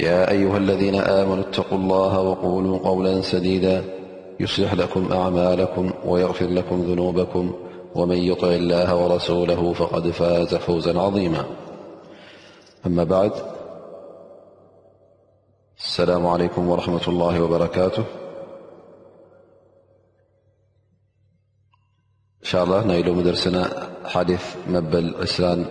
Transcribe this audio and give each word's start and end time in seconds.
يا 0.00 0.30
أيها 0.30 0.56
الذين 0.56 0.94
آمنوا 0.94 1.40
اتقوا 1.44 1.78
الله 1.78 2.20
وقولوا 2.20 2.78
قولا 2.78 3.20
سديدا 3.20 3.84
يصلح 4.40 4.74
لكم 4.74 5.12
أعمالكم 5.12 5.90
ويغفر 6.04 6.46
لكم 6.46 6.80
ذنوبكم 6.82 7.52
ومن 7.94 8.16
يطع 8.16 8.48
الله 8.48 8.96
ورسوله 9.04 9.72
فقد 9.72 10.10
فاز 10.10 10.54
فوزا 10.54 11.00
عظيما 11.00 11.44
أما 12.86 13.04
بعد 13.04 13.32
السلام 15.78 16.26
عليكم 16.26 16.68
ورحمة 16.68 17.00
الله 17.08 17.42
وبركاته 17.42 18.04
إن 22.42 22.46
شاء 22.52 22.64
الله 22.64 22.84
نيل 22.86 23.12
مدرسنا 23.14 23.88
حلف 24.06 24.56
مبل 24.68 25.14
عسران 25.22 25.64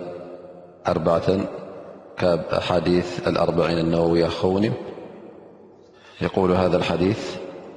أربعة 0.88 1.38
أحاديث 2.24 3.28
الأربعين 3.28 3.78
النووية 3.78 4.26
خون 4.26 4.72
يقول 6.20 6.52
هذا 6.52 6.76
الحديث 6.76 7.36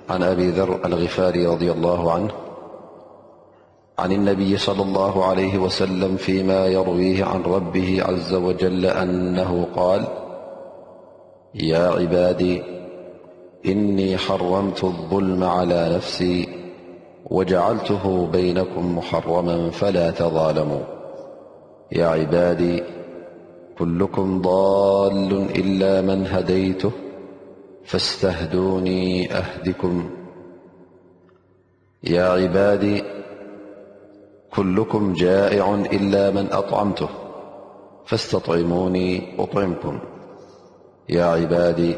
عن 0.09 0.23
أبي 0.23 0.49
ذر 0.51 0.79
الغفاري 0.85 1.45
رضي 1.47 1.71
الله 1.71 2.11
عنه 2.13 2.31
عن 3.99 4.11
النبي-صلى 4.11 4.81
الله 4.81 5.25
عليه 5.25 5.57
وسلم- 5.57 6.17
فيما 6.25 6.65
يرويه 6.67 7.25
عن 7.25 7.43
ربه 7.43 8.03
عز 8.07 8.33
وجل 8.33 8.85
أنه 8.85 9.67
قال 9.75 10.07
يا 11.55 11.79
عبادي 11.87 12.61
إني 13.65 14.17
حرمت 14.17 14.83
الظلم 14.83 15.43
على 15.43 15.95
نفسي 15.95 16.49
وجعلته 17.25 18.27
بينكم 18.31 18.97
محرما 18.97 19.69
فلا 19.71 20.11
تظالمواياعبادي 20.11 22.83
كلكم 23.81 24.41
ضال 24.41 25.31
إلا 25.61 25.93
من 26.09 26.27
هديته 26.27 26.91
فاستهدوني 27.85 29.03
أهدكم 29.33 30.09
يا 32.03 32.23
عبادي 32.25 33.03
كلكم 34.55 35.03
جائع 35.13 35.75
إلا 35.97 36.31
من 36.31 36.45
أطعمته 36.51 37.09
فاستطعموني 38.05 39.07
أطعمكم 39.43 39.99
يا 41.09 41.25
عبادي 41.25 41.95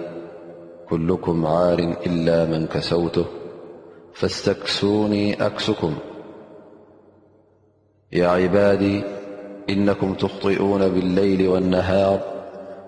كلكم 0.90 1.46
عار 1.46 1.80
إلا 2.08 2.46
من 2.46 2.68
كسوته 2.68 3.26
فاستكسوني 4.14 5.34
أكسكما 5.46 6.00
إنكم 9.70 10.14
تخطئون 10.14 10.80
بالليل 10.88 11.48
والنهار 11.48 12.20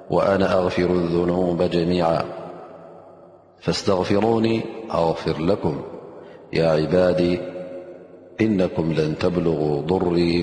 وأنا 0.09 0.53
أغفر 0.53 0.85
الذنوب 0.89 1.61
جميعا 1.63 2.23
فاستغفروني 3.59 4.61
أغفر 4.91 5.41
لكم 5.41 5.81
يا 6.53 6.67
عبادي 6.67 7.39
إنكم 8.41 8.93
لن 8.93 9.17
ترولن 9.17 10.37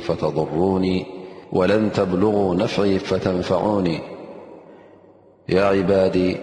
تبلغوا 1.93 2.55
نفعي 2.55 2.99
فتنفعوني 2.99 4.01
يا 5.49 5.65
عبادي 5.65 6.37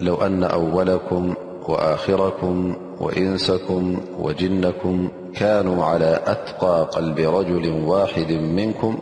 لو 0.00 0.14
أن 0.14 0.44
أولكم 0.44 1.34
وآخركم 1.68 2.74
وإنسكم 3.00 4.00
وجنكم 4.18 5.08
كانوا 5.36 5.84
على 5.84 6.20
أتقى 6.26 6.88
قلب 6.94 7.18
رجل 7.18 7.82
واحد 7.86 8.32
منكم 8.32 8.98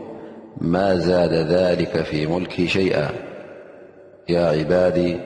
ما 0.60 0.96
زاد 0.96 1.32
ذلك 1.32 2.02
في 2.04 2.26
ملكي 2.26 2.68
شيئا 2.68 3.08
يا 4.28 4.40
عبادي 4.48 5.16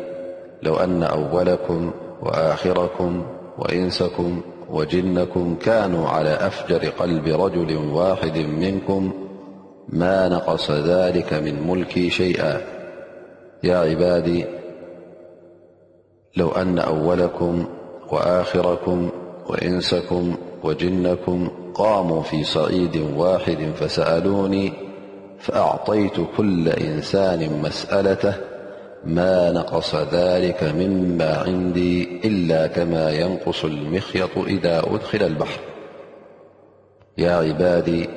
لو 0.62 0.77
أن 0.77 1.03
أولكم 1.03 1.91
وآخركم 2.23 3.23
وإنسكم 3.59 4.41
وجنكم 4.71 5.57
كانوا 5.62 6.09
على 6.09 6.29
أفجر 6.31 6.89
قلب 6.89 7.27
رجل 7.29 7.77
واحد 7.77 8.39
منكم 8.39 9.11
ما 9.89 10.29
نقص 10.29 10.71
ذلك 10.71 11.35
من 11.35 11.69
ملكي 11.71 12.11
شيئا 12.11 12.61
يا 13.65 13.77
عباي 13.79 14.47
لو 16.37 16.49
أن 16.49 16.79
أولكم 16.79 17.65
وآخركم 18.12 19.09
وإنسكم 19.47 20.35
وجنكم 20.62 21.49
قاموا 21.75 22.23
في 22.23 22.45
سعيد 22.45 22.97
واحد 23.17 23.59
فسألوني 23.77 24.73
فأعطيت 25.44 26.16
كل 26.37 26.69
إنسان 26.69 27.62
مسألته 27.62 28.34
ما 29.05 29.50
نقص 29.53 29.94
ذلك 29.94 30.65
مما 30.65 31.38
عندي 31.38 32.19
إلا 32.28 32.66
كما 32.66 33.10
ينقص 33.10 33.65
المخيط 33.65 34.38
إذا 34.38 34.78
أدخل 34.78 35.22
البحر 35.22 35.60
يا 37.19 37.32
عبادي 37.32 38.09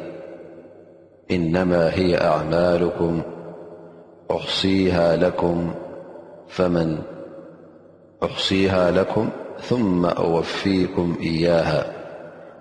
إنما 1.31 1.89
هي 1.93 2.17
أعمالكم 2.21 3.21
منأحصيها 6.59 8.91
لكم 8.91 9.29
ثم 9.67 10.05
أوفيكم 10.05 11.15
إياها 11.21 11.93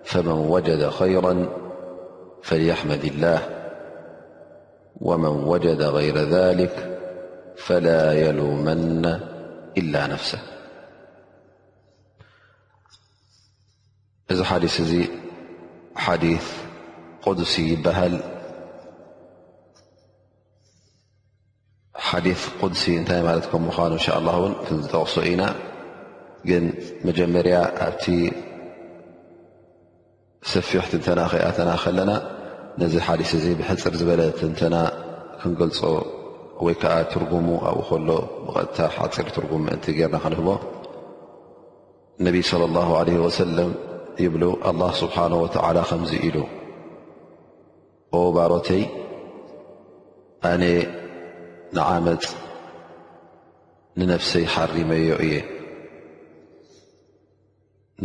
فمن 0.04 0.32
وجد 0.48 0.88
خيرا 0.88 1.46
فليحمد 2.42 3.04
الله 3.04 3.38
ومن 5.00 5.28
وجد 5.44 5.82
غير 5.82 6.16
ذلك 6.18 6.98
فلا 7.58 8.12
يلومن 8.12 9.04
إلا 9.78 10.06
نفسه 10.06 10.38
ذ 14.32 14.58
ديث 14.60 15.10
حديث 15.96 16.52
قدسي 17.22 17.76
هل 17.92 18.20
حديث 21.94 22.48
قدسي 22.62 23.02
لك 23.08 23.54
مان 23.54 23.92
ن 23.92 23.98
شاء 23.98 24.18
اللهوصئنا 24.18 25.54
مم 26.44 26.72
ت 27.18 28.32
سفيحتنانا 30.42 31.72
لنا 31.86 32.35
ነዚ 32.80 32.94
ሓዲስ 33.04 33.30
እዚ 33.36 33.46
ብሕፅር 33.58 33.94
ዝበለት 33.98 34.38
እንተና 34.46 34.74
ክንገልፆ 35.40 35.80
ወይ 36.64 36.74
ከዓ 36.80 36.94
ትርጉሙ 37.12 37.48
ኣብኡ 37.68 37.80
ከሎ 37.88 38.08
ብቐጥታ 38.46 38.78
ኣፂር 39.04 39.26
ትርጉም 39.36 39.62
ምእንቲ 39.66 39.84
ጌርና 39.98 40.16
ክንህቦ 40.24 40.48
ነቢይ 42.26 42.44
صለ 42.50 42.62
ላሁ 42.76 42.90
ለ 43.08 43.16
ወሰለም 43.24 43.72
ይብሉ 44.24 44.42
ኣላ 44.70 44.80
ስብሓነ 45.00 45.32
ወተዓላ 45.44 45.78
ከምዚ 45.90 46.12
ኢሉ 46.28 46.36
ኦ 48.18 48.22
ባሮተይ 48.36 48.82
ኣነ 50.52 50.62
ንዓመፅ 51.78 52.24
ንነፍሰይ 53.98 54.44
ሓሪመዮ 54.54 55.10
እየ 55.24 55.34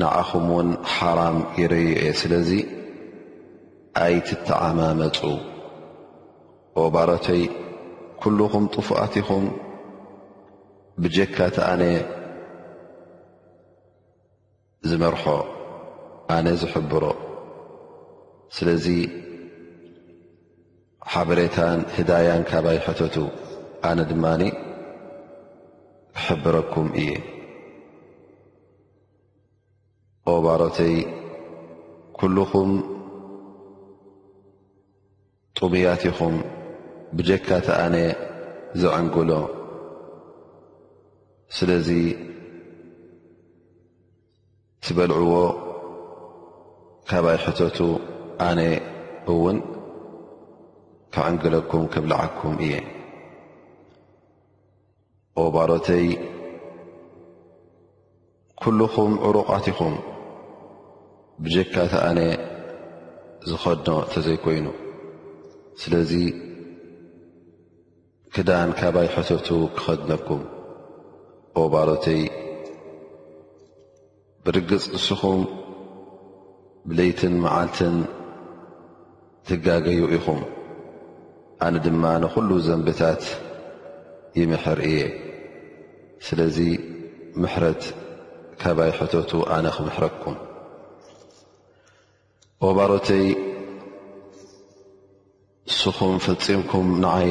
ንኣኹም 0.02 0.46
ውን 0.58 0.70
ሓራም 0.98 1.38
የርዮ 1.62 1.88
እየ 1.96 2.10
ስለዚ 2.22 2.50
ኣይትተዓማመፁ 4.00 5.18
ኦባሮተይ 6.84 7.42
ኩልኹም 8.22 8.66
ጥፉኣት 8.74 9.14
ኢኹም 9.22 9.46
ብጀካት 11.04 11.56
ኣነ 11.70 11.82
ዝመርሖ 14.92 15.24
ኣነ 16.36 16.46
ዝሕብሮ 16.62 17.06
ስለዚ 18.56 18.86
ሓበሬታን 21.12 21.80
ህዳያን 21.98 22.42
ካባይ 22.52 22.78
ሕተቱ 22.88 23.16
ኣነ 23.92 24.00
ድማኒ 24.14 24.42
ክሕብረኩም 26.16 26.88
እየ 27.04 27.12
ኦባሮተይ 30.36 30.96
ኩልኹም 32.20 32.72
ዑምያት 35.66 36.02
ኢኹም 36.10 36.36
ብጀካቲ 37.18 37.68
ኣነ 37.84 37.96
ዘዕንግሎ 38.82 39.32
ስለዚ 41.58 41.90
ትበልዕዎ 44.84 45.34
ካብይ 47.10 47.38
ሕተቱ 47.46 47.80
ኣነ 48.50 48.60
እውን 49.34 49.58
ክዕንግለኩም 51.14 51.84
ክብልዓኩም 51.94 52.56
እየ 52.66 52.74
ኦባሮተይ 55.46 56.06
ኩልኹም 58.62 59.14
ዕሩቓት 59.30 59.66
ኢኹም 59.74 59.96
ብጀካቲ 61.46 61.94
ኣነ 62.10 62.20
ዝኸድኖ 63.50 63.88
ተዘይኮይኑ 64.14 64.68
ስለዚ 65.82 66.12
ክዳን 68.36 68.70
ካባይ 68.80 69.08
ሕተቱ 69.16 69.48
ክኸድነኩም 69.78 70.42
ኦባሮተይ 71.62 72.22
ብርግጽ 74.44 74.84
ንስኹም 74.94 75.42
ብለይትን 76.90 77.34
መዓልትን 77.44 77.96
ትጋገዩ 79.48 80.00
ኢኹም 80.18 80.42
ኣነ 81.66 81.76
ድማ 81.86 82.04
ንዂሉ 82.24 82.50
ዘንብታት 82.68 83.24
ይምሕር 84.40 84.80
እየ 84.90 85.00
ስለዚ 86.26 86.58
ምሕረት 87.42 87.84
ካባይ 88.62 88.92
ሕተቱ 89.00 89.32
ኣነ 89.56 89.66
ክምሕረኩም 89.76 90.36
ባሮተይ 92.78 93.26
እስኹም 95.72 96.14
ፈጺምኩም 96.24 96.88
ንኣይ 97.02 97.30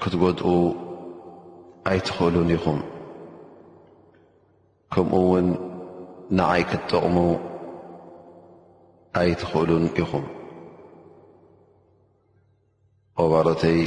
ክትጐድኡ 0.00 0.48
ኣይትኽእሉን 1.90 2.50
ኢኹም 2.56 2.80
ከምኡውን 4.94 5.46
ንኣይ 6.38 6.62
ክትጠቕሙ 6.70 7.14
ኣይትኽእሉን 9.20 9.84
ኢኹም 10.02 10.24
ቆባሮተይ 13.16 13.78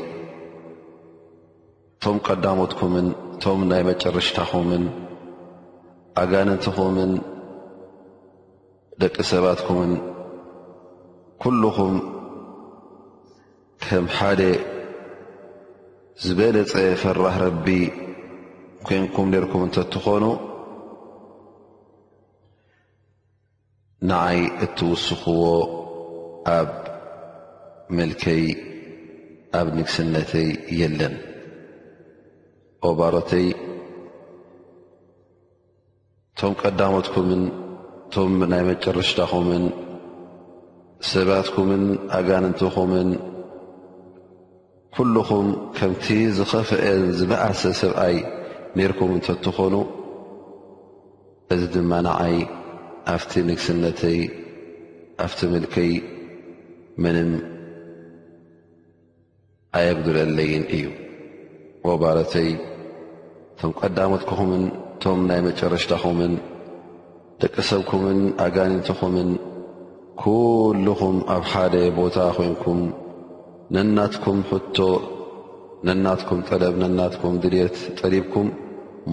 እቶም 1.97 2.17
ቀዳሞትኩምን 2.27 3.07
እቶም 3.35 3.61
ናይ 3.71 3.81
መጨረሽታኹምን 3.89 4.83
ኣጋንንትኹምን 6.23 7.11
ደቂ 9.03 9.15
ሰባትኩምን 9.33 9.93
ኲልኹም 11.43 11.95
ከም 13.87 14.05
ሓደ 14.17 14.41
ዝበለፀ 16.23 16.71
ፈራህ 17.01 17.35
ረቢ 17.41 17.65
ኮንኩም 18.87 19.27
ደርኩም 19.33 19.63
እንተእትኾኑ 19.65 20.23
ንኣይ 24.11 24.39
እትውስኽዎ 24.65 25.43
ኣብ 26.57 26.71
ምልከይ 27.99 28.43
ኣብ 29.59 29.67
ንግስነተይ 29.77 30.49
የለን 30.79 31.13
ኦባሮተይ 32.91 33.45
እቶም 36.31 36.55
ቀዳሞትኩምን 36.63 37.43
እቶም 38.07 38.33
ናይ 38.53 38.63
መጨረሽታኹምን 38.71 39.63
ሰባትኩምን 41.11 41.85
ኣጋንንትኹምን 42.21 43.07
ኲልኹም 44.97 45.47
ከምቲ 45.77 46.05
ዝኸፍአን 46.37 46.99
ዝበእሰ 47.19 47.61
ሰብኣይ 47.79 48.15
ኔርኩም 48.79 49.09
እንተእትኾኑ 49.15 49.75
እዚ 51.53 51.61
ድማ 51.73 51.91
ንኣይ 52.05 52.37
ኣብቲ 53.13 53.31
ንግስነተይ 53.49 54.19
ኣብቲ 55.25 55.39
ምልክይ 55.53 55.91
ምንም 57.03 57.31
ኣየግድረለይን 59.79 60.63
እዩ 60.79 60.85
ወባረተይ 61.87 62.49
ቶም 63.59 63.71
ቀዳመትኩኹምን 63.83 64.63
እቶም 64.95 65.21
ናይ 65.29 65.39
መጨረሽታኹምን 65.47 66.33
ደቂ 67.41 67.55
ሰብኩምን 67.71 68.19
ኣጋኒንትኹምን 68.45 69.29
ኲልኹም 70.21 71.17
ኣብ 71.35 71.43
ሓደ 71.53 71.73
ቦታ 71.97 72.17
ኮይንኩም 72.37 72.79
ነናትኩም 73.73 74.39
ሕቶ 74.49 74.77
ነናትኩም 75.87 76.39
ጠለብ 76.49 76.73
ነናትኩም 76.81 77.35
ድልት 77.43 77.77
ጠሊብኩም 77.99 78.47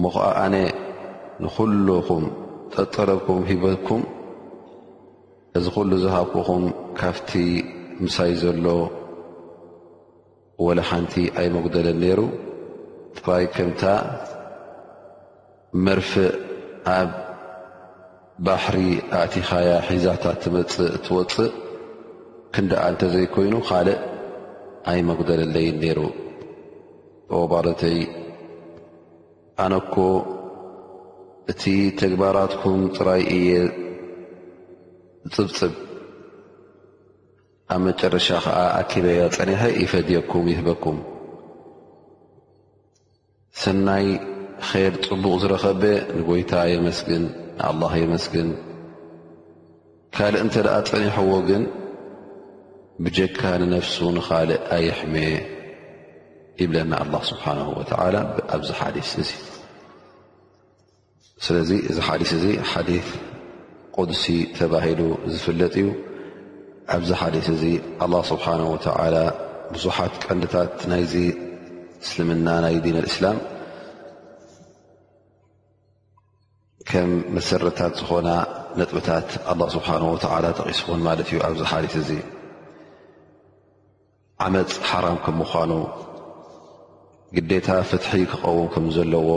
ሞ 0.01 0.11
ኸዓ 0.15 0.25
ኣነ 0.45 0.55
ንኹልኹም 1.43 2.25
ጠጠለብኩም 2.73 3.39
ሂበኩም 3.49 4.01
እዚ 5.57 5.65
ኩሉ 5.77 5.91
ዝሃብኩኹም 6.03 6.63
ካብቲ 6.99 7.31
ምሳይ 8.03 8.31
ዘሎ 8.41 8.65
ወለሓንቲ 10.67 11.13
ኣይመጕደለን 11.39 11.97
ነይሩ 12.03 12.19
ጥራይ 13.17 13.45
ከምታ 13.57 13.83
መርፊእ 15.85 16.33
ኣብ 16.99 17.09
ባሕሪ 18.45 18.77
ኣእቲኻያ 19.17 19.69
ሒዛታት 19.89 20.37
ትመፅእ 20.43 20.93
ትወፅእ 21.05 21.53
ክንዳኣ 22.53 22.83
እንተ 22.93 23.01
ዘይኮይኑ 23.13 23.55
ካልእ 23.67 23.99
ኣይ 24.91 25.01
መጉደለለይ 25.09 25.67
ነይሩ 25.81 25.99
ኦ 27.35 27.39
ባለተይ 27.51 27.97
ኣነኮ 29.63 29.95
እቲ 31.51 31.63
ተግባራትኩም 32.01 32.81
ጥራይ 32.97 33.21
እየ 33.35 33.49
ፅብፅብ 35.35 35.73
ኣብ 37.75 37.79
መጨረሻ 37.87 38.27
ከዓ 38.45 38.59
ኣኪበያ 38.81 39.21
ፀኒሐ 39.37 39.61
ይፈድየኩም 39.83 40.47
ይህበኩም 40.53 40.97
ሰናይ 43.61 44.05
ኼድ 44.69 44.95
ፅቡቕ 45.07 45.33
ዝረኸበ 45.43 45.83
ንጐይታ 46.17 46.53
የመስግን 46.73 47.23
ንኣላህ 47.57 47.93
የመስግን 48.03 48.49
ካልእ 50.15 50.41
እንተ 50.45 50.55
ደኣ 50.65 50.75
ፀኒሐዎ 50.91 51.31
ግን 51.49 51.63
ብጀካ 53.01 53.41
ንነፍሱ 53.61 53.95
ንካልእ 54.17 54.61
ኣይሕመ 54.77 55.15
ይብለና 56.61 56.91
ه 57.09 57.13
ስብሓ 57.29 57.43
ኣዚ 58.53 58.97
እ 59.01 59.03
ስለዚ 61.45 61.69
እዚ 61.89 61.97
ሓዲስ 62.07 62.31
እዚ 62.37 62.45
ሓዲ 62.71 62.89
ቅሲ 63.95 64.23
ተባሂሉ 64.57 65.01
ዝፍለጥ 65.33 65.73
እዩ 65.81 65.87
ኣብዚ 66.93 67.09
ሓዲስ 67.21 67.45
እዚ 67.55 67.63
ه 68.01 68.09
ስብሓ 68.31 68.45
ብዙሓት 69.73 70.13
ቀንዲታት 70.25 70.73
ናይዚ 70.89 71.15
እስልምና 72.03 72.47
ናይ 72.63 72.75
ዲን 72.85 72.97
እስላም 73.09 73.37
ከም 76.89 77.09
መሰረታት 77.35 77.93
ዝኾና 78.01 78.29
ነጥብታት 78.79 79.27
ስብሓ 79.75 79.89
ተቂስን 80.59 81.01
ማለት 81.09 81.27
እዩ 81.31 81.37
ኣብዚ 81.49 81.61
ሓ 81.71 81.81
እ 81.87 81.89
ዓመፅ 84.45 84.71
ሓራም 84.87 85.17
ከም 85.25 85.35
ምዃኑ 85.39 85.71
ግዴታ 87.35 87.67
ፍትሒ 87.89 88.11
ክቐውም 88.31 88.65
ከምዘለዎ 88.73 89.29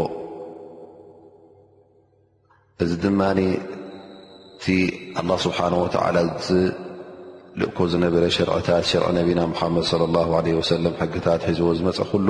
እዚ 2.84 2.92
ድማ 3.04 3.20
እቲ 4.56 4.64
ኣላ 5.20 5.30
ስብሓን 5.44 5.74
ወዓላ 5.80 6.16
ዝልእኮ 6.46 7.78
ዝነበረ 7.92 8.22
ሽርዕታት 8.36 8.84
ሸርዒ 8.92 9.08
ነቢና 9.18 9.40
ሓመድ 9.60 9.86
ለ 10.00 10.08
ላ 10.14 10.40
ለ 10.46 10.54
ወሰለም 10.60 10.94
ሕግታት 11.02 11.40
ሒዝዎ 11.50 11.68
ዝመፀ 11.80 11.98
ኩሉ 12.14 12.28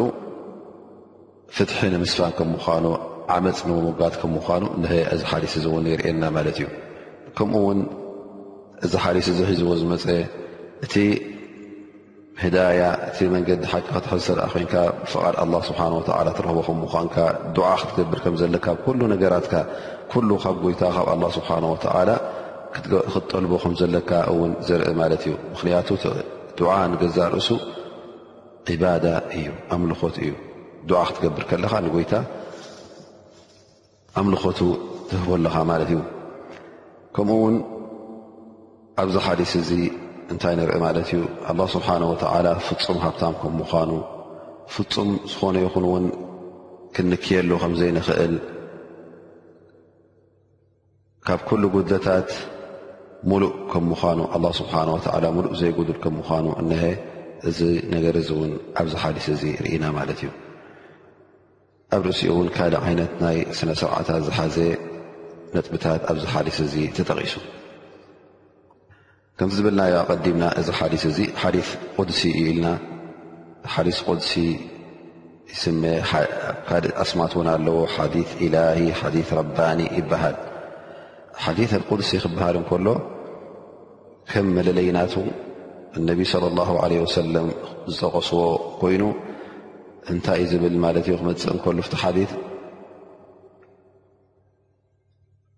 ፍትሒ 1.59 1.79
ንምስፋን 1.95 2.33
ከም 2.41 2.51
ምዃኑ 2.57 2.85
ዓመፅ 3.37 3.59
ንሞጋት 3.71 4.15
ከም 4.23 4.31
ምዃኑ 4.39 4.63
ን 4.83 4.91
እዚ 5.17 5.23
ሓሊስ 5.31 5.53
እዝእው 5.61 5.79
ይርአና 5.95 6.23
ማለት 6.39 6.57
እዩ 6.61 6.67
ከምኡ 7.39 7.57
ውን 7.69 7.81
እዚ 8.87 8.93
ሓሊስ 9.05 9.27
እዚ 9.35 9.39
ሒዝዎ 9.53 9.71
ዝመፀ 9.85 10.07
እ 10.89 11.01
ህዳያ 12.43 12.81
እቲ 13.09 13.19
መንገዲ 13.35 13.63
ሓቂ 13.73 13.85
ክትሕዝስርኣ 13.97 14.43
ኮንካ 14.53 14.75
ፍቓድ 15.11 15.35
ኣ 15.43 15.45
ስብሓ 15.69 15.79
ትረክቦኹም 16.09 16.77
ምኳንካ 16.85 17.17
ዓ 17.69 17.71
ክትገብር 17.81 18.19
ከም 18.25 18.35
ዘለካ 18.41 18.67
ብኩሉ 18.79 19.01
ነገራትካ 19.15 19.55
ኩሉ 20.13 20.29
ካብ 20.43 20.57
ጎይታ 20.65 20.83
ካብ 20.97 21.09
ኣ 21.15 21.17
ስብሓን 21.39 21.65
ላ 22.09 22.13
ክትጠልቦ 23.13 23.53
ከም 23.63 23.73
ዘለካ 23.81 24.11
እውን 24.33 24.53
ዘርኢ 24.69 24.93
ማለት 25.01 25.23
እዩ 25.27 25.33
ምክንያቱ 25.55 25.89
ድዓ 26.59 26.71
ንገዛ 26.93 27.17
ርእሱ 27.37 27.49
ዒባዳ 28.71 29.07
እዩ 29.39 29.49
ኣምልኾት 29.77 30.17
እዩ 30.25 30.33
ዓ 31.03 31.05
ክትገብር 31.09 31.45
ከለኻ 31.51 31.73
ንጎይታ 31.87 32.13
ኣምልኾቱ 34.21 34.59
ትህቦኣለኻ 35.09 35.55
ማለት 35.73 35.89
እዩ 35.95 36.01
ከምኡ 37.17 37.37
ውን 37.45 37.57
ኣብዚ 39.03 39.15
ሓዲስ 39.27 39.53
እዚ 39.63 39.71
እንታይ 40.33 40.55
ንርኢ 40.59 40.77
ማለት 40.85 41.09
እዩ 41.13 41.19
ኣላ 41.51 41.61
ስብሓን 41.75 42.03
ወተዓላ 42.11 42.47
ፍፁም 42.67 42.97
ሃብታም 43.05 43.35
ከም 43.41 43.53
ምዃኑ 43.61 43.91
ፍፁም 44.75 45.11
ዝኾነ 45.33 45.57
ይኹን 45.65 45.85
ውን 45.93 46.07
ክንክየሉ 46.95 47.51
ከምዘይንኽእል 47.63 48.35
ካብ 51.27 51.41
ኩሉ 51.49 51.63
ጉድለታት 51.75 52.29
ሙሉእ 53.33 53.53
ከም 53.73 53.85
ምዃኑ 53.93 54.19
ኣ 54.37 54.39
ስብሓን 54.61 54.89
ላ 55.25 55.31
ሙሉእ 55.37 55.55
ዘይጉድል 55.61 55.99
ከም 56.07 56.15
ምዃኑ 56.21 56.47
እንሀ 56.63 56.83
እዚ 57.51 57.59
ነገር 57.95 58.15
እዚ 58.23 58.29
እውን 58.37 58.53
ኣብዝ 58.83 58.93
ሓሊስ 59.03 59.27
እዚ 59.35 59.43
ርኢና 59.65 59.85
ማለት 59.99 60.21
እዩ 60.25 60.31
ኣብ 61.97 62.03
ርእሲኡ 62.09 62.31
እውን 62.37 62.49
ካልእ 62.57 62.81
ዓይነት 62.89 63.13
ናይ 63.25 63.39
ስነ 63.61 63.71
ሰብዓታት 63.83 64.23
ዝሓዘ 64.31 64.57
ነጥብታት 65.55 66.01
ኣብዝሓሊስ 66.13 66.57
እዚ 66.67 66.75
ተጠቒሱ 66.97 67.35
ከምዚ 69.41 69.57
ዝብልናዮ 69.57 69.95
ኣቀዲምና 70.03 70.45
እዚ 70.59 70.69
ሓዲስ 70.79 71.03
እዚ 71.09 71.19
ሓዲ 71.41 71.57
ቅዱሲ 71.97 72.21
እዩ 72.39 72.45
ኢልና 72.51 72.69
ሓዲስ 73.73 73.99
ሲ 74.29 74.43
ይስመ 75.53 75.83
ኣስማት 77.03 77.33
ውን 77.39 77.49
ኣለዎ 77.55 77.77
ሓዲ 77.95 78.15
ኢላሂ 78.47 78.79
ሓዲ 79.01 79.17
ረባኒ 79.39 79.81
ይበሃል 79.99 80.37
ሓዲ 81.47 81.59
ዱሲ 82.01 82.11
ክበሃል 82.25 82.57
እንከሎ 82.61 82.87
ከም 84.33 84.47
መለለይናቱ 84.59 85.15
እነቢ 86.01 86.19
ስለ 86.33 86.45
ላ 86.61 86.71
ለ 86.93 87.05
ሰለም 87.19 87.49
ዝጠቐስዎ 87.93 88.41
ኮይኑ 88.81 89.03
እንታይ 90.15 90.41
እዩ 90.47 90.51
ዝብል 90.55 90.75
ማለት 90.87 91.07
ዩ 91.13 91.17
ክመፅእ 91.21 91.53
እከሉ 91.57 91.79
ቲ 91.97 91.97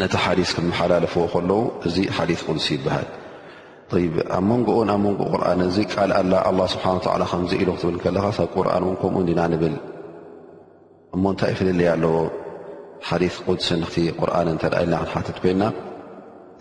ነቲ 0.00 0.14
ሓዲስ 0.24 0.50
ክመሓላለፍዎ 0.56 1.22
ከለዉ 1.32 1.60
እዚ 1.86 1.96
ሓዲ 2.16 2.30
ቁሲ 2.46 2.66
ይበሃል 2.76 3.08
ኣብ 4.36 4.44
መንን 4.48 4.88
ኣብ 4.94 4.98
መን 5.04 5.14
ቁርን 5.22 5.60
እዚ 5.70 5.76
ቃ 5.94 6.04
ስብሓ 6.74 6.86
ከዚ 7.32 7.52
ኢሉ 7.62 7.70
ክትብል 7.76 7.96
ከለካ 8.04 8.26
ብ 8.36 8.46
ቁርን 8.54 8.84
ን 8.90 8.94
ከምኡ 9.00 9.22
ዲና 9.30 9.40
ንብል 9.54 9.74
እሞ 11.14 11.24
ንታይ 11.34 11.52
ፍልል 11.58 11.80
ኣለዎ 11.94 12.14
ሓዲ 13.08 13.22
ቁስ 13.46 13.68
ቁርን 14.20 14.50
ተኣናክሓትት 14.62 15.36
ኮይና 15.42 15.62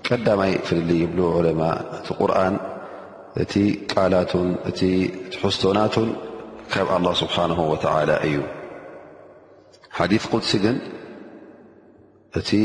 ቀዳማይ 0.07 0.53
ፍልል 0.67 0.91
ይብ 1.03 1.15
ዑለማ 1.37 1.61
እቲ 2.01 2.11
ቁርን 2.19 2.55
እቲ 3.43 3.53
ቃላቱን 3.93 4.49
እሕዝቶናቱን 4.71 6.09
ካብ 6.75 6.87
ኣه 6.97 7.13
ስብሓን 7.23 7.51
ላ 8.11 8.21
እዩ 8.27 8.37
ሓ 9.97 10.07
ሲ 10.51 10.57
ግን 10.65 10.77
እ 12.39 12.61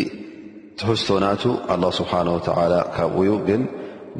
ትሕዝቶ 0.78 1.08
ናቱ 1.24 1.42
ኣه 1.72 1.82
ስብሓه 1.98 2.26
ካብዩ 2.96 3.28
ግን 3.48 3.62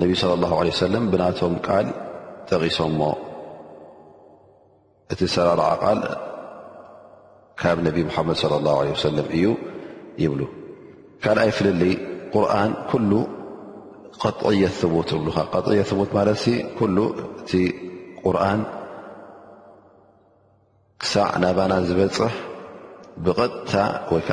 ነቢ 0.00 0.10
ص 0.20 0.24
ه 0.28 0.30
ه 0.58 0.60
ሰለ 0.82 0.94
ብናቶም 1.12 1.54
ቃል 1.66 1.86
ጠቂሶሞ 2.48 3.00
እቲ 5.12 5.20
ሰራርዓቃል 5.34 5.98
ካብ 7.60 7.76
ነብ 7.86 7.96
ሓመድ 8.14 8.36
ص 8.42 8.44
ه 8.50 8.52
ሰለ 9.04 9.16
እዩ 9.36 9.44
ይብሉ 10.22 10.40
ካኣይ 11.22 11.50
ፍልል 11.56 11.80
ቁርን 12.32 12.72
ኩሉ 12.90 13.10
ቐዕየት 14.40 14.74
ት 14.80 14.82
ብ 15.64 15.66
የ 15.78 15.82
ቡት 15.98 16.10
ማለት 16.18 16.42
ሉ 16.96 16.98
እቲ 17.40 17.50
ቁርን 18.24 18.60
ክሳዕ 21.02 21.28
ናባና 21.42 21.72
ዝበፅሕ 21.88 22.32
ብቐጥታ 23.24 23.72
ወይዓ 24.12 24.30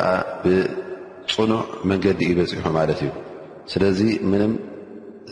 ፅኑዕ 1.36 1.60
መንገዲ 1.90 2.20
ይበፂሑ 2.32 2.66
ማለት 2.78 3.00
እዩ 3.04 3.10
ስለዚ 3.72 4.00
ምንም 4.32 4.54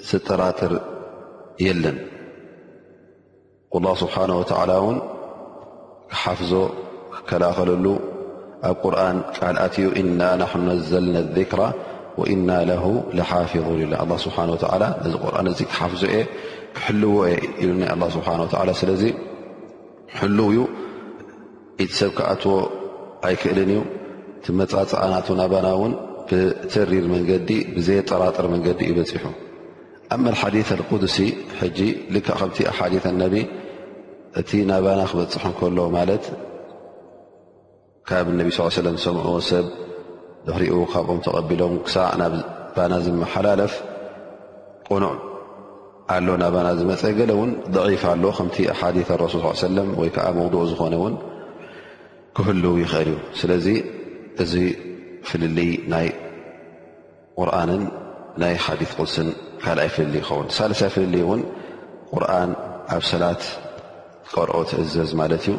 ስጠራጥር 0.10 0.74
የለን 1.68 1.98
له 3.84 3.92
ስብሓነه 4.04 4.38
ተላ 4.52 4.72
ን 4.96 4.98
ክሓፍዞ 6.12 6.52
ክከላከለሉ 7.16 7.86
ኣብ 8.70 8.76
ቁርን 8.84 9.18
ቃልኣት 9.38 9.74
እዩ 9.82 9.88
እና 10.02 10.22
ናኑ 10.42 10.62
ነዘልና 10.70 11.36
ክራ 11.52 11.62
እና 12.34 12.50
ሓፊظ 13.32 13.68
ላ 13.92 13.96
ስብሓ 14.26 14.38
ነዚ 14.50 15.14
ቁርን 15.26 15.48
እ 15.54 15.62
ክሓፍዞ 15.72 16.02
የ 16.16 16.18
ክሕልዎ 16.78 17.14
የ 17.32 17.36
ኢሉ 17.64 17.80
ስብሓ 18.18 18.28
ስለዚ 18.82 19.04
ሕልው 20.20 20.50
ዩ 20.58 20.60
ይቲ 21.82 21.92
ሰብ 22.00 22.12
ክኣትዎ 22.18 22.56
ኣይክእልን 23.28 23.72
እዩ 23.74 23.80
ቲመፃፅእናት 24.46 25.28
ናባና 25.40 25.68
እውን 25.78 25.94
ብትሪር 26.30 27.06
መንገዲ 27.14 27.50
ብዘየጠራጥር 27.76 28.46
መንገዲ 28.54 28.82
ይበፂሑ 28.92 29.24
ኣብ 30.14 30.20
መሓዲ 30.28 30.56
ቅዱሲ 30.90 31.18
ጂ 31.78 31.88
ል 32.14 32.22
ከምቲ 32.36 32.58
ኣሓዲ 32.72 32.94
ኣነቢ 33.12 33.36
እቲ 34.40 34.52
ናባና 34.72 35.02
ክበፅሑ 35.12 35.46
ከሎ 35.60 35.80
ማለት 35.98 36.24
ካብ 38.10 38.28
ነቢ 38.40 38.50
ስ 38.56 38.60
ሰለም 38.82 38.98
ሰምዑዎ 39.06 39.38
ሰብ 39.52 39.66
ንሕሪኡ 40.48 40.78
ካብኦም 40.94 41.20
ተቐቢሎም 41.26 41.74
ክሳዕ 41.86 42.10
ናብ 42.22 42.34
ባና 42.76 42.94
ዝመሓላለፍ 43.06 43.74
ቆኑዕ 44.88 45.14
ኣሎ 46.16 46.28
ናባና 46.44 46.68
ዝመፀ 46.80 47.04
ገለ 47.20 47.32
ውን 47.40 47.52
ፍ 48.02 48.04
ኣሎ 48.14 48.24
ከምቲ 48.38 48.58
ኣሓዲ 48.74 48.98
ረሱል 49.26 49.42
ስ 49.46 49.62
ሰለም 49.68 49.90
ወይ 50.02 50.10
ከዓ 50.16 50.28
መውድዕ 50.38 50.62
ዝኮነ 50.72 50.96
ውን 51.04 51.16
ክህልው 52.38 52.76
ይኽእል 52.84 53.10
እዩ 53.14 53.18
ስለዚ 53.40 53.66
እዚ 54.44 54.54
ፍልሊይ 55.30 55.72
ናይ 55.94 56.08
ቁርንን 57.40 57.84
ናይ 58.42 58.54
ሓዲ 58.66 58.82
ቁስን 58.96 59.30
ካልኣይ 59.64 59.90
ፍልሊይ 59.96 60.22
ይኸውን 60.24 60.48
ሳለሳይ 60.58 60.90
ፍልል 60.96 61.14
እውን 61.24 61.42
ቁርን 62.12 62.52
ኣብ 62.96 63.04
ሰላት 63.12 63.44
ቀርኦት 64.34 64.72
እዘዝ 64.82 65.12
ማለት 65.22 65.44
እዩ 65.48 65.56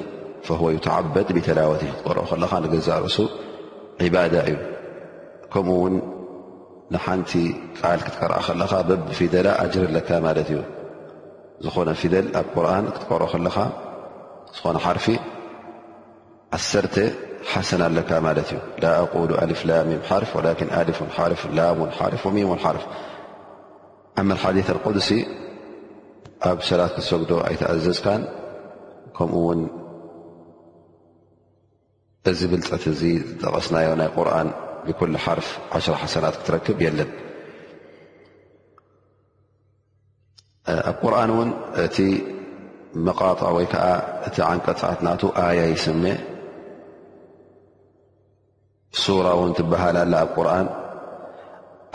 ህወ 0.58 0.68
ይተዓበድ 0.76 1.28
ብተላወት 1.36 1.82
ክትቀርኦ 1.88 2.24
ከለኻ 2.30 2.52
ንግዛ 2.64 2.88
ርእሱ 3.04 3.16
ዒባዳ 4.04 4.34
እዩ 4.48 4.56
ከምኡ 5.52 5.76
ውን 5.82 5.96
ንሓንቲ 6.94 7.32
ቃል 7.78 8.00
ክትቀርአ 8.06 8.38
ከለካ 8.46 8.72
በብፊደላ 8.88 9.46
ኣጅርለካ 9.62 10.10
ማለት 10.26 10.48
እዩ 10.52 10.60
ዝኾነ 11.64 11.88
ፊደል 12.00 12.26
ኣብ 12.40 12.46
ቁርን 12.54 12.86
ክትቀርኦ 12.94 13.26
ከለኻ 13.34 13.56
ዝኾነ 14.58 14.76
ሓርፊ 14.86 15.06
ዓሰተ 16.58 16.94
ا 17.40 17.42
ብ 26.54 26.60
ሰ 26.68 26.70
ሰ 26.96 26.98
أዘዝ 27.70 27.98
ብ 32.50 32.52
ጠ 34.86 34.88
كل 41.10 41.22
طع 46.14 46.18
ሱራ 49.04 49.26
እውን 49.38 49.50
ትበሃላላ 49.58 50.14
ኣብ 50.24 50.30
ቁርን 50.36 50.68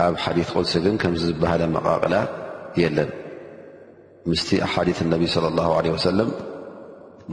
ኣብ 0.03 0.13
ሓዲ 0.23 0.39
ቁስ 0.51 0.71
ግን 0.83 0.95
ከም 1.01 1.13
ዝበሃለን 1.23 1.71
መቃቕላ 1.77 2.15
የለን 2.81 3.09
ምስቲ 4.31 4.49
ኣሓዲ 4.67 4.89
ነቢ 5.13 5.21
صለ 5.33 5.45
ላه 5.57 5.67
ወሰለም 5.95 6.29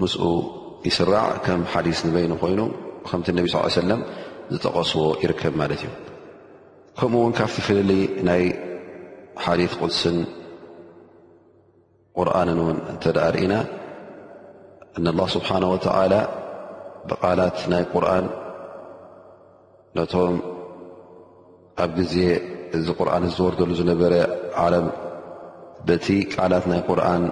ምስኡ 0.03 0.25
ይስራዕ 0.89 1.29
ከም 1.47 1.61
ሓዲስ 1.73 1.99
ንበይኑ 2.07 2.33
ኮይኑ 2.43 2.61
ከምቲ 3.09 3.27
ነ 3.37 3.39
ص 3.53 3.55
ሰለም 3.83 4.01
ዝጠቐስዎ 4.53 5.01
ይርከብ 5.25 5.55
ማለት 5.63 5.81
እዩ 5.85 5.89
ከምኡ 6.99 7.21
ውን 7.27 7.33
ካብት 7.39 7.57
ፍልሊ 7.67 7.91
ናይ 8.29 8.43
ሓዲ 9.45 9.61
ቁስን 9.81 10.19
ቁርንን 12.19 12.59
ውን 12.67 12.79
እንተ 12.93 13.05
ርእና 13.35 13.55
እነ 14.99 15.07
ስብሓነ 15.37 15.65
ወተላ 15.75 16.15
ብቃላት 17.11 17.59
ናይ 17.73 17.83
ቁርን 17.93 18.27
ነቶም 19.97 20.37
ኣብ 21.85 21.91
ግዜ 21.99 22.15
እዚ 22.77 22.87
ቁርን 22.99 23.25
ዝወርደሉ 23.37 23.71
ዝነበረ 23.81 24.13
ዓረብ 24.63 24.87
በቲ 25.87 26.07
ቃላት 26.35 26.65
ናይ 26.71 26.81
ቁርን 26.89 27.23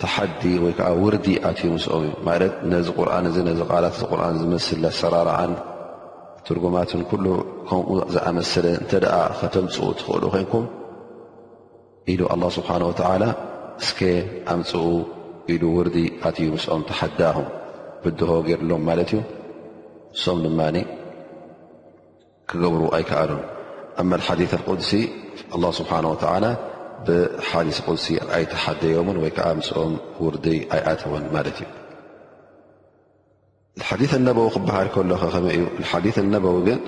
ተሓዲ 0.00 0.42
ወይ 0.64 0.72
ከዓ 0.78 0.88
ውርዲ 1.02 1.26
ኣትዩ 1.48 1.68
ምስኦም 1.74 2.02
እዩ 2.06 2.10
ማለት 2.28 2.54
ነዚ 2.70 2.86
ርን 3.08 3.26
እ 3.30 3.42
ነዚ 3.48 3.58
ቃላት 3.70 3.96
ርን 4.20 4.36
ዝመስል 4.40 4.84
ኣሰራርዓን 4.92 5.52
ትርጉማትን 6.46 7.02
ኩሉ 7.10 7.26
ከምኡ 7.68 7.90
ዝኣመሰለ 8.14 8.66
እንተ 8.80 8.92
ደኣ 9.04 9.14
ከተምፅኡ 9.40 9.88
ትኽእሉ 9.98 10.22
ኮይንኩም 10.34 10.64
ኢሉ 12.12 12.20
ኣላه 12.32 12.48
ስብሓን 12.58 12.82
ተዓላ 13.00 13.24
እስከ 13.82 13.98
ኣምፅኡ 14.54 14.86
ኢሉ 15.52 15.62
ውርዲ 15.76 15.96
ኣትዩ 16.28 16.48
ምስኦም 16.56 16.82
ተሓዳኹም 16.90 17.46
ብድሆ 18.02 18.30
ገይሩሎም 18.48 18.82
ማለት 18.88 19.10
እዩ 19.16 19.20
ንሶም 20.14 20.38
ድማኒ 20.44 20.76
ክገብሩ 22.50 22.82
ኣይከኣሎም 22.98 23.42
اሓث 24.16 24.52
القሲ 24.60 24.90
الله 25.54 25.70
ስብሓه 25.80 26.02
و 26.10 26.14
ብሓث 27.06 27.78
قሲ 27.88 28.06
ኣኣይተሓደዮምን 28.26 29.16
ወይ 29.22 29.30
ከዓ 29.36 29.46
ምስኦም 29.58 29.94
ውርይ 30.24 30.58
ኣይኣተውን 30.74 31.24
ማለት 31.34 31.56
እዩ 31.62 31.68
ሓዲث 33.88 34.12
الነበው 34.20 34.46
ክበሃል 34.54 34.88
ከሎ 34.94 35.10
ኸመ 35.34 35.44
እዩ 35.56 35.62
ث 36.16 36.18
اነዊ 36.24 36.46
ግን 36.68 36.80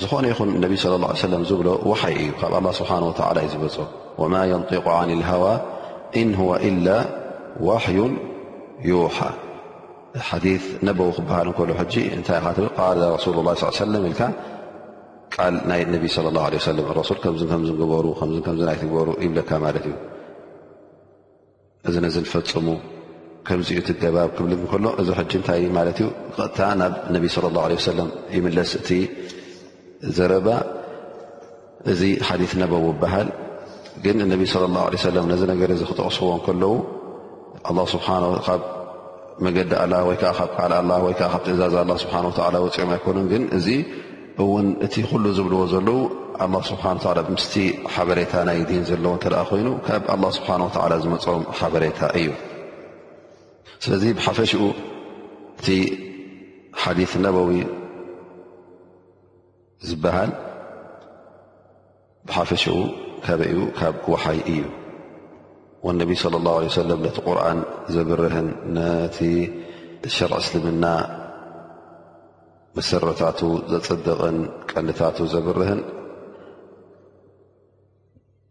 ዝኾነ 0.00 0.24
ይኹን 0.32 0.48
ነብ 0.64 0.72
صለى 0.82 0.96
اه 1.04 1.08
عيه 1.12 1.22
ሰ 1.22 1.48
ዝብሎ 1.50 1.68
وحይ 1.90 2.14
እዩ 2.22 2.30
ካብ 2.40 2.52
لله 2.62 2.72
ስብሓه 2.80 2.98
وላ 3.10 3.38
እዩ 3.44 3.48
ዝበፅ 3.54 3.76
وማ 4.20 4.34
يንطق 4.52 4.84
عن 5.00 5.08
الهዋ 5.18 5.44
إن 6.20 6.28
هو 6.40 6.50
إل 6.68 6.86
وحي 7.68 8.00
يሓى 8.90 9.30
ሓ 10.28 10.38
ነበው 10.88 11.08
ክበሃል 11.16 11.48
እከሎ 11.52 11.70
ሕጂ 11.78 11.94
እንታይ 12.16 12.38
ብ 12.58 12.68
ሱሉ 13.24 13.36
ላ 13.48 13.52
ለ 13.92 13.96
ልካ 14.04 14.22
ቃል 15.34 15.54
ናይ 15.70 15.82
ነቢ 15.94 16.04
ላه 16.36 16.44
ለ 16.52 17.02
ሱ 17.08 17.12
ከከ 17.24 17.74
በሩከናይ 17.90 18.76
ትግበሩ 18.82 19.08
ይብለካ 19.24 19.50
ማለት 19.64 19.84
እዩ 19.90 19.94
እዚ 21.88 21.94
ነዚ 22.04 22.16
ፈፅሙ 22.32 22.68
ከምዚዩ 23.48 23.78
ትገባብ 23.88 24.30
ክብ 24.38 24.50
ከሎ 24.72 24.84
እዚ 25.02 25.08
ታይ 25.48 25.62
ማትእዩ 25.78 26.08
ታ 26.58 26.70
ናብ 26.80 26.94
ነቢ 27.16 27.24
ه 27.34 27.92
ለም 27.98 28.08
ይምለስ 28.36 28.72
እቲ 28.80 28.88
ዘረባ 30.16 30.48
እዚ 31.92 32.00
ሓ 32.28 32.38
ነበው 32.64 32.80
ክበሃል 32.88 33.28
ግን 34.04 34.16
ነቢ 34.32 34.42
صለ 34.54 34.64
ه 34.82 34.86
ለ 35.16 35.26
ነዚ 35.34 35.42
ነገር 35.54 35.70
ክተቕስዎ 35.90 36.30
ከለዉ 36.46 36.72
ስብሓ 37.94 38.06
መገዲ 39.46 39.70
ኣ 39.82 39.90
ወይከዓ 40.08 40.30
ካብ 40.38 40.50
ካል 40.56 40.72
ኣላ 40.78 40.90
ወይዓ 41.04 41.14
ካብ 41.20 41.32
ትእዛዝ 41.46 41.74
ስብሓ 42.02 42.14
ላ 42.54 42.56
ውፅኦም 42.64 42.88
ኣይኮኑ 42.94 43.16
ግን 43.32 43.42
እዚ 43.58 43.66
እውን 44.42 44.66
እቲ 44.86 44.94
ኩሉ 45.10 45.24
ዝብልዎ 45.36 45.60
ዘለዉ 45.72 45.98
ኣላ 46.44 46.54
ስብሓ 46.70 46.84
ላ 47.16 47.20
ብምስቲ 47.28 47.54
ሓበሬታ 47.94 48.32
ናይ 48.48 48.58
ዲን 48.70 48.84
ዘለዎ 48.90 49.12
እተደ 49.18 49.34
ኮይኑ 49.50 49.68
ካብ 49.86 50.02
ኣላ 50.14 50.24
ስብሓ 50.38 50.48
ወተዓላ 50.64 50.92
ዝመፅም 51.04 51.42
ሓበሬታ 51.60 52.00
እዩ 52.20 52.28
ስለዚ 53.84 54.02
ብሓፈሽኡ 54.18 54.62
እቲ 55.60 55.68
ሓዲ 56.82 57.00
ነበዊ 57.26 57.52
ዝበሃል 59.90 60.32
ብሓፈሽኡ 62.28 62.76
ከበ 63.24 63.40
እኡ 63.54 63.58
ካብ 63.78 63.94
ወሓይ 64.12 64.38
እዩ 64.54 64.60
ወነቢ 65.86 66.10
صለ 66.22 66.34
ه 66.54 66.68
ሰለም 66.78 66.98
ነቲ 67.06 67.16
ቁርኣን 67.26 67.58
ዘብርህን 67.94 68.48
ነቲ 68.76 69.18
ሸር 70.16 70.32
እስልምና 70.38 70.84
መሰረታቱ 72.76 73.40
ዘፅደቕን 73.72 74.36
ቀዲታቱ 74.70 75.18
ዘብርህን 75.34 75.80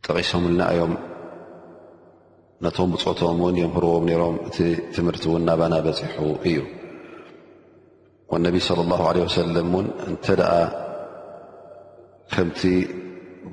ጠቂሶም 0.06 0.44
ልናዮም 0.52 0.94
ነቶም 2.66 2.90
ብፆቶም 2.96 3.40
ውን 3.46 3.56
የምህርዎም 3.62 4.06
ሮም 4.22 4.36
እቲ 4.50 4.58
ትምህርቲ 4.96 5.24
ውን 5.34 5.44
ናባና 5.50 5.74
በፂሑ 5.86 6.20
እዩ 6.50 6.60
ነቢ 8.46 8.56
صለ 8.68 8.80
ه 9.00 9.04
ለ 9.16 9.18
ሰለም 9.42 9.72
ን 9.84 9.88
እንተ 10.10 10.26
ደኣ 10.40 10.54
ከምቲ 12.36 12.62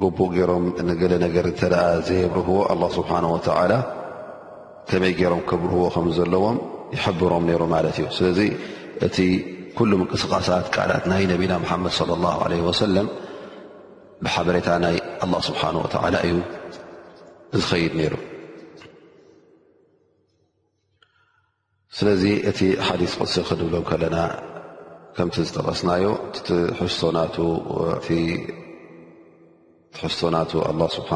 ጉቡእ 0.03 0.29
ገይሮም 0.35 0.65
ንገለ 0.89 1.13
ነገር 1.25 1.45
እንተ 1.51 1.61
ደኣ 1.73 1.83
ዘየብርህዎ 2.09 2.49
ኣላ 2.73 2.83
ስብሓን 2.99 3.25
ወተላ 3.35 3.73
ከመይ 4.91 5.13
ገይሮም 5.21 5.43
ክብርህዎ 5.51 5.85
ከምዘለዎም 5.95 6.57
ይሕብሮም 6.97 7.45
ነይሩ 7.49 7.63
ማለት 7.75 7.97
እዩ 8.01 8.07
ስለዚ 8.19 8.41
እቲ 9.07 9.17
ኩሉ 9.79 9.93
ምንቅስቓሳት 10.01 10.67
ቃላት 10.77 11.05
ናይ 11.13 11.23
ነቢና 11.33 11.53
መሓመድ 11.65 11.95
ለ 12.11 12.17
ላ 12.25 12.31
ለ 12.53 12.61
ወሰለም 12.69 13.09
ብሓበሬታ 14.25 14.69
ናይ 14.85 14.97
ኣላ 15.27 15.35
ስብሓን 15.49 15.77
ወተዓላ 15.85 16.15
እዩ 16.29 16.35
ዝኸይድ 17.61 17.93
ነይሩ 18.01 18.15
ስለዚ 21.97 22.23
እቲ 22.51 22.61
ሓዲስ 22.87 23.13
ቅስ 23.23 23.35
ክድብሎም 23.49 23.85
ከለና 23.93 24.17
ከምቲ 25.17 25.37
ዝጠቀስናዮ 25.49 26.05
ሕዝቶ 26.81 27.03
ናቱ 27.17 27.37
ትሕዝቶ 29.97 30.21
ናቱ 30.37 30.53
ስብሓ 30.97 31.11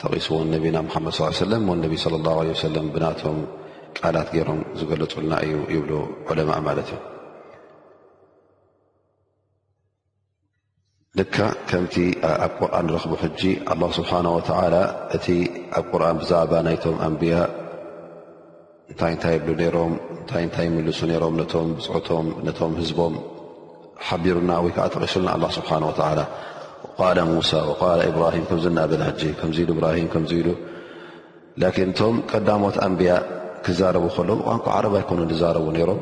ተቂስዎን 0.00 0.48
ነቢና 0.54 0.76
ድ 1.04 1.46
ለ 1.50 1.56
ነቢ 1.82 1.94
ለ 2.12 2.28
ه 2.46 2.54
ሰለ 2.62 2.74
ብናቶም 2.94 3.38
ቃላት 3.98 4.28
ገሮም 4.36 4.60
ዝገለፁልና 4.78 5.34
እዩ 5.44 5.54
ይብ 5.74 5.88
ዕለማ 6.30 6.50
ማለት 6.66 6.88
እዩ 6.96 6.98
ልካ 11.18 11.36
ከምቲ 11.70 11.94
ኣብ 12.46 12.52
ቁርን 12.60 12.84
ንረክቡ 12.88 13.12
ሕጂ 13.22 13.40
ስብሓ 13.98 14.12
እቲ 15.16 15.26
ኣብ 15.78 15.86
ቁርን 15.92 16.18
ብዛዕባ 16.22 16.52
ናይቶም 16.66 16.96
ኣንብያ 17.08 17.38
እንታይ 18.92 19.14
እታይ 19.18 19.36
ብ 19.46 19.48
ም 19.92 19.94
ታይ 20.30 20.44
ታይ 20.56 20.66
ምልሱ 20.74 21.00
ሮም 21.24 21.34
ነቶም 21.40 21.68
ብፅዑቶም 21.78 22.26
ነቶም 22.46 22.72
ህዝቦም 22.82 23.14
ሓቢሩና 24.06 24.50
ወይከዓ 24.66 24.86
ተቂሱሉና 24.96 25.34
ስብሓ 25.58 25.70
ላ 26.20 26.22
ቃ 27.00 27.18
ሙሳ 27.32 27.50
ብራሂም 28.14 28.44
ከምዝናብ 28.50 28.92
ከዚኢሉ 29.40 29.70
ብራ 29.78 29.86
ከ 30.14 30.22
ኢሉ 30.38 30.48
እቶም 31.66 32.16
ቀዳሞት 32.30 32.76
ኣንብያ 32.86 33.12
ክዛረቡ 33.66 34.04
ከለ 34.16 34.30
ቋንቋ 34.46 34.64
ዓረብ 34.76 34.94
ኣይኮኑ 35.00 35.20
ዝዛረቡ 35.32 35.66
ሮም 35.90 36.00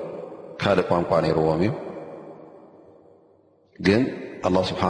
ካልእ 0.62 0.86
ቋንቋ 0.90 1.10
ነይርዎም 1.26 1.60
እዩ 1.66 1.72
ግን 3.88 4.02
ስብሓ 4.70 4.82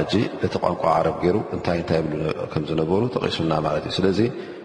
ሕጂ 0.00 0.14
እቲ 0.46 0.54
ቋንቋ 0.66 0.82
ዓረብ 0.96 1.16
ገይሩ 1.24 1.36
እታይ 1.56 1.80
ታይ 1.90 2.02
ከዝነበሩ 2.52 3.02
ተቂሱና 3.16 3.52
ለት 3.72 3.84
እዩ 3.88 3.94
ስለዚ 3.98 4.20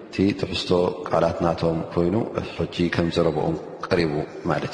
እቲ 0.10 0.15
ትሕዝቶ 0.41 0.71
ቃላት 1.10 1.38
ናቶም 1.47 1.80
ኮይኑ 1.95 2.15
ሕጂ 2.60 2.77
ከምዝረብኦ 2.97 3.45
ቀሪቡ 3.88 4.13
ማለት 4.51 4.73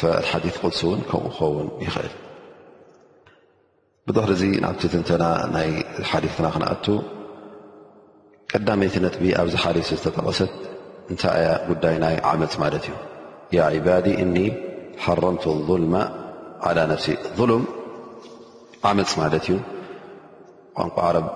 እዩ 0.00 0.16
ሓ 0.30 0.74
ስ 0.80 0.94
ን 0.98 1.02
ከም 1.10 1.26
ኸውን 1.38 1.68
ይኽእል 1.86 2.12
ብضሕሪ 4.08 4.30
እዚ 4.36 4.42
ናብቲ 4.64 4.82
ትንተና 4.92 5.24
ናይ 5.54 5.70
ሓዲፍና 6.08 6.46
ክነኣቱ 6.54 6.86
ቀዳመይቲ 8.52 8.94
ነጥቢ 9.04 9.24
ኣብዚ 9.40 9.54
ሓዲፍ 9.64 9.86
ዝተጠቐሰት 9.90 10.52
እንታይ 11.12 11.40
ያ 11.46 11.48
ጉዳይ 11.70 11.96
ናይ 12.04 12.16
ዓመፅ 12.30 12.54
ማለት 12.62 12.84
እዩ 12.88 12.94
ያ 13.56 13.60
ባዲ 13.86 14.06
እኒ 14.24 14.36
ሓረምቲ 15.04 15.44
ظልማ 15.70 15.94
ዓ 16.68 16.72
ነፍሲ 16.92 17.06
ظም 17.38 17.52
ዓመፅ 18.90 19.12
ማለት 19.22 19.46
እዩ 19.52 19.56
ቋንቋ 20.78 20.96
ዓረብ 21.08 21.26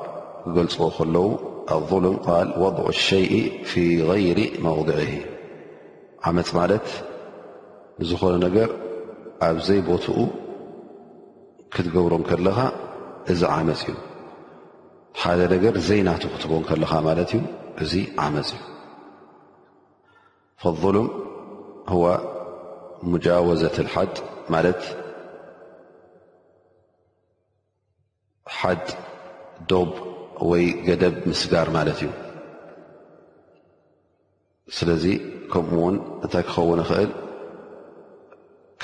ክገልፅዎ 0.45 0.89
ከለዉ 0.99 1.27
ኣظልም 1.77 2.17
ል 2.47 2.51
ወضዑ 2.63 2.87
ሸይ 3.07 3.31
ፊ 3.71 3.83
غይሪ 4.11 4.41
መውضዕ 4.69 4.99
ዓመፅ 6.31 6.51
ማለት 6.61 6.87
ዝኾኑ 8.13 8.35
ነገር 8.49 8.69
ኣብ 9.49 9.57
ዘይቦትኡ 9.69 10.17
ክትገብሮን 11.75 12.25
ከለኻ 12.29 12.59
እዚ 13.33 13.41
ዓመፅ 13.57 13.83
እዩ 13.91 13.97
ሓደ 15.21 15.41
ነገር 15.53 15.75
ዘይናቱ 15.89 16.23
ክትዎቦን 16.33 16.65
ከለካ 16.69 16.93
ማለት 17.09 17.31
እዩ 17.37 17.43
እዚ 17.85 17.93
ዓመፅ 18.25 18.49
እዩ 18.57 18.61
ፈظልም 20.63 21.07
ሙጃወዘትሓድ 23.13 24.15
ማለት 24.55 24.83
ሓድ 28.59 28.85
ዶብ 29.71 29.91
ወይ 30.51 30.65
ገደብ 30.89 31.15
ምስጋር 31.31 31.69
ማለት 31.79 31.99
እዩ 32.03 32.11
ስለዚ 34.77 35.05
ከምኡ 35.53 35.75
ውን 35.85 35.97
እንታይ 36.25 36.45
ክኸውን 36.49 36.81
ይኽእል 36.85 37.11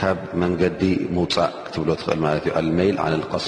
ካብ 0.01 0.19
መንገዲ 0.41 0.81
ምውፃእ 1.15 1.55
ክትብሎ 1.67 1.89
ትኽእል 2.01 2.21
ማለት 2.25 2.43
እዩ 2.49 2.53
ኣልሜይል 2.61 2.97
ን 3.13 3.17
ልቀስ 3.23 3.47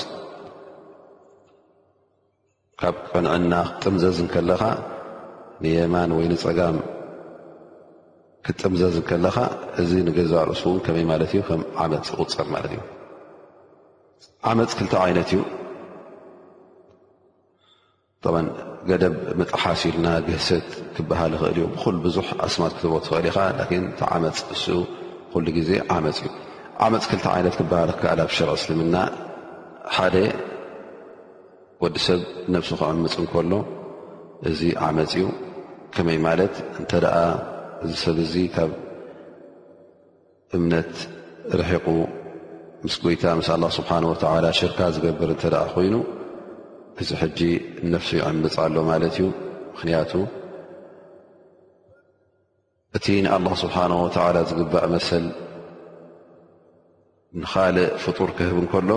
ካብ 2.80 2.96
ቅንዕና 3.10 3.52
ክጥምዘዝ 3.72 4.18
ከለኻ 4.32 4.62
ንየማን 5.64 6.10
ወይ 6.16 6.26
ንፀጋም 6.32 6.78
ክጥምዘዝ 8.46 8.96
ከለኻ 9.08 9.36
እዚ 9.82 9.90
ንገዛ 10.08 10.32
ርእሱ 10.50 10.62
እውን 10.70 10.80
ከመይ 10.86 11.04
ማለት 11.12 11.30
እዩ 11.34 11.42
ከም 11.50 11.62
ዓመፅ 11.84 12.08
ቁፀር 12.18 12.46
ማለት 12.54 12.72
እዩ 12.76 12.80
ዓመፅ 14.52 14.70
ክልተ 14.80 14.92
ዓይነት 15.06 15.30
እዩ 15.36 15.40
ገደብ 18.88 19.14
ምጣሓስ 19.40 19.80
ኢልና 19.88 20.06
ግህሰት 20.26 20.68
ክበሃል 20.96 21.32
ይኽእል 21.36 21.50
እዩ 21.58 21.62
ብኩሉ 21.74 21.96
ብዙሕ 22.06 22.26
ኣስማት 22.46 22.72
ክትብሎ 22.76 22.94
ትኽእል 23.04 23.26
ኢኻ 23.32 23.38
ን 23.82 23.86
ተዓመፅ 24.00 24.38
እስ 24.56 24.62
ኩሉ 25.32 25.46
ግዜ 25.58 25.70
ዓመፅ 25.94 26.18
እዩ 26.24 26.28
ዓመፅ 26.84 27.04
ክልታ 27.10 27.26
ዓይነት 27.34 27.54
ክበሃል 27.58 27.90
ክከኣላብሽር 27.96 28.48
እስልምና 28.54 28.96
ሓደ 29.96 30.14
ወዲ 31.82 31.96
ሰብ 32.06 32.20
ነፍሱ 32.54 32.70
ክዕምፅ 32.80 33.14
እንከሎ 33.22 33.52
እዚ 34.50 34.60
ዓመፅ 34.86 35.12
እዩ 35.18 35.26
ከመይ 35.96 36.18
ማለት 36.28 36.54
እንተ 36.80 36.92
ደኣ 37.04 37.16
እዚ 37.84 37.92
ሰብ 38.04 38.16
ዚ 38.32 38.42
ካብ 38.54 38.72
እምነት 40.58 40.92
ርሒቑ 41.60 41.86
ምስ 42.86 42.94
ጎይታ 43.04 43.24
ምስ 43.40 43.48
ኣላ 43.54 43.64
ስብሓን 43.78 44.04
ወላ 44.12 44.46
ሽርካ 44.60 44.80
ዝገብር 44.96 45.30
እንተደ 45.36 45.54
ኮይኑ 45.74 45.94
እዚ 47.02 47.10
ሕጂ 47.22 47.40
ነፍሱ 47.92 48.10
ይዕምፅ 48.20 48.56
ኣሎ 48.64 48.74
ማለት 48.90 49.14
እዩ 49.18 49.26
ምክንያቱ 49.74 50.12
እቲ 52.98 53.06
ንኣላه 53.24 53.52
ስብሓነه 53.62 53.98
ወተላ 54.04 54.36
ዝግባእ 54.50 54.84
መሰል 54.94 55.24
ንካልእ 57.42 57.90
ፍጡር 58.02 58.30
ክህብ 58.38 58.56
እንከሎ 58.62 58.90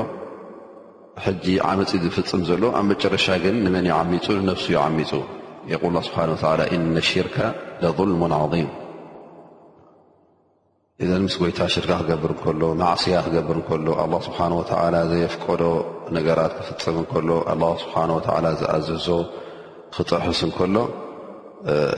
ሕጂ 1.25 1.45
ዓመፂ 1.69 1.91
ዝፍፅም 2.03 2.41
ዘሎ 2.49 2.63
ኣብ 2.77 2.86
መጨረሻ 2.91 3.25
ግን 3.43 3.56
ንመን 3.65 3.86
ይዓሚፁ 3.91 4.25
ንነፍሱ 4.39 4.65
ይዓሚፁ 4.75 5.12
የል 5.71 5.97
ስብሓ 6.08 6.17
ላ 6.60 6.62
እና 6.75 6.95
ሽርከ 7.10 7.38
ለظልሙ 7.84 8.21
ዓظም 8.39 8.67
እዘ 11.03 11.12
ምስ 11.25 11.36
ጎይታ 11.41 11.60
ሽርካ 11.75 11.91
ክገብር 12.01 12.32
እከሎ 12.38 12.62
ማዕስያ 12.82 13.15
ክገብር 13.27 13.58
ከሎ 13.69 13.88
ኣ 14.01 14.06
ስብሓ 14.27 14.39
ዘየፍቀዶ 15.13 15.63
ነገራት 16.17 16.51
ክፍፅም 16.60 16.97
እከሎ 17.06 17.29
ኣ 17.53 17.53
ስብሓ 17.84 17.95
ዝኣዘዞ 18.60 19.08
ክጠሑስ 19.95 20.41
እከሎ 20.51 20.75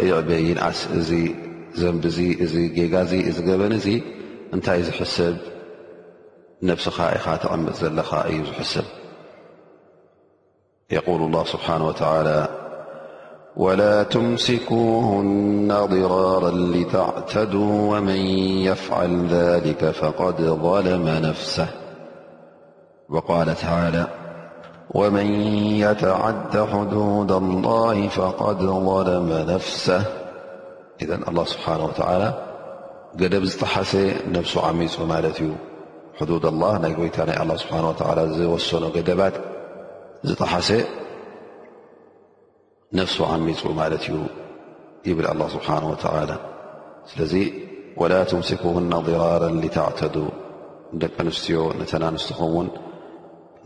ይዕበ 0.07 0.29
ይንዓስ 0.47 0.79
እዚ 0.99 1.09
نبي 1.77 2.73
ي 2.75 3.31
جبني 3.31 4.03
أنتي 4.53 4.83
زحسب 4.83 5.37
نبسااتعلا 6.63 8.29
يز 8.29 8.49
حسب 8.49 8.83
يقول 10.91 11.21
الله 11.21 11.43
سبحانه 11.43 11.87
وتعالى 11.87 12.47
ولا 13.55 14.03
تمسكوهن 14.03 15.67
ضرارا 15.85 16.51
لتعتدوا 16.51 17.95
ومن 17.97 18.19
يفعل 18.69 19.27
ذلك 19.27 19.85
فقد 19.91 20.41
ظلم 20.41 21.05
نفسه 21.23 21.67
وقال 23.09 23.55
تعالى 23.55 24.07
ومن 24.91 25.25
يتعدى 25.79 26.63
حدود 26.73 27.31
الله 27.31 28.07
فقد 28.07 28.59
ظلم 28.59 29.29
نفسه 29.49 30.05
ላه 31.03 31.45
ስብሓነه 31.53 31.91
ተላ 31.99 32.23
ገደብ 33.19 33.43
ዝጠሓሰ 33.51 33.91
ነፍሱ 34.35 34.53
ዓሚፁ 34.67 34.93
ማለት 35.13 35.37
እዩ 35.43 35.49
ሕዱድ 36.19 36.43
ኣلላ 36.51 36.63
ናይ 36.83 36.93
ጎይታ 36.99 37.17
ናይ 37.29 37.37
ስብሓ 37.63 37.73
ዝወሰኖ 38.37 38.83
ገደባት 38.97 39.35
ዝጠሓሰ 40.27 40.69
ነፍሱ 42.99 43.17
ዓሚፁ 43.33 43.59
ማለት 43.81 44.03
እዩ 44.09 44.15
ይብል 45.07 45.27
ስብሓه 45.55 45.81
ተላ 46.03 46.31
ስለዚ 47.09 47.33
ወላ 48.01 48.13
ትምሲኩና 48.29 48.93
ضራራ 49.07 49.43
ተዕተዱ 49.75 50.15
ደቂ 51.01 51.13
ኣንስትዮ 51.23 51.57
ነተን 51.79 52.03
ኣንስትኹም 52.11 52.51
ውን 52.57 52.67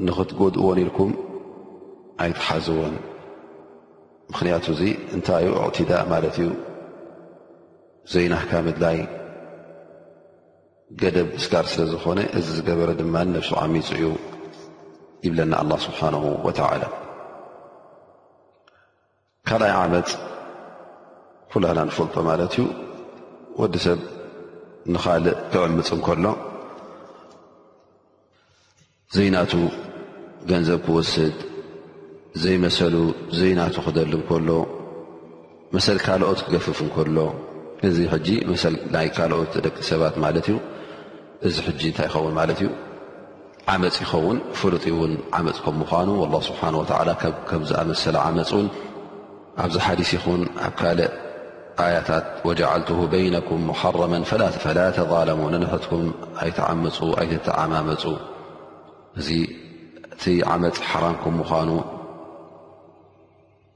ንክትጎድእዎን 0.05 0.77
ኢልኩም 0.83 1.11
ኣይትሓዘዎን 2.23 2.95
ምክንያቱ 4.31 4.65
ዚ 4.79 4.81
እንታይዩ 5.15 5.49
እዕትዳእ 5.65 6.03
ማለት 6.13 6.35
እዩ 6.41 6.47
ዘይና 8.13 8.33
ህካ 8.41 8.51
ምድላይ 8.65 8.95
ገደብ 11.01 11.27
እስጋር 11.39 11.65
ስለ 11.71 11.81
ዝኾነ 11.91 12.19
እዚ 12.37 12.45
ዝገበረ 12.57 12.89
ድማ 12.99 13.15
ነብሱ 13.33 13.49
ዓሚፅ 13.63 13.87
እዩ 13.95 14.03
ይብለና 15.25 15.53
ኣላ 15.63 15.71
ስብሓንሁ 15.85 16.21
ወተዓላ 16.45 16.83
ካልኣይ 19.47 19.73
ዓመፅ 19.81 20.09
ኩላና 21.51 21.79
ንፍልጦ 21.89 22.15
ማለት 22.29 22.53
እዩ 22.57 22.65
ወዲ 23.59 23.73
ሰብ 23.85 23.99
ንኻልእ 24.95 25.35
ክዕምፅ 25.51 25.89
እንከሎ 25.97 26.25
ዘይናቱ 29.17 29.53
ገንዘብ 30.49 30.79
ክወስድ 30.87 31.37
ዘይመሰሉ 32.45 32.95
ዘይናቱ 33.41 33.75
ክደሊ 33.85 34.11
እንከሎ 34.19 34.49
መሰል 35.75 35.97
ካልኦት 36.07 36.39
ክገፍፍ 36.47 36.77
እንከሎ 36.87 37.17
እዚ 37.87 37.97
ጂ 38.25 38.29
ምስ 38.49 38.63
ናይ 38.93 39.07
ካልኦት 39.15 39.53
ደቂ 39.65 39.75
ሰባት 39.89 40.15
ማለት 40.23 40.47
እዩ 40.51 40.57
እዚ 41.47 41.55
ጂ 41.81 41.83
እንታይ 41.91 42.07
ይኸውን 42.09 42.33
ማለት 42.39 42.59
እዩ 42.63 42.69
ዓመፅ 43.73 43.97
ይኸውን 44.03 44.37
ፍሉጢ 44.59 44.85
ውን 44.99 45.13
ዓመፅ 45.39 45.57
ከም 45.65 45.79
ኳኑ 45.91 46.07
ه 46.21 46.31
ስብሓን 46.47 46.75
ከም 47.49 47.61
ዝኣመሰለ 47.69 48.15
ዓመፅን 48.27 48.67
ኣብዚ 49.65 49.75
ሓዲስ 49.85 50.09
ይኹን 50.17 50.41
ኣብ 50.65 50.73
ካል 50.81 50.99
ኣያታት 51.85 52.25
ወዓልት 52.47 52.89
በይነኩም 53.13 53.63
ሓረማ 53.81 54.13
ፈላ 54.65 54.79
ተظለሙ 54.97 55.39
ነፈትኩም 55.63 56.03
ኣይተዓመፁ 56.45 56.97
ኣይተዓማመፁ 57.21 58.03
እዚ 59.19 59.29
እቲ 60.15 60.23
ዓመፅ 60.55 60.77
ሓራም 60.89 61.15
ከምዃኑ 61.23 61.69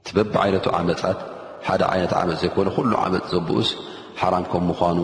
ትበቢ 0.06 0.34
ዓይነቱ 0.44 0.66
ዓመፃት 0.80 1.20
ሓደ 1.66 1.82
ዓይነት 1.92 2.12
ዓመፅ 2.22 2.36
ዘይኮነ 2.42 2.68
ኩሉ 2.76 2.90
ዓመፅ 3.04 3.22
ዘብኡስ 3.32 3.68
ሓራ 4.20 4.34
ከም 4.52 4.64
ምኑ 4.70 5.00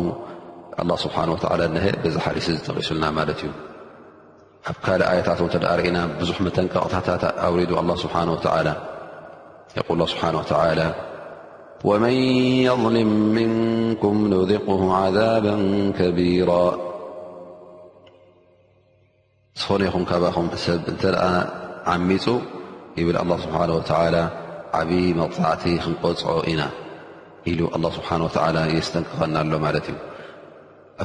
ه 0.78 0.96
ስብሓه 1.04 1.24
ሀ 1.52 1.68
ዛ 2.14 2.18
ሓርሲ 2.24 2.46
ዝጠቂሱልና 2.56 3.04
ማለት 3.18 3.40
እዩ 3.44 3.50
ኣብ 4.70 4.76
ካል 4.84 5.00
ኣታት 5.10 5.40
ተ 5.62 5.72
ርእና 5.78 5.98
ብዙሕ 6.18 6.36
መተንቀቕታታት 6.46 7.22
ኣውዱ 7.46 7.70
ه 7.80 7.94
ስሓه 8.04 8.24
ል 10.78 10.80
ه 10.88 10.92
ወመን 11.88 12.18
ظልም 12.82 13.10
ምንኩም 13.36 14.16
ንذقه 14.32 14.80
عذب 15.00 15.44
ከቢራ 15.98 16.50
ዝኾነይኹም 19.60 20.02
ካባኹም 20.10 20.46
ሰብ 20.64 20.80
እተ 20.92 21.02
ዓሚፁ 21.94 22.24
ብል 23.06 23.16
ه 23.34 23.38
ስብሓه 23.44 24.20
ዓብይ 24.78 25.06
መቕፃዕቲ 25.20 25.64
ክንቆፅዖ 25.84 26.28
ኢና 26.50 26.60
الله 27.46 27.90
سبحانه 27.90 28.24
وتلى 28.24 28.74
يستنقق 28.74 29.18
ه 29.22 29.80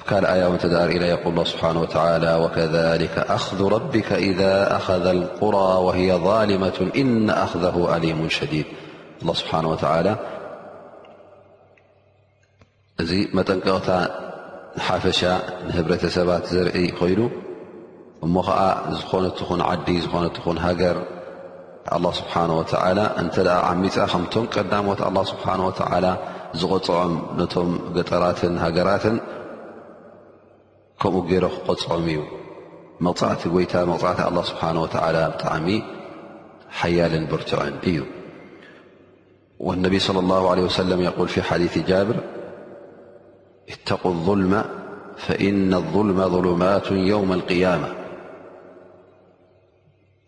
كل 0.10 0.26
آي 0.26 0.40
ي 0.42 0.48
اله 0.48 1.18
بحنه 1.30 1.82
وتعلى 1.82 2.36
وكذلك 2.44 3.18
أخذ 3.18 3.68
ربك 3.70 4.12
إذا 4.14 4.76
أخذ 4.76 5.06
القرى 5.08 5.82
وهي 5.86 6.14
ظالمة 6.14 6.92
إن 6.98 7.30
أخذه 7.30 7.88
عليم 7.94 8.30
شديد 8.30 8.66
الله 9.22 9.34
سبحانه 9.34 9.70
وتلى 9.70 10.16
مጠنق 13.38 13.68
حفش 14.88 15.20
هبرسባت 15.76 16.46
زر 16.54 16.68
يل 16.76 17.22
م 18.24 18.40
نن 18.40 19.62
عዲ 19.72 19.90
نن 19.96 20.58
ر 20.96 21.15
الله 21.94 22.12
سبحنه 22.18 22.54
ول 22.60 22.68
እ 22.68 23.42
ዓمፃ 23.46 24.00
ከቶ 24.14 24.36
ቀዳሞት 24.54 25.00
الله 25.10 25.24
سبحنه 25.34 25.64
ولى 25.94 26.12
ዝغፅዖም 26.60 27.12
ነቶ 27.40 27.56
ገጠራት 27.96 28.40
ሃገራት 28.66 29.06
ከمኡ 31.02 31.30
ر 31.44 31.46
ክقፅዖም 31.56 32.04
እዩ 32.12 32.20
قዕ 33.06 34.20
الله 34.30 34.44
سبنه 34.50 34.82
ول 34.84 35.18
بጣعሚ 35.32 35.68
حያል 36.80 37.14
بርትع 37.32 37.60
እዩ 37.90 38.00
والنبي 39.68 40.00
صلى 40.08 40.20
الله 40.24 40.42
عليه 40.52 40.66
وسلم 40.70 41.00
يل 41.08 41.20
في 41.34 41.40
حدث 41.48 41.74
ጃابር 41.90 42.18
اتقا 43.74 44.10
الظلم 44.16 44.54
فإن 45.26 45.70
الظلم 45.82 46.18
ظلمت 46.36 46.88
يوم 47.14 47.30
القيامة 47.40 47.90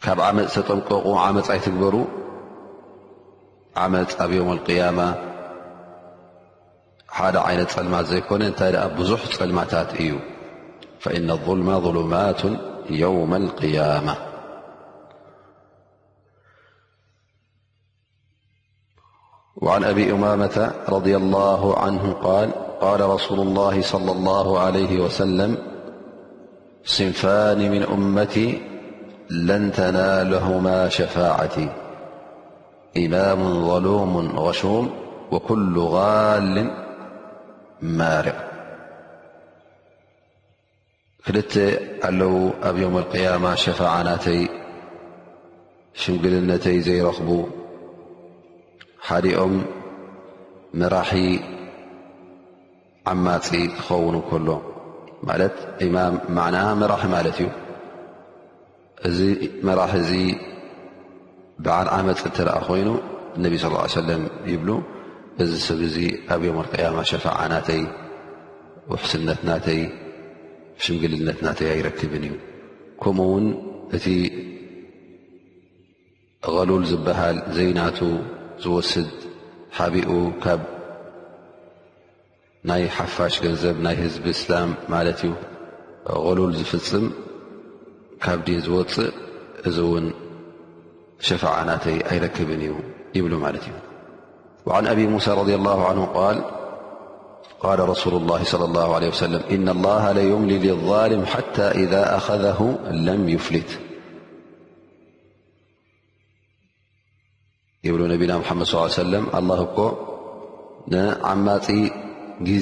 عمፅ 0.06 0.50
تጠنقق 0.56 1.08
عمፅ 1.08 1.50
يتجبر 1.50 1.96
مፅ 3.78 4.20
يوم 4.22 4.50
القيامة 4.54 5.08
ح 7.10 7.22
عن 7.22 7.60
لم 7.78 7.96
ዘيكن 8.02 8.52
بዙح 8.98 9.42
لمታت 9.42 9.92
እዩ 10.02 10.14
فإن 11.00 11.30
الظلم 11.32 11.80
ظلمات 11.80 12.42
يوم 12.90 13.34
القيامة 13.36 14.16
وعن 19.58 19.84
أبي 19.84 20.12
أمامة 20.12 20.72
رضي 20.90 21.16
الله 21.18 21.80
عنه 21.80 22.04
ال 22.12 22.52
قال 22.82 23.02
رسول 23.02 23.40
الله 23.40 23.82
صلى 23.82 24.12
الله 24.12 24.60
عليه 24.60 25.00
وسلم 25.00 25.58
صنفان 26.86 27.72
من 27.72 27.84
أمت 27.84 28.36
لن 29.30 29.72
تنالهما 29.72 30.90
شفاعت 30.90 31.56
إمام 32.98 33.68
ظلوم 33.68 34.18
غشوم 34.38 34.94
وكل 35.32 35.78
غال 35.80 36.72
مارق 37.82 38.48
كل 41.28 41.78
علو 42.04 42.52
ኣብ 42.64 42.76
يوم 42.78 42.98
القيام 42.98 43.56
شفاعنتي 43.56 44.50
شمግلነتي 46.02 46.78
ዘيرክب 46.88 47.30
حኦም 49.08 49.54
مራح 50.80 51.10
عمፅ 53.12 53.48
ክኸون 53.78 54.16
كل 54.32 54.48
ن 54.52 56.30
مራح 56.80 57.04
እ 57.46 57.67
እዚ 59.08 59.20
መራሒ 59.68 59.94
እዚ 60.04 60.12
በዓል 61.66 61.88
ዓመፅ 61.98 62.22
እተረኣ 62.30 62.56
ኮይኑ 62.68 62.90
እነቢ 63.38 63.54
ስ 63.64 63.70
ሰለም 64.00 64.24
ይብሉ 64.52 64.70
እዚ 65.44 65.52
ሰብ 65.68 65.80
እዚ 65.88 65.96
ኣብዮም 66.36 66.58
ኣቅያማ 66.64 66.98
ሸፋዓ 67.10 67.38
ናተይ 67.54 67.82
ውሕስነትናተይ 68.92 69.82
ሽምግልነት 70.86 71.40
ናተይ 71.46 71.70
ኣይረክብን 71.76 72.26
እዩ 72.30 72.36
ከምኡ 73.04 73.28
ውን 73.34 73.46
እቲ 73.98 74.06
غሉል 76.56 76.84
ዝበሃል 76.92 77.38
ዘይናቱ 77.58 78.00
ዝወስድ 78.64 79.12
ሓቢኡ 79.78 80.12
ካብ 80.44 80.62
ናይ 82.70 82.84
ሓፋሽ 82.98 83.36
ገንዘብ 83.46 83.78
ናይ 83.86 83.96
ህዝቢ 84.04 84.26
እስላም 84.38 84.70
ማለት 84.94 85.20
እዩ 85.28 85.32
غሉል 86.26 86.52
ዝፍፅም 86.60 87.06
ካب 88.26 88.42
ዝوፅእ 88.66 89.14
እዚ 89.68 89.78
ن 90.04 90.06
شفع 91.28 91.54
ናت 91.68 91.86
ኣيرክب 92.12 92.50
እ 92.56 92.62
يبل 93.18 93.34
እ 93.38 93.60
وعن 94.68 94.84
أب 94.94 95.00
موسى 95.14 95.32
رضي 95.42 95.56
الله 95.60 95.80
عنه 95.90 96.04
ال 96.30 96.38
قال 97.64 97.80
رسول 97.94 98.14
الله 98.22 98.40
صلى 98.54 98.66
الله 98.70 98.88
عله 98.96 99.08
وسلم 99.16 99.42
إن 99.56 99.66
الله 99.76 100.04
ليمل 100.18 100.52
للظالم 100.66 101.22
حتى 101.34 101.68
إذا 101.84 102.02
أخذه 102.20 102.60
لم 103.08 103.22
يፍلት 103.36 103.72
ب 108.22 108.24
ነና 108.30 108.42
حمድ 108.50 108.64
صل 108.74 108.78
ل 108.84 108.90
ليه 108.94 109.04
وسم 109.04 109.06
الله 109.40 109.60
نዓማፂ 110.94 111.68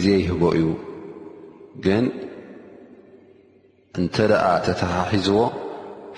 ዜ 0.04 0.06
يه 0.26 0.30
እዩ 0.58 0.66
እንተ 4.02 4.16
ደኣ 4.30 4.46
ተታሓሒዝዎ 4.66 5.38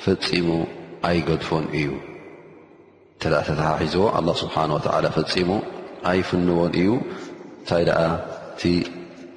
ፈፂሙ 0.04 0.48
ኣይገድፎን 1.10 1.66
እዩ 1.80 1.90
እተ 3.16 3.24
ተተሓሒዝዎ 3.50 4.04
ኣላ 4.18 4.30
ስብሓን 4.44 4.72
ላ 5.06 5.12
ፈፂሙ 5.18 5.50
ኣይፍንዎን 6.12 6.72
እዩ 6.82 6.90
እንታይ 7.58 7.84
ደኣ 7.90 8.00
እቲ 8.54 8.64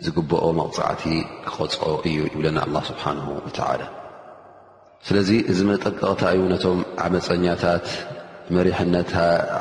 ዝግበኦ 0.04 0.44
መቕፃዕቲ 0.60 1.04
ክቐፅዖ 1.48 1.92
እዩ 2.10 2.16
ይብለና 2.32 2.58
ኣላ 2.66 2.76
ስብሓን 2.90 3.18
ወላ 3.34 3.82
ስለዚ 5.08 5.30
እዚ 5.50 5.58
መጠንቀቕታዩ 5.72 6.38
ነቶም 6.52 6.80
ዓመፀኛታት 7.06 7.84
መሪሕነት 8.56 9.10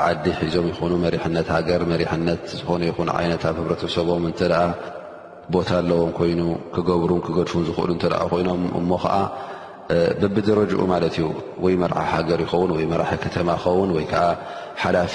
ዓዲ 0.05 0.25
ሒዞም 0.41 0.67
ይኹኑ 0.71 0.93
መሪሕነት 1.05 1.47
ሃገር 1.55 1.81
መሪሕነት 1.91 2.41
ዝኾነ 2.59 2.81
ይኹን 2.89 3.09
ዓይነት 3.17 3.43
ኣብ 3.49 3.55
ህብረተሰቦም 3.61 4.23
እተ 4.31 4.39
ቦታ 5.53 5.69
ኣለዎም 5.81 6.11
ኮይኑ 6.17 6.41
ክገብሩ 6.73 7.11
ክገድፉን 7.25 7.63
ዝኽእሉ 7.67 7.89
እንተ 7.95 8.03
ኮይኖም 8.31 8.61
እሞ 8.79 8.89
ከዓ 9.03 9.13
በቢድረጅኡ 10.21 10.81
ማለት 10.93 11.15
እዩ 11.19 11.27
ወይ 11.63 11.75
መራሒ 11.81 12.05
ሃገር 12.15 12.39
ይኸውን 12.45 12.71
ወይ 12.75 12.85
መራሒ 12.91 13.11
ከተማ 13.23 13.49
ክኸውን 13.61 13.89
ወይ 13.95 14.05
ከዓ 14.11 14.25
ሓላፊ 14.83 15.13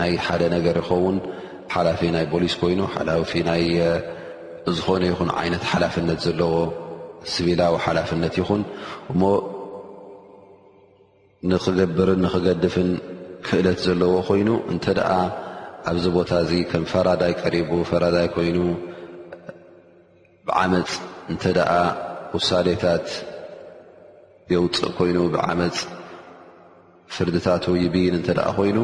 ናይ 0.00 0.12
ሓደ 0.26 0.42
ነገር 0.56 0.76
ይኸውን 0.82 1.16
ሓላፊ 1.74 2.00
ናይ 2.16 2.24
ፖሊስ 2.32 2.54
ኮይኑ 2.62 2.80
ሓላፊ 2.94 3.32
ዝኾነ 4.78 5.02
ይኹን 5.10 5.30
ዓይነት 5.40 5.62
ሓላፍነት 5.72 6.18
ዘለዎ 6.26 6.54
ስብላዊ 7.34 7.74
ሓላፍነት 7.86 8.34
ይኹን 8.40 8.62
እሞ 9.12 9.22
ንኽገብርን 11.50 12.20
ንኽገድፍን 12.24 12.90
ክእለት 13.46 13.78
ዘለዎ 13.86 14.12
ኮይኑ 14.28 14.48
እንተ 14.72 14.84
ደኣ 14.98 15.12
ኣብዚ 15.90 16.04
ቦታ 16.16 16.30
እዚ 16.44 16.52
ከም 16.70 16.84
ፈራዳይ 16.92 17.32
ቀሪቡ 17.42 17.70
ፈራዳይ 17.90 18.26
ኮይኑ 18.36 18.58
ብዓመፅ 20.50 20.90
እንተ 21.32 21.42
ደኣ 21.56 21.72
ውሳሌታት 22.36 23.06
የውፅእ 24.52 24.90
ኮይኑ 24.98 25.16
ብዓመፅ 25.34 25.76
ፍርድታት 27.14 27.64
ይብን 27.82 28.14
እንተ 28.18 28.28
ደኣ 28.38 28.46
ኮይኑ 28.58 28.78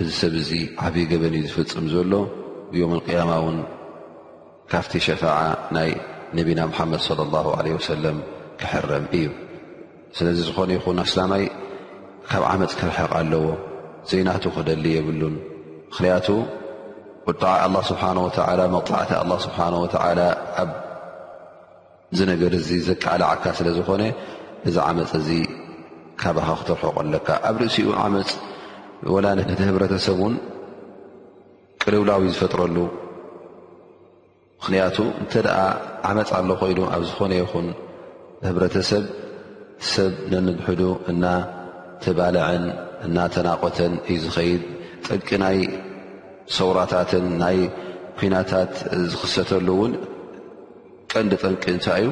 እዚ 0.00 0.08
ሰብ 0.20 0.32
እዚ 0.42 0.50
ዓብዪ 0.84 0.96
ገበን 1.10 1.34
እዩ 1.38 1.42
ዝፍፅም 1.50 1.86
ዘሎ 1.94 2.12
እዮምን 2.74 3.00
ቅያማ 3.06 3.30
እውን 3.40 3.58
ካፍቲ 4.72 4.92
ሸፋዓ 5.06 5.38
ናይ 5.76 5.90
ነቢና 6.38 6.60
ሙሓመድ 6.72 7.00
صለ 7.08 7.18
ላሁ 7.34 7.46
ለ 7.66 7.66
ወሰለም 7.78 8.16
ክሕረም 8.60 9.06
እዩ 9.18 9.26
ስለዚ 10.18 10.38
ዝኾነ 10.48 10.70
ይኹን 10.78 10.98
ኣስላማይ 11.06 11.44
ካብ 12.30 12.44
ዓመፅ 12.52 12.72
ክርሐቕ 12.80 13.10
ኣለዎ 13.20 13.44
ዘናቱ 14.12 14.44
ክደሊ 14.56 14.84
የብሉን 14.96 15.36
ምኽንያቱ 15.90 16.28
ቁጣዓ 17.30 17.50
ኣላ 17.64 17.76
ስብሓ 17.88 18.02
ወዓላ 18.26 18.60
መቕፃዕቲ 18.74 19.10
ኣላ 19.22 19.30
ስብሓን 19.44 19.74
ወተዓላ 19.84 20.20
ኣብዚ 20.62 22.18
ነገር 22.32 22.52
እዚ 22.58 22.68
ዘቃዓልዓካ 22.88 23.44
ስለ 23.58 23.68
ዝኾነ 23.78 24.02
እዚ 24.68 24.76
ዓመፅ 24.86 25.10
እዚ 25.18 25.28
ካባኸ 26.20 26.48
ክትርሑቀለካ 26.60 27.28
ኣብ 27.48 27.56
ርእሲኡ 27.62 27.88
ዓመፅ 28.04 28.30
ነቲ 29.40 29.58
ህብረተሰብ 29.70 30.16
እውን 30.20 30.36
ቅልውላዊ 31.82 32.24
ዝፈጥረሉ 32.34 32.76
ምኽንያቱ 34.60 34.96
እንተ 35.22 35.32
ደኣ 35.46 35.58
ዓመፅ 36.10 36.30
ኣሎ 36.38 36.50
ኮይኑ 36.62 36.78
ኣብ 36.94 37.02
ዝኾነ 37.08 37.32
ይኹን 37.40 37.68
ህብረተሰብ 38.48 39.04
ሰብ 39.92 40.14
ነንግሕዱ 40.32 40.82
እናተባልዐን 41.12 42.64
እናተናቆተን 43.08 43.92
እዩ 44.12 44.16
ዝኸይድ 44.24 44.62
ጠቂናይ 45.08 45.58
ሰውራታትን 46.56 47.24
ናይ 47.42 47.58
ኩናታት 48.18 48.72
ዝኽሰተሉ 49.10 49.66
እውን 49.76 49.92
ቀንዲ 51.12 51.32
ጠንቂ 51.42 51.62
እንታይ 51.74 52.02
እዩ 52.04 52.10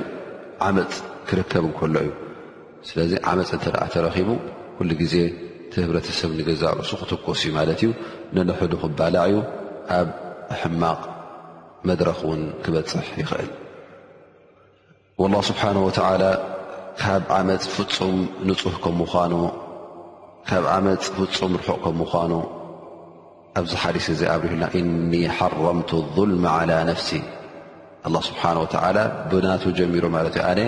ዓመፅ 0.66 0.94
ክርከብ 1.28 1.64
እንከሎ 1.68 1.94
እዩ 2.06 2.10
ስለዚ 2.88 3.12
ዓመፅ 3.30 3.48
እንተርዓ 3.56 3.80
ተረኺቡ 3.94 4.28
ኩሉ 4.78 4.90
ግዜ 5.02 5.14
ቲ 5.72 5.74
ህብረተሰብ 5.84 6.30
ንገዛርሱ 6.40 6.90
ክትኮስ 7.00 7.40
እዩ 7.44 7.50
ማለት 7.58 7.80
እዩ 7.84 7.90
ንንሕዱ 8.36 8.72
ክባላዕ 8.82 9.24
እዩ 9.30 9.38
ኣብ 9.98 10.08
ሕማቕ 10.60 11.00
መድረኽ 11.90 12.20
እውን 12.26 12.42
ክበፅሕ 12.64 13.08
ይኽእል 13.22 13.50
ወላ 15.22 15.34
ስብሓን 15.50 15.78
ወተዓላ 15.86 16.24
ካብ 17.00 17.22
ዓመፅ 17.38 17.64
ፍፁም 17.76 18.16
ንፁህ 18.50 18.76
ከምኑ 18.84 19.34
ካብ 20.50 20.64
ዓመፅ 20.76 21.04
ፍፁም 21.30 21.52
ርሑቕ 21.60 21.76
ከምዃኑ 21.86 22.32
ኣብዚ 23.58 23.72
ሓዲث 23.82 24.06
ዘይ 24.20 24.28
ኣብሪና 24.34 24.62
እن 24.78 25.12
ሓرምቱ 25.38 25.90
الظልم 26.02 26.44
على 26.58 26.76
ነፍሲ 26.90 27.10
لله 28.10 28.22
ስብሓنه 28.28 28.62
ብናቱ 29.30 29.64
ጀሚሩ 29.78 30.04
ት 30.34 30.38
ኣነ 30.50 30.60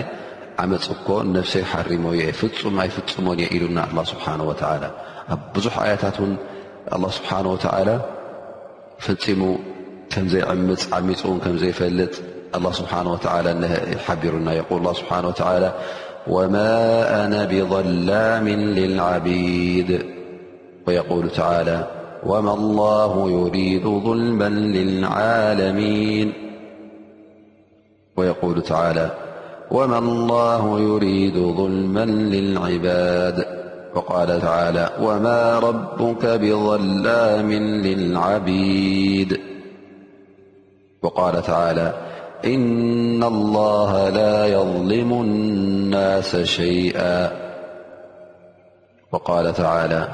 ዓመፅ 0.61 0.85
ኮ 1.07 1.09
ነፍሰይ 1.37 1.63
ሓርሞ 1.71 2.05
ፍም 2.39 2.75
ኣይፍፅሞን 2.83 3.37
የ 3.43 3.45
ኢሉና 3.55 3.79
ه 3.95 3.99
ስሓه 4.11 4.31
ኣብ 5.33 5.39
ብዙح 5.53 5.75
ኣያታት 5.85 6.17
ل 7.03 7.05
ስሓه 7.17 7.87
ፍፂሙ 9.05 9.41
ከምዘይዕምፅ 10.13 10.81
ዓሚፅ 10.97 11.21
ከ 11.43 11.45
ዘይፈልጥ 11.61 12.13
ስه 12.79 12.85
ሓቢሩና 14.05 14.47
ه 14.59 15.73
وማ 16.33 16.55
أن 17.21 17.33
ብظላም 17.51 18.45
للዓቢድ 18.77 19.89
وقውሉ 20.85 21.25
لى 21.67 21.75
يظلما 22.25 24.49
للعالمين 24.49 26.27
ويقول 28.17 28.61
تعالى 28.67 29.07
وما 29.71 29.97
الله 29.99 30.79
يريد 30.81 31.37
ظلما 31.37 32.05
للعبادوقال 32.33 34.29
تعالى 34.41 34.89
وما 35.01 35.41
ربك 35.59 36.23
بظلام 36.25 37.49
للعبيد 37.53 39.39
وقال 41.03 41.41
تعالى 41.43 41.93
إن 42.45 43.23
الله 43.23 44.09
لا 44.09 44.45
يظلم 44.47 45.13
الناس 45.21 46.35
شيئا 46.43 47.31
وقال 49.11 49.53
تعالى 49.53 50.07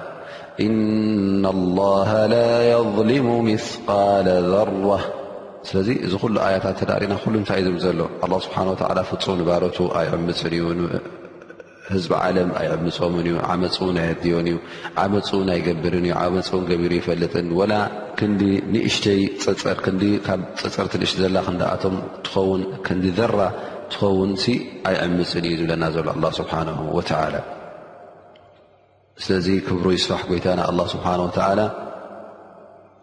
إና 0.64 1.46
ላሃ 1.80 2.10
ላ 2.34 2.44
ظልሙ 2.98 3.28
ምثقል 3.50 4.28
ذራ 4.54 4.86
ስለዚ 5.68 5.90
እዚ 6.06 6.14
ኩሉ 6.24 6.36
ኣያታት 6.48 6.76
ተዳሪና 6.82 7.14
ሉ 7.34 7.42
ታኢም 7.50 7.78
ዘሎ 7.86 8.00
ስብሓ 8.46 8.58
ፍፁም 9.10 9.40
ባሮቱ 9.48 9.78
ኣይዕምፅን 10.00 10.54
እዩ 10.58 10.66
ህዝቢ 11.94 12.12
ዓለም 12.20 12.50
ኣይዕምፆምን 12.60 13.28
እ 13.32 13.34
ዓመፁን 13.54 13.98
ኣይድዮን 14.04 14.48
እዩ 14.52 14.60
ዓመፁን 15.04 15.50
ኣይገብርን 15.56 16.06
እ 16.10 16.14
ዓመፅን 16.22 16.64
ገቢሩ 16.70 16.92
ይፈልጥን 17.00 17.50
ሽተብ 18.96 19.30
ፅፅር 20.62 20.88
ንእሽተ 20.96 21.22
ዘላ 21.26 21.38
ክኣቶም 21.50 21.98
ክንዲ 22.88 23.08
ዘራ 23.20 23.38
ትኸውን 23.96 24.34
ኣይዕምፅን 24.92 25.46
እዩ 25.50 25.54
ዝብለና 25.62 25.84
ዘሎ 25.98 26.08
ኣ 26.16 26.34
ስብሓ 26.40 26.54
ላ 27.36 27.44
ስለዚ 29.24 29.48
ክብሩ 29.66 29.86
ይስፋሕ 29.96 30.22
ጎይታ 30.30 30.48
ና 30.60 30.62
ኣላ 30.72 30.80
ስብሓን 30.94 31.22
ወተዓላ 31.26 31.62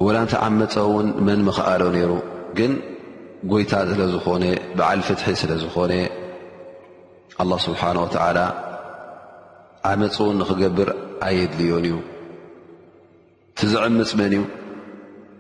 ወላእንቲ 0.04 0.32
ዓመፀ 0.46 0.74
እውን 0.88 1.06
መን 1.26 1.40
ምክኣሎ 1.46 1.82
ነይሩ 1.94 2.10
ግን 2.58 2.72
ጎይታ 3.52 3.72
ስለ 3.90 4.02
ዝኾነ 4.14 4.44
በዓል 4.78 5.00
ፍትሒ 5.06 5.26
ስለ 5.42 5.52
ዝኾነ 5.62 5.92
ኣላ 7.44 7.52
ስብሓና 7.66 7.98
ወተዓላ 8.06 8.38
ዓመፅ 9.90 10.16
ውን 10.26 10.36
ንክገብር 10.40 10.88
ኣየድልዮን 11.28 11.86
እዩ 11.90 11.96
ትዝዕምፅ 13.60 14.10
መን 14.20 14.34
እዩ 14.38 14.44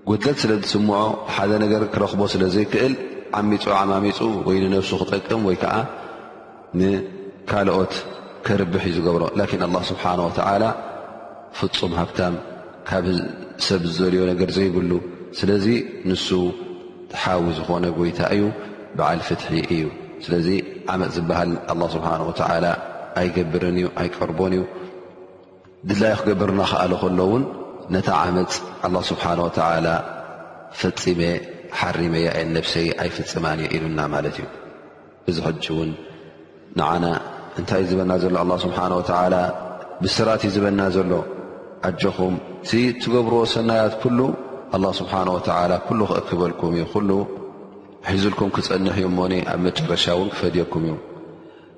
ጉድለት 0.08 0.38
ስለ 0.44 0.52
ዝስምዖ 0.62 1.02
ሓደ 1.34 1.50
ነገር 1.64 1.82
ክረኽቦ 1.96 2.22
ስለ 2.36 2.42
ዘይክእል 2.54 2.94
ዓሚፁ 3.40 3.64
ዓማሚፁ 3.80 4.18
ወይ 4.48 4.56
ንነፍሱ 4.64 4.90
ክጠቅም 5.02 5.42
ወይ 5.48 5.56
ከዓ 5.64 5.74
ንካልኦት 6.78 7.92
ከርብሕ 8.46 8.82
እዩ 8.88 8.94
ዝገብሮ 8.96 9.22
ላኪን 9.40 9.60
ኣላ 9.66 9.76
ስብሓን 9.90 10.20
ወተዓላ 10.28 10.64
ፍፁም 11.58 11.92
ሃብታም 12.00 12.34
ካብ 12.88 13.06
ሰብ 13.66 13.82
ዝዘልዮ 13.90 14.20
ነገር 14.30 14.50
ዘይብሉ 14.56 14.92
ስለዚ 15.38 15.66
ንሱ 16.10 16.28
ተሓዊ 17.12 17.44
ዝኾነ 17.58 17.84
ጎይታ 17.98 18.18
እዩ 18.34 18.42
በዓል 18.98 19.20
ፍትሒ 19.28 19.52
እዩ 19.74 19.84
ስለዚ 20.24 20.48
ዓመፅ 20.94 21.10
ዝበሃል 21.16 21.52
ኣላ 21.72 21.82
ስብሓላ 21.94 22.66
ኣይገብርን 23.20 23.76
እዩ 23.80 23.86
ኣይቀርቦን 24.02 24.52
እዩ 24.56 24.62
ድላይ 25.90 26.12
ክገብርና 26.18 26.60
ከኣሉ 26.70 26.92
ከሎ 27.02 27.18
ውን 27.32 27.44
ነታ 27.94 28.08
ዓመፅ 28.22 28.54
ኣላ 28.86 28.96
ስብሓን 29.10 29.40
ወተዓላ 29.46 29.86
ፈፂመ 30.80 31.20
ሓሪመያየ 31.80 32.38
ነብሰይ 32.56 32.88
ኣይፍፅማን 33.04 33.60
እየ 33.64 33.70
ኢሉና 33.76 34.00
ማለት 34.16 34.36
እዩ 34.40 34.46
እዚ 35.30 35.36
ሕጂ 35.46 35.64
እውን 35.74 35.90
ንዓና 36.80 37.04
እንታይ 37.60 37.80
እዩ 37.84 37.88
ዝበና 37.90 38.12
ዘሎ 38.22 38.34
ኣላ 38.44 38.52
ስብሓን 38.62 38.92
ወተዓላ 38.98 39.34
ብስራት 40.02 40.42
እዩ 40.48 40.52
ዝበና 40.54 40.80
ዘሎ 40.94 41.10
ዓጀኹም 41.88 42.34
እቲ 42.64 42.70
ትገብርዎ 43.02 43.40
ሰናያት 43.54 43.94
ኩሉ 44.02 44.18
ኣላ 44.76 44.84
ስብሓን 45.00 45.28
ወዓላ 45.34 45.72
ኩሉ 45.88 46.00
ኽእክበልኩም 46.12 46.72
እዩ 46.76 46.84
ኩሉ 46.94 47.10
ሒዙልኩም 48.12 48.50
ክፀንሕኡ 48.56 49.08
ሞኒ 49.18 49.34
ኣብ 49.52 49.60
መጨረሻ 49.66 50.04
እውን 50.16 50.28
ክፈድየኩም 50.34 50.84
እዩ 50.88 50.96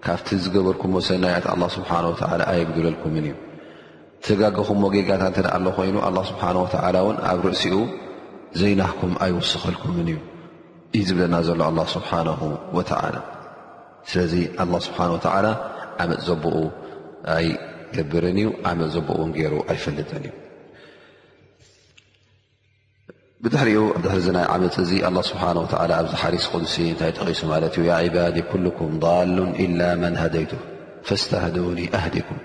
ካብቲ 0.07 0.29
ዝገበርኩም 0.45 0.95
ሰናያት 1.11 1.45
ኣላ 1.55 1.63
ስብሓን 1.79 2.07
ወዓላ 2.13 2.41
ኣይግድለልኩምን 2.55 3.27
እዩ 3.33 3.35
ትጋግኹምዎ 4.25 4.89
ጌጋታት 4.97 5.29
እንተ 5.39 5.49
ደ 5.53 5.59
ሎ 5.67 5.71
ኾይኑ 5.79 5.97
ኣላ 6.09 6.19
ስብሓን 6.33 6.57
ወዓላ 6.65 6.97
እውን 7.05 7.17
ኣብ 7.33 7.41
ርእሲኡ 7.51 7.77
ዘይናሕኩም 8.61 9.13
ኣይወስኸልኩምን 9.27 10.09
እዩ 10.15 10.19
እዩ 10.99 11.05
ዝብለና 11.11 11.35
ዘሎ 11.49 11.61
ኣላ 11.71 11.79
ስብሓንሁ 11.97 12.41
ወትዓላ 12.77 13.15
ስለዚ 14.13 14.33
ه 14.61 14.65
ስብሓ 14.87 14.99
ዓመፅ 15.03 16.17
ዘብኡ 16.27 16.57
ኣይገብርን 17.35 18.39
እዩ 18.41 18.49
ዓመፅ 18.71 18.89
ዘቦኡ 18.95 19.21
ገሩ 19.39 19.55
ኣይፈልጥን 19.73 20.25
እዩ 20.29 20.33
ድሪ 23.55 23.71
ናይ 24.37 24.47
ዓመፅ 24.55 24.75
እ 24.85 24.87
ስብሓ 25.31 25.43
ኣብዚ 26.01 26.13
ሓሪስ 26.23 26.45
ሲ 26.73 26.85
እታይ 26.93 27.13
ጠቂሱ 27.19 27.41
ማለት 27.53 27.75
ዲ 28.37 28.41
ኩኩም 28.51 28.93
ሉ 29.37 29.39
إላ 29.65 29.81
መን 30.03 30.15
ሃደይቱ 30.23 30.53
ፈስተህኒ 31.09 31.57
ኣህዲኩም 31.99 32.41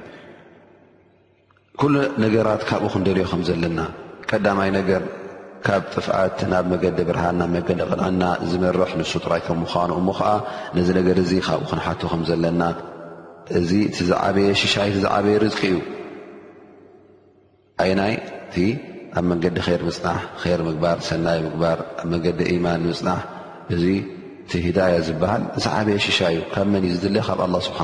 ነገራት 2.26 2.62
ካብኡ 2.69 2.86
ክንደልዮ 2.93 3.24
ከም 3.32 3.41
ዘለና 3.50 3.80
ዳማይ 4.45 4.69
ካብ 5.65 5.84
ጥፍኣት 5.93 6.39
ናብ 6.52 6.65
መገዲ 6.74 6.98
ብርሃን 7.08 7.36
ናብ 7.39 7.50
መገዲ 7.56 7.80
ቅዕና 7.93 8.24
ዝመርሕ 8.50 8.91
ንሱ 9.00 9.12
ጥራይከም 9.26 9.58
ምዃኑ 9.63 9.91
እሞ 10.02 10.08
ከዓ 10.19 10.30
ነዚ 10.76 10.88
ነገር 11.00 11.17
እዚ 11.24 11.32
ካብኡ 11.48 11.63
ክንሓት 11.72 12.02
ከም 12.12 12.22
ዘለና 12.30 12.62
እዚ 13.60 13.72
እቲዝዓበየ 13.89 14.50
ሽሻይ 14.62 14.89
ዝዓበየ 15.06 15.36
ርዝቂ 15.43 15.60
እዩ 15.74 15.78
ኣይ 17.84 17.91
ናይ 18.00 18.13
እቲ 18.45 18.56
ኣብ 19.19 19.26
መንገዲ 19.32 19.58
ር 19.80 19.82
ምፅናሕ 19.89 20.19
ር 20.60 20.62
ምግባር 20.69 20.98
ሰናይ 21.10 21.39
ምግባር 21.48 21.78
ኣ 22.02 22.06
መንገዲ 22.13 22.39
ኢማን 22.54 22.82
ምፅናሕ 22.91 23.22
እዚ 23.76 23.84
እቲ 24.45 24.52
ህዳያ 24.67 24.95
ዝበሃል 25.08 25.43
ዝዓበየ 25.65 25.98
ሽሻይ 26.08 26.32
እዩ 26.38 26.45
ካብ 26.54 26.67
መን 26.74 26.84
እዩ 26.89 26.93
ዝድለ 27.02 27.17
ካብ 27.30 27.39
ኣ 27.48 27.50
ስብሓ 27.69 27.80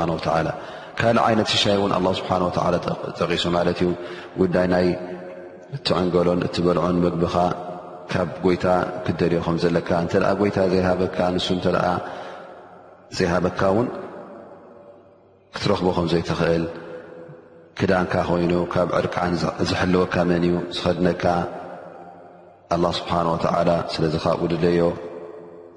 ላ 0.47 0.51
ካልእ 0.99 1.23
ዓይነት 1.27 1.49
ሽሻይ 1.55 1.75
እን 1.89 1.93
ስብሓ 2.21 2.31
ጠቂሱ 3.19 3.43
ማለት 3.57 3.77
ዩ 3.85 3.91
ዳይይ 4.55 4.89
እቲ 5.75 5.87
ዕንገሎን 5.99 6.41
እቲ 6.47 6.55
በልዖን 6.65 6.97
ምግቢኻ 7.03 7.35
ካብ 8.11 8.29
ጐይታ 8.43 8.65
ክትደልዮ 9.05 9.39
ከም 9.45 9.55
ዘለካ 9.63 9.89
እንተኣ 10.03 10.25
ጎይታ 10.39 10.57
ዘይሃበካ 10.71 11.17
ንሱ 11.35 11.47
እንተኣ 11.55 11.83
ዘይሃበካ 13.17 13.61
ውን 13.77 13.87
ክትረኽቦ 15.55 15.87
ከምዘይትኽእል 15.97 16.65
ክዳንካ 17.79 18.13
ኮይኑ 18.29 18.53
ካብ 18.73 18.89
ዕርቅዓን 18.99 19.33
ዝሕልወካ 19.69 20.15
መን 20.29 20.43
እዩ 20.47 20.55
ዝኸድነካ 20.75 21.25
ኣላ 22.77 22.85
ስብሓን 23.01 23.27
ወተዓላ 23.33 23.69
ስለዚኻ 23.93 24.25
ውድደዮ 24.43 24.81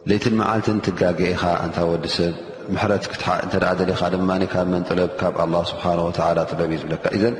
ለይትን 0.09 0.35
መዓልትን 0.41 0.79
ትጋገኢኻ 0.87 1.43
እንታ 1.67 1.79
ወዲ 1.93 2.07
ሰብ 2.17 2.35
ምሕረት 2.75 3.05
እንተኣ 3.45 3.71
ደለኻ 3.81 4.01
ድማ 4.15 4.31
ካብ 4.55 4.67
መን 4.73 4.83
ጥለብ 4.89 5.11
ካብ 5.23 5.35
ኣላ 5.45 5.55
ስብሓን 5.75 6.01
ወተዓላ 6.09 6.39
ጥለብ 6.51 6.69
እዩ 6.75 6.79
ዝብለካ 6.83 7.05
እዘን 7.19 7.35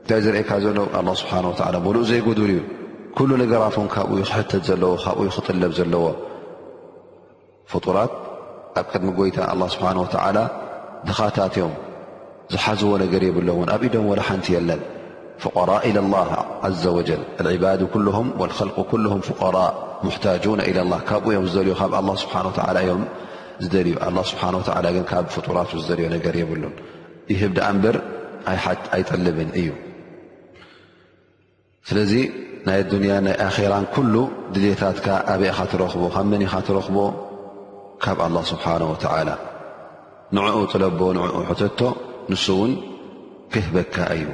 እንታይ 0.00 0.20
ዝርአካ 0.24 0.50
ዘለ 0.64 0.78
ስብሓ 1.20 1.32
ሙሉእ 1.86 2.04
ዘይጉድር 2.10 2.50
ዩ 2.56 2.60
ኩሉ 3.16 3.30
ነገራት 3.42 3.76
ን 3.84 3.88
ካብ 3.94 4.08
ክሕተት 4.28 4.62
ዘለዎ 4.68 4.92
ካብኡ 5.04 5.24
ክጥለብ 5.36 5.72
ዘለዎ 5.78 6.04
ፍጡራት 7.72 8.12
ኣብ 8.80 8.86
ቅድሚ 8.92 9.08
ጎይታ 9.18 9.38
ስብሓ 9.74 9.88
ድኻታት 11.08 11.54
እዮም 11.58 11.74
ዝሓዝዎ 12.52 12.90
ነገር 13.04 13.22
የብሎ 13.28 13.48
እውን 13.54 13.68
ኣብ 13.74 13.82
ኢዶም 13.88 14.06
ሓንቲ 14.28 14.46
የለን 14.56 14.80
ፍራ 15.42 15.70
ኢ 15.88 15.92
ላ 15.96 16.70
ዘ 16.82 16.84
ባ 17.64 17.76
ል 18.04 19.06
ም 19.12 19.20
ራ 19.56 19.60
ታ 20.24 20.30
ኢ 20.70 20.72
ላ 20.92 20.94
ካብኡ 21.10 21.28
ዮም 21.36 21.46
ዝልዩ 21.56 21.72
ካብ 21.80 21.94
ስብሓ 22.24 22.36
እዮም 22.84 23.04
ዝደልዩ 23.64 23.94
ብሓ 24.56 24.80
ግን 24.96 25.04
ካብ 25.12 25.24
ፍጡራት 25.36 25.70
ደልዮ 25.90 26.06
ነገር 26.16 26.34
የብሉን 26.42 26.74
ይህብ 27.32 27.50
ድኣ 27.58 27.66
እምበር 27.74 27.96
ኣይጠልብን 28.98 29.50
እዩ 29.62 29.68
ስለዙ 31.88 32.12
ናይ 32.66 32.80
ዱንያን 32.92 33.22
ናይ 33.26 33.36
ኣኼራን 33.48 33.86
ኲሉ 33.94 34.14
ድሌታትካ 34.54 35.06
ኣብኢኻ 35.32 35.58
ትረኽቦ 35.72 36.02
ከ 36.14 36.18
መኒ 36.30 36.42
ኢኻ 36.48 36.54
ትረኽቦ 36.68 36.96
ካብ 38.04 38.18
ኣላህ 38.26 38.44
ስብሓን 38.52 38.82
ወትዓላ 38.90 39.30
ንእኡ 40.36 40.56
ጥለቦ 40.72 41.00
ንዕኡ 41.16 41.36
ሕተቶ 41.48 41.80
ንሱውን 42.32 42.72
ክህበካ 43.52 43.94
እዩ 44.16 44.26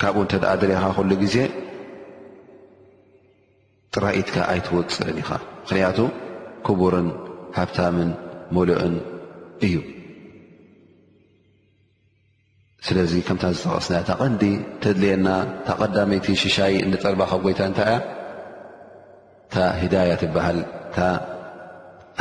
ካብኡ 0.00 0.16
እንተ 0.24 0.34
ደኣ 0.42 0.52
ድሪኻ 0.62 0.82
ኩሉ 0.96 1.10
ጊዜ 1.22 1.36
ጥራኢትካ 3.94 4.36
ኣይትወፅእን 4.52 5.16
ኢኻ 5.22 5.30
ምኽንያቱ 5.62 5.98
ክቡርን 6.66 7.08
ሃብታምን 7.58 8.10
መሉእን 8.56 8.94
እዩ 9.68 9.76
ስለዚ 12.86 13.12
ከምታ 13.28 13.44
ዝተቐስና 13.56 13.96
ታ 14.08 14.14
ቐንዲ 14.24 14.42
ተድልየና 14.82 15.28
ታ 15.66 15.70
ቀዳመይቲ 15.80 16.26
ሽሻይ 16.42 16.74
ጠርባ 17.02 17.22
ካብ 17.30 17.40
ጎይታ 17.46 17.60
እንታይ 17.70 17.90
እያ 17.94 17.98
እታ 19.46 19.54
ህዳያ 19.80 20.12
ትበሃል 20.22 20.58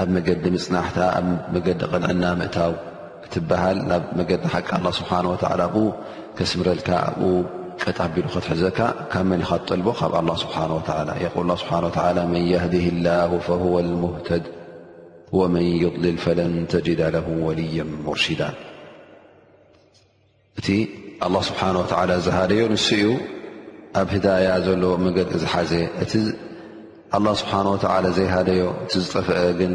ኣብ 0.01 0.09
መገዲ 0.15 0.43
ምፅናሕታ 0.55 0.97
ኣብ 1.19 1.27
መገዲ 1.55 1.79
ቐንዕና 1.93 2.23
ምእታው 2.41 2.73
ትሃል 3.33 3.77
ናብ 3.91 4.03
መገዲሓቂ 4.19 4.67
ስብሓ 4.99 5.11
ኣብኡ 5.63 5.75
ከስምረልካ 6.37 6.89
ኣብኡ 7.07 7.31
ቀጣቢሉ 7.83 8.25
ከትሕዘካ 8.35 8.79
ካብ 9.11 9.25
መንኻትጠልቦ 9.31 9.87
ካብ 9.99 10.13
ስብሓ 10.43 10.57
ስብ 10.87 12.19
መን 12.33 12.47
ድህ 12.73 12.85
ላ 13.05 13.09
فه 13.47 13.63
لህተድ 13.91 14.45
ወመን 15.39 15.65
ዩضልል 15.85 16.17
ፈለን 16.25 16.53
ተጅዳ 16.73 17.01
ወልያ 17.45 17.83
ሙርሽዳ 18.07 18.41
እቲ 20.59 20.69
ኣላ 21.25 21.35
ስብሓን 21.49 21.75
ወተዓላ 21.81 22.11
ዝሃደዮ 22.25 22.61
ንስኡ 22.73 23.01
ኣብ 23.99 24.07
ህዳያ 24.15 24.47
ዘለዎ 24.65 24.91
መንገድ 25.03 25.29
ዝሓዘ 25.41 25.71
እቲ 26.03 26.13
ኣላ 27.17 27.25
ስብሓ 27.41 27.53
ወተዓላ 27.75 28.05
ዘይሃደዮ 28.17 28.63
እቲ 28.83 28.93
ዝጠፍአ 29.03 29.37
ግን 29.59 29.73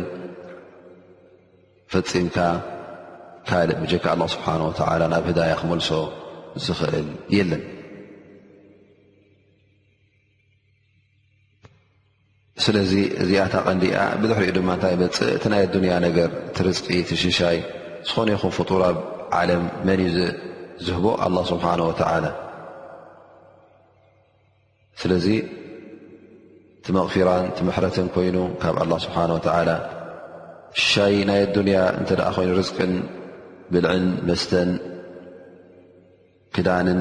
ፈፂምካ 1.93 2.37
ካልእ 3.49 3.77
ብጀካ 3.83 4.05
ኣላ 4.15 4.23
ስብሓ 4.35 4.47
ወላ 4.93 5.03
ናብ 5.15 5.25
ህዳያ 5.31 5.53
ክመልሶ 5.61 5.89
ዝኽእል 6.65 7.09
የለን 7.37 7.63
ስለዚ 12.65 12.93
እዚኣታ 13.23 13.55
ቐንዲኣ 13.69 13.97
ብድሕሪኡ 14.23 14.53
ድማ 14.59 14.71
እንታይ 14.77 14.95
መፅእ 15.01 15.31
እቲ 15.37 15.45
ናይ 15.53 15.63
ኣዱንያ 15.69 15.95
ነገር 16.07 16.29
እቲ 16.49 16.57
ርፅጢ 16.69 16.87
እቲሽሻይ 17.03 17.59
ዝኾነይኹም 18.09 18.53
ፍጡር 18.59 18.83
ዓለም 19.41 19.65
መን 19.87 20.01
ዩ 20.07 20.11
ዝህቦ 20.87 21.07
ስብሓነ 21.51 21.81
ወላ 21.89 22.29
ስለዚ 25.01 25.27
እቲ 26.79 26.87
መቕፊራን 26.97 27.45
ቲ 27.59 27.63
ምሕረትን 27.69 28.07
ኮይኑ 28.15 28.37
ካብ 28.63 28.77
ኣ 28.85 28.87
ስብሓ 29.05 29.19
ላ 29.69 29.73
ሻይ 30.89 31.17
ናይ 31.29 31.41
ኣዱንያ 31.47 31.79
እንተ 31.99 32.11
ኣ 32.29 32.31
ኮይኑ 32.37 32.51
ርዝቅን 32.61 32.93
ብልዕን 33.73 34.05
መስተን 34.29 34.71
ክዳንን 36.57 37.01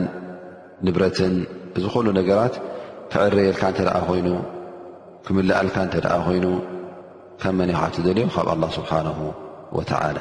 ንብረትን 0.85 1.33
እዚ 1.77 1.85
ኮሉ 1.95 2.07
ነገራት 2.19 2.55
ክዕረየልካ 3.11 3.61
እንተደኣ 3.71 3.97
ኮይኑ 4.09 4.27
ክምላኣልካ 5.25 5.77
እተ 5.87 5.95
ደኣ 6.05 6.15
ኮይኑ 6.27 6.45
ካብ 7.41 7.53
መኒ 7.61 7.71
ሓ 7.79 7.81
ትደልዮ 7.95 8.25
ካብ 8.35 8.47
ኣላ 8.55 8.63
ስብሓነ 8.77 9.07
ወተላ 9.77 10.15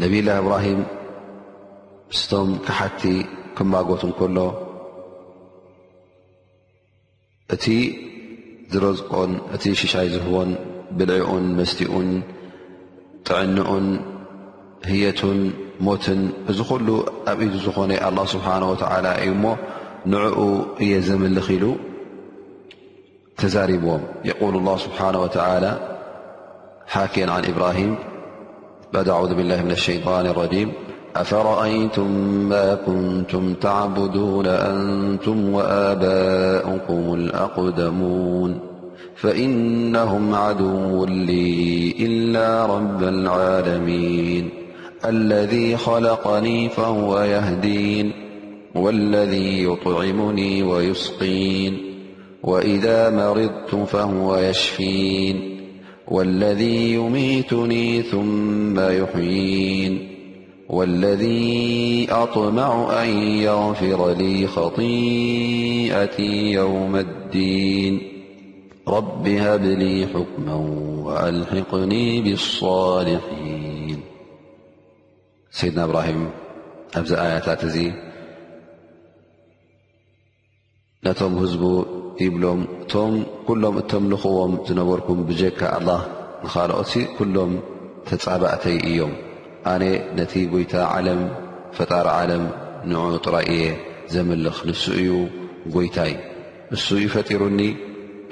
ነብ 0.00 0.12
ላه 0.26 0.36
እብራሂም 0.42 0.78
ስቶም 2.18 2.48
ክሓቲ 2.66 3.02
ክማጎት 3.56 4.02
ከሎ 4.18 4.38
እቲ 7.54 7.64
ዝረዝቆን 8.72 9.32
እቲ 9.54 9.64
ሽሻይ 9.80 10.06
ዝህቦን 10.12 10.50
ብልዒኡን 10.98 11.44
መስቲኡን 11.58 12.08
ጥዕንኡን 13.28 13.86
ህየትን 14.90 15.40
ሞትን 15.88 16.20
እዚ 16.52 16.58
ኩሉ 16.70 16.88
ኣብ 17.32 17.38
ኢቱ 17.46 17.54
ዝኾነ 17.66 17.90
ኣ 18.08 18.24
ስብሓ 18.34 18.46
እዩ 19.24 19.30
ሞ 19.42 19.46
ንዕኡ 20.12 20.38
እየ 20.84 20.92
ዘመልኪ 21.08 21.48
ሉ 21.64 21.66
ተዛሪብዎም 23.40 24.02
የል 24.28 24.56
ه 24.76 24.78
ስብሓ 24.84 24.98
ሓክን 26.94 27.30
እብራሂም 27.50 27.92
باد 28.94 29.08
أعوذ 29.08 29.34
بالله 29.34 29.62
من 29.62 29.70
الشيطان 29.70 30.26
الرجيم 30.26 30.72
أفرأيتم 31.16 32.08
ما 32.48 32.74
كنتم 32.74 33.54
تعبدون 33.54 34.46
أنتم 34.46 35.52
وآباؤكم 35.54 37.14
الأقدمون 37.14 38.58
فإنهم 39.16 40.34
عدو 40.34 41.04
لي 41.04 41.94
إلا 42.00 42.66
رب 42.66 43.02
العالمين 43.02 44.48
الذي 45.04 45.76
خلقني 45.76 46.68
فهو 46.68 47.20
يهدين 47.20 48.12
والذي 48.74 49.64
يطعمني 49.64 50.62
ويسقين 50.62 51.78
وإذا 52.42 53.10
مرضت 53.10 53.88
فهو 53.92 54.36
يشفين 54.36 55.51
والذي 56.12 56.92
يميتني 56.94 58.02
ثم 58.02 58.80
يحيين 58.80 60.08
والذي 60.68 62.06
أطمع 62.10 63.02
أن 63.02 63.08
يغفر 63.22 64.12
لي 64.14 64.46
خطيئة 64.46 66.20
يوم 66.52 66.96
الدين 66.96 67.98
رب 68.88 69.28
هبلي 69.28 70.06
حكما 70.06 70.54
وألحقني 71.06 72.20
بالصالحين 72.20 73.98
سيدنا 75.50 75.84
إبراهيم 75.84 76.30
أبزأ 76.94 77.22
آية 77.32 77.54
تزي 77.54 77.92
نتم 81.06 81.38
هزب 81.38 81.84
بل 82.20 82.64
تم 82.88 83.22
ኲሎም 83.46 83.76
እተምልኽዎም 83.80 84.52
ዝነበርኩም 84.66 85.20
ብጀካ 85.28 85.60
ኣላህ 85.76 86.00
ንኻልኦቲ 86.44 86.92
ኲሎም 87.16 87.52
ተጻባእተይ 88.08 88.76
እዮም 88.88 89.12
ኣነ 89.72 89.82
ነቲ 90.18 90.32
ጐይታ 90.52 90.74
ዓለም 90.94 91.20
ፈጣሪ 91.76 92.06
ዓለም 92.20 92.44
ንእ 92.90 93.06
ጥራ 93.24 93.36
እየ 93.54 93.62
ዘምልኽ 94.14 94.58
ንሱ 94.68 94.84
እዩ 95.00 95.10
ጐይታይ 95.76 96.12
እሱ 96.76 96.86
እዩ 97.00 97.06
ፈጢሩኒ 97.14 97.60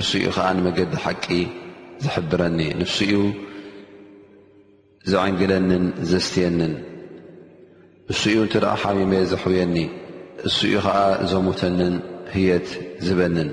እሱ 0.02 0.10
እዩ 0.20 0.26
ኸዓ 0.36 0.46
ንመገዲ 0.58 0.92
ሓቂ 1.04 1.26
ዘሕብረኒ 2.04 2.58
ንስ 2.82 2.96
እዩ 3.06 3.14
ዘዕንግለንን 5.14 5.84
ዘስትየንን 6.10 6.74
እሱ 8.12 8.20
እዩ 8.34 8.38
እንተ 8.46 8.54
ደኣ 8.66 8.74
ሓሚመ 8.82 9.12
ዘሕውየኒ 9.32 9.76
እሱ 10.50 10.56
እዩ 10.70 10.76
ኸዓ 10.86 10.98
ዘምተንን 11.32 11.94
ህየት 12.34 12.68
ዝበንን 13.08 13.48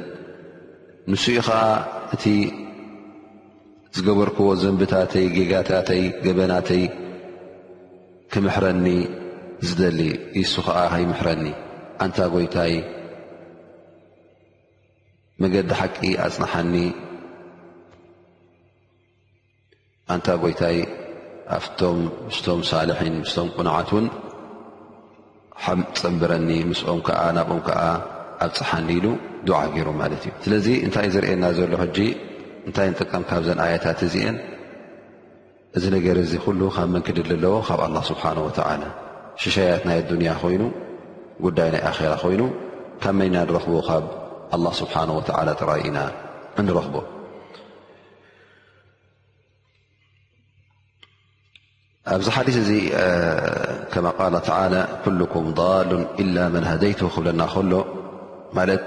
ንስኡ 1.12 1.38
ከዓ 1.47 1.62
እቲ 2.16 2.24
ዝገበርክዎ 3.95 4.47
ዘንብታተይ 4.62 5.26
ጌጋታተይ 5.36 6.01
ገበናተይ 6.26 6.84
ክምሕረኒ 8.32 8.86
ዝደሊ 9.68 9.99
ይሱ 10.39 10.53
ከዓ 10.68 10.80
ሃይምሕረኒ 10.93 11.45
ኣንታ 12.05 12.18
ጎይታይ 12.34 12.74
መገዲ 15.41 15.70
ሓቂ 15.80 15.95
ኣፅንሓኒ 16.26 16.74
ኣንታ 20.16 20.28
ጎይታይ 20.43 20.78
ኣብቶም 21.60 21.99
ምስቶም 22.28 22.62
ሳልሒን 22.72 23.16
ምስቶም 23.24 23.47
ቁንዓት 23.58 23.89
እውን 23.93 24.08
ፅምብረኒ 26.01 26.49
ምስኦም 26.74 26.99
ከዓ 27.08 27.20
ናብኦም 27.38 27.62
ከዓ 27.70 27.80
ኣብ 28.46 28.52
ፀሓኢሉ 28.58 29.06
ድዓ 29.48 29.58
ገይሩ 29.76 29.90
ማለት 30.02 30.22
እዩ 30.26 30.32
ስለዚ 30.46 30.68
እንታይ 30.86 31.06
እዩ 31.10 31.14
ዝርእየና 31.16 31.46
ዘሎ 31.58 31.72
ሕጂ 31.82 31.98
እንታይ 32.68 32.88
ንጥቀም 32.92 33.24
ካብዘ 33.30 33.48
ኣያታት 33.64 34.00
እዚአን 34.08 34.38
እዚ 35.78 35.84
ነገር 35.98 36.18
እዚ 36.26 36.34
ኩሉ 36.46 36.62
ካብ 36.76 36.88
መን 36.94 37.04
ክድል 37.08 37.32
ኣለዎ 37.38 37.56
ካብ 37.70 37.80
ኣላ 37.88 37.98
ስብሓን 38.12 38.38
ላ 38.44 38.92
ሽሻያት 39.44 39.84
ናይ 39.90 40.00
ዱንያ 40.12 40.32
ኮይኑ 40.44 40.64
ጉዳይ 41.46 41.70
ናይ 41.76 41.82
ኣራ 41.92 42.02
ኮይኑ 42.24 42.42
ካብ 43.04 43.14
መንና 43.20 43.36
ንረክቦ 43.50 43.76
ካብ 43.90 44.04
ላ 44.66 44.72
ስብሓ 44.82 44.96
ጥራኢና 45.60 46.00
ንረክቦ 46.70 46.96
ኣብዚ 52.14 52.28
ሓዲ 52.36 52.50
እዚ 52.64 52.70
ከማ 53.94 54.08
ቃ 54.18 54.32
ተ 54.48 54.52
ኩኩም 55.34 55.48
ሉን 55.90 56.04
ኢላ 56.24 56.36
መን 56.54 56.66
ሃደይት 56.72 57.00
ክብለና 57.14 57.42
ከሎ 57.54 57.72
ማለት 58.60 58.86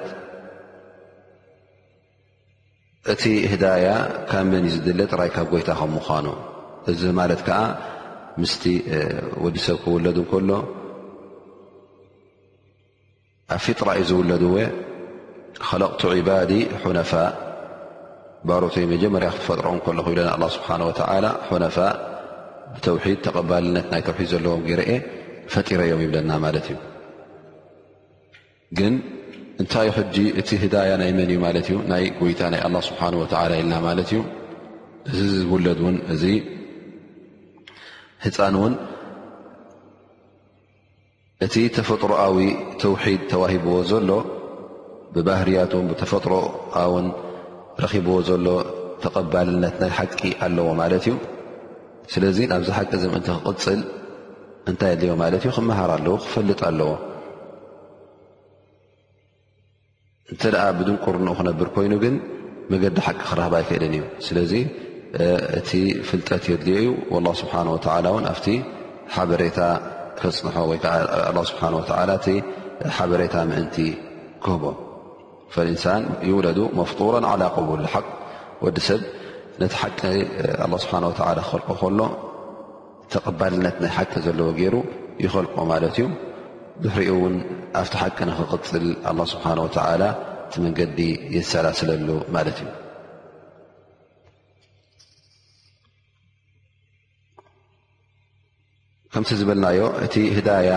እቲ 3.12 3.22
ህዳያ 3.52 3.86
ካብ 4.30 4.46
መን 4.52 4.64
ዝድለ 4.74 5.00
ጥራይ 5.12 5.30
ካብ 5.36 5.46
ጎይታ 5.52 5.70
ከምዃኑ 5.80 6.26
እዚ 6.90 7.02
ማለት 7.20 7.40
ከዓ 7.46 7.60
ምስቲ 8.40 8.62
ወዲሰብ 9.44 9.76
ክውለዱ 9.84 10.18
ከሎ 10.30 10.50
ኣብ 13.54 13.60
ፊጥራ 13.66 13.88
እዩ 14.00 14.06
ዝውለዱወ 14.10 14.56
ከለቕቱ 15.66 16.02
ዒባዲ 16.18 16.52
ሑነፋ 16.82 17.12
ባሮት 18.48 18.74
መጀመርያክ 18.92 19.34
ትፈጥሮ 19.40 19.66
ከሎ 19.86 19.98
ክኢ 20.06 20.18
ስብሓን 20.56 20.80
ነፋء 21.64 21.90
ብተውሒድ 22.74 23.18
ተቐባልነት 23.26 23.86
ናይ 23.92 24.02
ተውሒድ 24.08 24.28
ዘለዎም 24.34 24.62
ገረ 24.68 24.80
አ 24.94 24.96
ፈጢረ 25.52 25.80
እዮም 25.86 26.00
ይብለና 26.04 26.30
ማለት 26.44 26.66
እዩግ 26.72 26.82
እንታይ 29.60 29.88
ሕጂ 29.96 30.16
እቲ 30.40 30.48
ህዳያ 30.60 30.90
ናይ 31.00 31.10
መን 31.16 31.30
እዩ 31.30 31.38
ማለት 31.44 31.66
እዩ 31.70 31.76
ናይ 31.90 32.04
ጎይታ 32.18 32.40
ናይ 32.52 32.60
ኣላ 32.66 32.76
ስብሓን 32.86 33.14
ወተላ 33.22 33.50
ኢልና 33.60 33.74
ማለት 33.86 34.08
እዩ 34.12 34.20
እዚ 35.10 35.20
ዝውለድ 35.40 35.78
ውን 35.84 35.96
እዚ 36.14 36.22
ህፃን 38.26 38.54
እውን 38.60 38.74
እቲ 41.46 41.54
ተፈጥሮኣዊ 41.78 42.36
ተውሒድ 42.84 43.20
ተዋሂብዎ 43.32 43.74
ዘሎ 43.90 44.10
ብባህርያት 45.14 45.72
ን 45.82 45.84
ብተፈጥሮኣውን 45.90 47.06
ረኪብዎ 47.86 48.16
ዘሎ 48.30 48.46
ተቐባልነት 49.04 49.76
ናይ 49.84 49.92
ሓቂ 49.98 50.20
ኣለዎ 50.48 50.68
ማለት 50.82 51.04
እዩ 51.12 51.16
ስለዚ 52.14 52.38
ናብዚ 52.54 52.68
ሓቂ 52.78 52.92
ዚ 53.04 53.04
ምእንቲ 53.12 53.28
ክቅፅል 53.44 53.80
እንታይ 54.70 54.94
ድልዎ 55.02 55.16
ማለት 55.24 55.42
እዩ 55.46 55.52
ክመሃር 55.58 55.90
ኣለው 55.98 56.16
ክፈልጥ 56.26 56.60
ኣለዎ 56.70 56.90
እንተ 60.32 60.42
ደኣ 60.54 60.64
ብድንቁርንኡ 60.78 61.32
ክነብር 61.38 61.68
ኮይኑ 61.76 61.92
ግን 62.02 62.14
መገዲ 62.72 62.96
ሓቂ 63.06 63.16
ክረሃባ 63.30 63.54
ይክእልን 63.62 63.94
እዩ 63.96 64.02
ስለዚ 64.26 64.52
እቲ 65.58 65.70
ፍልጠት 66.08 66.44
የድልዮ 66.50 66.90
እዩ 67.18 67.26
ስብሓ 67.40 67.52
እን 67.64 67.70
ኣብቲ 68.32 68.46
ሓበሬታ 69.14 69.58
ክፅንሖ 70.20 70.56
ወይከዓ 70.70 71.44
ስብሓ 71.50 71.62
እ 71.80 72.36
ሓበሬታ 72.96 73.34
ምእንቲ 73.50 73.76
ክህቦ 74.44 74.64
ፈእንሳን 75.54 76.02
ይውለዱ 76.28 76.58
መፍጡሮን 76.78 77.24
ዓላ 77.32 77.42
ቅብል 77.56 77.82
ሓቅ 77.94 78.06
ወዲ 78.64 78.78
ሰብ 78.88 79.00
ነቲ 79.62 79.72
ሓቂ 79.80 80.00
ስብሓ 80.84 80.94
ክክልቆ 81.16 81.66
ከሎ 81.80 82.00
ተቀባልነት 83.12 83.76
ናይ 83.84 83.92
ሓቂ 83.96 84.12
ዘለዎ 84.26 84.48
ገይሩ 84.60 84.74
ይክልቆ 85.24 85.54
ማለት 85.72 85.94
እዩ 86.00 86.04
ድሕሪኡ 86.84 87.12
እውን 87.18 87.34
ኣብቲ 87.80 87.94
ሓቂ 88.02 88.18
ንክቅፅል 88.28 88.60
ስብሓን 89.32 89.58
ላ 89.62 90.02
እቲ 90.44 90.52
መንገዲ 90.64 90.98
የሰላስለሉ 91.34 92.08
ማለት 92.34 92.56
እዩ 92.62 92.68
ከምቲ 99.14 99.28
ዝበልናዮ 99.40 99.82
እቲ 100.06 100.14
ህዳያ 100.36 100.70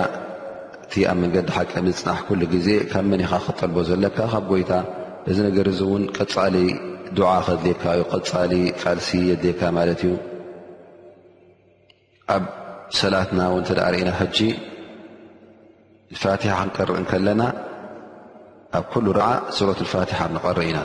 እቲ 0.86 0.94
ኣብ 1.12 1.18
መንገዲ 1.24 1.50
ሓቂ 1.58 1.72
ምፅናሕ 1.88 2.20
ኩሉ 2.28 2.42
ግዜ 2.56 2.68
ካብ 2.92 3.06
መን 3.12 3.22
ኢኻ 3.26 3.34
ክጠልቦ 3.46 3.78
ዘለካ 3.92 4.18
ካብ 4.34 4.46
ጎይታ 4.52 4.72
እዚ 5.32 5.38
ነገር 5.48 5.66
እዚ 5.74 5.80
እውን 5.88 6.04
ቀፃሊ 6.18 6.56
ድዓ 7.18 7.30
ከድልካ 7.48 7.84
ቅፃሊ 8.14 8.54
ቃልሲ 8.82 9.10
የድልካ 9.32 9.62
ማለት 9.80 10.02
እዩ 10.08 10.14
ኣብ 12.36 12.44
ሰላትና 13.02 13.40
ን 13.60 13.64
ተ 13.68 13.76
ዳ 13.80 13.90
ርእና 13.94 14.12
ጂ 14.36 14.40
ፋትሓ 16.22 16.44
ክንቀርእ 16.60 16.98
ከለና 17.12 17.44
ኣብ 18.78 18.86
ኩ 18.92 19.00
ድ 19.06 19.10
ሱረት 19.58 19.80
ፋትሓ 19.94 20.20
ንቐርእ 20.36 20.66
ኢና 20.70 20.80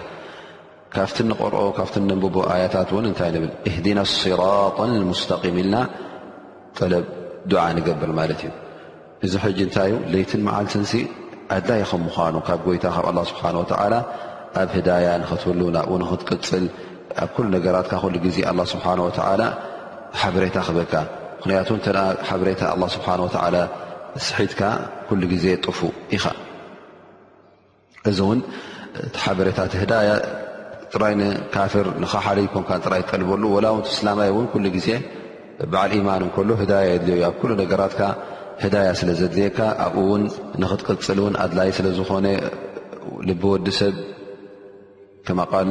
ካብቲ 0.95 1.17
ንቐርኦ 1.29 1.61
ካፍ 1.79 1.91
ንብቦ 2.11 2.37
ኣያታት 2.53 2.91
ን 3.05 3.07
እታይ 3.13 3.31
ብል 3.43 3.51
እህድና 3.69 3.99
ስራጣ 4.21 4.77
ሙስተقም 5.11 5.57
ኢልና 5.63 5.77
ጠለብ 6.79 7.05
ድዓ 7.51 7.63
ንገብር 7.77 8.11
ማለት 8.21 8.41
እዩ 8.47 8.53
እዚ 9.27 9.33
ሕጂ 9.45 9.59
እንታይዩ 9.67 9.93
ለይቲን 10.13 10.43
መዓልትን 10.49 10.85
ኣድይ 11.57 11.83
ከምዃኑ 11.91 12.35
ካብ 12.47 12.61
ጎይታ 12.69 12.85
ካብ 12.97 13.07
ኣ 13.11 13.25
ስብሓን 13.31 13.57
ላ 13.93 13.97
ኣብ 14.61 14.69
ህዳያ 14.77 15.07
ንክትህሉ 15.23 15.61
ናብኡ 15.77 15.91
ንክትቅፅል 16.03 16.65
ኣብ 17.23 17.31
ኩ 17.35 17.45
ነገራትካብ 17.57 18.05
ሉ 18.15 18.21
ግዜ 18.27 18.39
ስብሓ 18.75 18.87
ሓበሬታ 20.21 20.57
ክበካ 20.67 20.93
ምክንያቱ 21.39 21.69
ተ 21.85 21.89
ሓብሬታ 22.29 22.63
ስብሓ 22.95 23.09
ት 24.17 24.19
ዜ 25.45 25.55
ጥፉ 25.65 25.81
ኢ 26.17 26.19
እዚ 28.11 28.21
በሬታ 29.39 29.59
ይ 29.73 29.85
ፍ 30.93 31.83
ሓ 32.13 32.77
ጠልበሉ 33.09 33.45
ላ 33.67 33.73
ዜ 34.87 34.97
ዓ 35.83 36.01
ማን 36.09 36.23
ዳ 36.71 36.75
የድልዩ 36.89 37.23
ኣ 37.27 37.77
ራ 37.81 37.85
ዳي 38.75 38.87
ስለዘድል 39.01 39.57
ኣብኡው 39.87 40.73
ትቅፅል 40.83 41.19
ኣድላይ 41.45 41.69
ዝኾ 42.01 42.11
ወዲ 43.53 43.69
ሰብ 43.81 43.95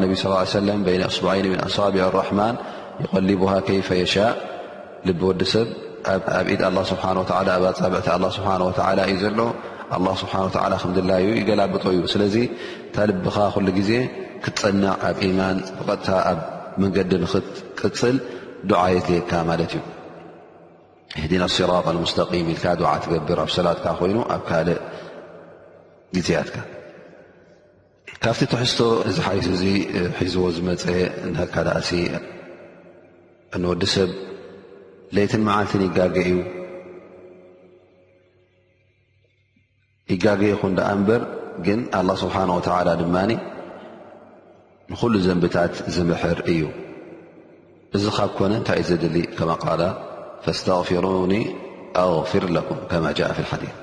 لى 0.01 1.05
ስ 1.09 1.25
ኣቢ 1.87 1.95
ح 2.05 2.17
يቀ 3.99 4.17
ء 5.07 5.19
ወዲ 5.27 5.41
ሰብ 5.53 5.67
ኣብ 6.13 6.47
ኢድ 6.53 6.61
ኣ 6.69 6.83
ስብሓ 6.91 7.03
ኣባ 7.39 7.71
ፃብዕቲ 7.79 8.07
ኣ 8.17 8.29
ስብሓላ 8.37 8.99
እዩ 9.11 9.17
ዘሎ 9.23 9.39
ኣ 9.97 10.13
ስብሓ 10.21 10.33
ከምድላዩ 10.81 11.25
ይገላብጦ 11.39 11.83
እዩ 11.95 11.99
ስለዚ 12.13 12.35
ታልብኻ 12.95 13.35
ኩሉ 13.55 13.67
ግዜ 13.79 13.91
ክትፀንዕ 14.45 14.87
ኣብ 15.09 15.19
ማን 15.39 15.57
ብቐጥታ 15.77 16.09
ኣብ 16.31 16.39
መንገዲ 16.81 17.11
ንክትቅፅል 17.23 18.15
ድዓየት 18.69 19.07
የካ 19.15 19.31
ማለት 19.49 19.71
እዩ 19.79 19.83
ህድን 21.21 21.43
ስራ 21.57 21.71
ሙስተም 22.03 22.31
ኢልካ 22.53 22.65
ዓ 22.93 22.95
ትገብር 23.03 23.39
ኣብ 23.45 23.49
ሰላትካ 23.57 23.85
ኮይኑ 24.01 24.17
ኣብ 24.35 24.41
ካልእ 24.49 24.79
ግዜያትካ 26.17 26.57
ካብቲ 28.23 28.41
ትሕዝቶ 28.51 28.79
እዚ 29.09 29.17
ሓሪስ 29.25 29.47
እዚ 29.55 29.63
ሒዝዎ 30.19 30.45
ዝመፀ 30.55 30.83
ካ 31.53 31.63
ዳእሲ 31.67 31.89
ንወዲሰብ 33.63 34.09
ለትን 35.15 35.41
መዓልት 35.47 35.71
ይጋገ 35.87 36.17
ይጋገ 40.11 40.41
ይኹ 40.53 40.61
ኣ 40.87 40.87
እንበር 40.95 41.21
ግን 41.65 41.79
ه 41.95 42.15
ስብሓه 42.21 42.49
ድማ 43.01 43.15
ንኩሉ 43.29 45.13
ዘንብታት 45.25 45.73
ዝምሕር 45.95 46.39
እዩ 46.51 46.61
እዚ 47.95 48.03
ካብ 48.17 48.31
ኮነ 48.37 48.51
እንታይ 48.59 48.79
እ 48.83 48.85
ዘድሊ 48.89 49.15
ከ 49.37 49.39
ፈስተغፊሩኒ 50.43 51.33
ኣغፊር 52.03 52.43
ለኩም 52.57 52.79
ከማ 52.91 53.05
ء 53.19 53.33
ሓዲث 53.51 53.73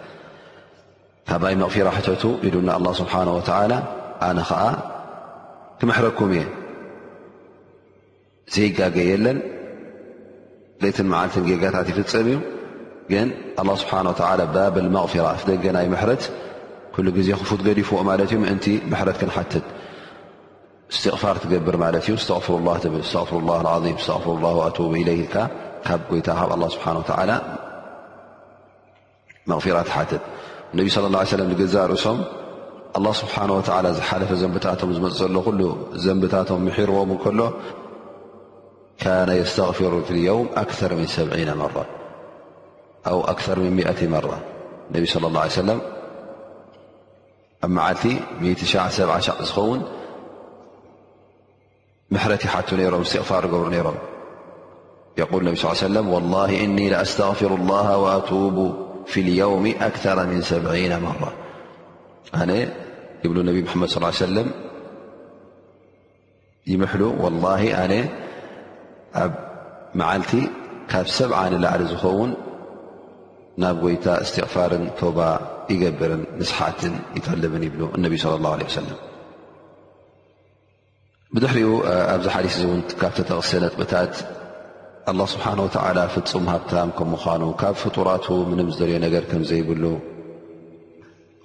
ካባይ 1.29 1.55
መغፊራ 1.63 1.87
ሕተቱ 1.97 2.23
ኢሉ 2.47 2.55
ه 2.69 2.95
ስብሓه 3.01 3.21
ኣነ 4.29 4.39
ከዓ 4.51 4.61
ክመሕረኩም 5.79 6.31
እየ 6.37 6.45
ዘይጋገየለን 8.55 9.39
መዓልት 10.83 11.35
ጌጋታት 11.51 11.87
ይፍፅም 11.91 12.27
እዩ 12.31 12.37
ግን 13.11 13.29
ل 13.67 13.69
ስብሓه 13.81 14.09
ባብል 14.55 14.87
غራ 15.25 15.31
ደናይ 15.65 15.87
ት 16.21 16.25
ዜ 17.27 17.29
ክፉት 17.41 17.61
ገዲፍዎ 17.67 17.99
ዩ 18.33 18.41
እ 18.55 18.57
ት 18.61 19.19
ክት 19.53 19.65
ስትፋር 20.97 21.37
ትገብር 21.43 21.77
ب 21.83 21.85
ይ 25.11 25.27
ካብ 25.87 26.11
ታ 26.27 26.31
ብ 26.51 26.65
ስ 26.75 26.83
غራ 29.63 29.81
ሓት 29.97 30.11
ነብ 30.79 30.87
صى 30.95 31.01
ه 31.21 31.67
ዛ 31.75 31.77
ርእሶም 31.93 32.19
له 33.05 33.11
ስብሓه 33.21 33.49
ዝሓለፈ 33.99 34.31
ዘንብታቶም 34.43 34.91
ዝፅ 34.97 35.07
ዘሎ 35.21 35.37
ዘንብታቶም 36.05 36.61
ርዎም 36.89 37.11
ከሎ 37.25 37.41
كان 38.99 39.29
يستغفر 39.29 40.03
في 40.05 40.11
اليوم 40.11 40.49
أكثر 40.57 40.95
من 40.95 41.07
مرة 41.57 41.87
أو 43.07 43.25
أكثر 43.25 43.59
من 43.59 43.79
ئ 43.81 44.07
مرة 44.09 44.41
النبي 44.91 45.07
صلى 45.07 45.27
الله 45.27 45.41
عليه 45.41 45.51
سلم 45.51 45.81
مخن 52.11 52.65
مرنسغارنرم 52.73 53.97
يقول 55.19 55.51
ب 55.51 55.55
صلىل 55.55 55.97
ي 55.97 55.99
وسم 56.01 56.09
والله 56.09 56.65
إني 56.65 56.91
لأستغفر 56.91 57.47
الله 57.55 57.97
وأتوب 57.99 58.75
في 59.07 59.21
اليوم 59.21 59.67
أكثر 59.67 60.27
من 60.27 60.43
سبعين 60.43 60.99
مرةبانبي 62.35 63.63
محمد 63.63 63.89
صلى 63.89 64.03
اه 64.05 64.07
عيه 64.07 64.13
سلم 64.13 64.49
ا 66.69 68.24
ኣብ 69.23 69.33
መዓልቲ 70.01 70.31
ካብ 70.91 71.07
ሰብዓን 71.17 71.53
ላዕሊ 71.65 71.83
ዝኸውን 71.93 72.31
ናብ 73.63 73.77
ጎይታ 73.85 74.07
እስትቕፋርን 74.25 74.85
ቶባ 75.01 75.19
ይገብርን 75.73 76.23
ንስሓትን 76.39 76.95
ይጠልብን 77.19 77.63
ይብሉ 77.67 77.81
እነቢይ 77.97 78.21
صለ 78.25 78.35
ላه 78.45 78.55
ለ 78.61 78.67
ሰለም 78.79 78.99
ብድሕሪኡ 81.35 81.69
ኣብዚ 82.15 82.27
ሓዲስ 82.35 82.57
እውን 82.65 82.81
ካብተተቕሰ 83.01 83.51
ነጥብታት 83.65 84.15
ኣላ 85.11 85.21
ስብሓን 85.35 85.59
ወተዓላ 85.67 85.99
ፍፁም 86.15 86.45
ሃብታም 86.53 86.91
ከም 86.99 87.09
ምዃኑ 87.15 87.43
ካብ 87.63 87.75
ፍጡራት 87.85 88.27
ምንም 88.51 88.69
ዝደልዮ 88.75 88.99
ነገር 89.07 89.25
ከም 89.31 89.43
ዘይብሉ 89.51 89.85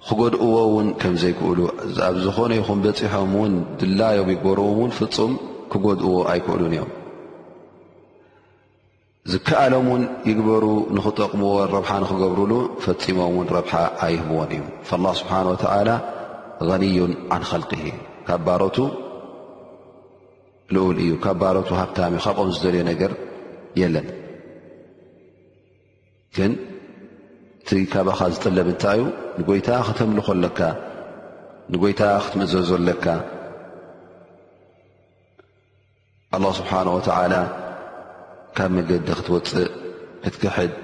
ክጎድእዎ 0.06 0.54
ውን 0.74 0.88
ከም 1.02 1.14
ዘይክእሉ 1.22 1.58
ኣብ 2.06 2.14
ዝኾነ 2.26 2.52
ይኹም 2.60 2.78
በፂሖም 2.84 3.32
ውን 3.40 3.54
ድላዮ 3.80 4.20
ብገርኡ 4.28 4.62
ውን 4.80 4.92
ፍፁም 4.98 5.32
ክጎድእዎ 5.72 6.14
ኣይክእሉን 6.32 6.72
እዮም 6.76 6.90
ዝከኣሎም 9.30 9.86
ውን 9.92 10.02
ይግበሩ 10.28 10.64
ንኽጠቕምዎን 10.96 11.68
ረብሓ 11.74 11.90
ንክገብሩሉ 12.02 12.52
ፈፂሞም 12.84 13.26
እውን 13.34 13.48
ረብሓ 13.56 13.72
ኣይህብዎን 14.06 14.50
እዩ 14.56 14.62
ላ 15.04 15.12
ስብሓን 15.20 15.46
ወተዓላ 15.52 15.90
ገኒዩን 16.68 17.12
ዓን 17.36 17.42
ከልቂ 17.50 17.72
ካብ 18.28 18.40
ባሮቱ 18.46 18.76
ልኡል 20.74 20.98
እዩ 21.04 21.12
ካብ 21.24 21.36
ባሮቱ 21.42 21.68
ሃብታም 21.80 22.14
እዩ 22.16 22.22
ካብኦም 22.28 22.50
ዝደልዮ 22.56 22.82
ነገር 22.90 23.12
የለን 23.82 24.08
ግን 26.36 26.52
እቲ 27.60 27.68
ካባኻ 27.92 28.20
ዝጠለብ 28.34 28.66
እንታይ 28.74 28.98
እዩ 29.04 29.10
ንይታ 29.50 29.68
ክትምልኮለካ 29.86 30.60
ንጎይታ 31.72 32.02
ክትምእዘዘለካ 32.24 33.04
ስብሓነ 36.60 36.88
ወዓላ 36.96 37.34
ካብ 38.58 38.70
መንገዲ 38.76 39.06
ክትወፅእ 39.18 39.66
ክትክሕድ 40.22 40.76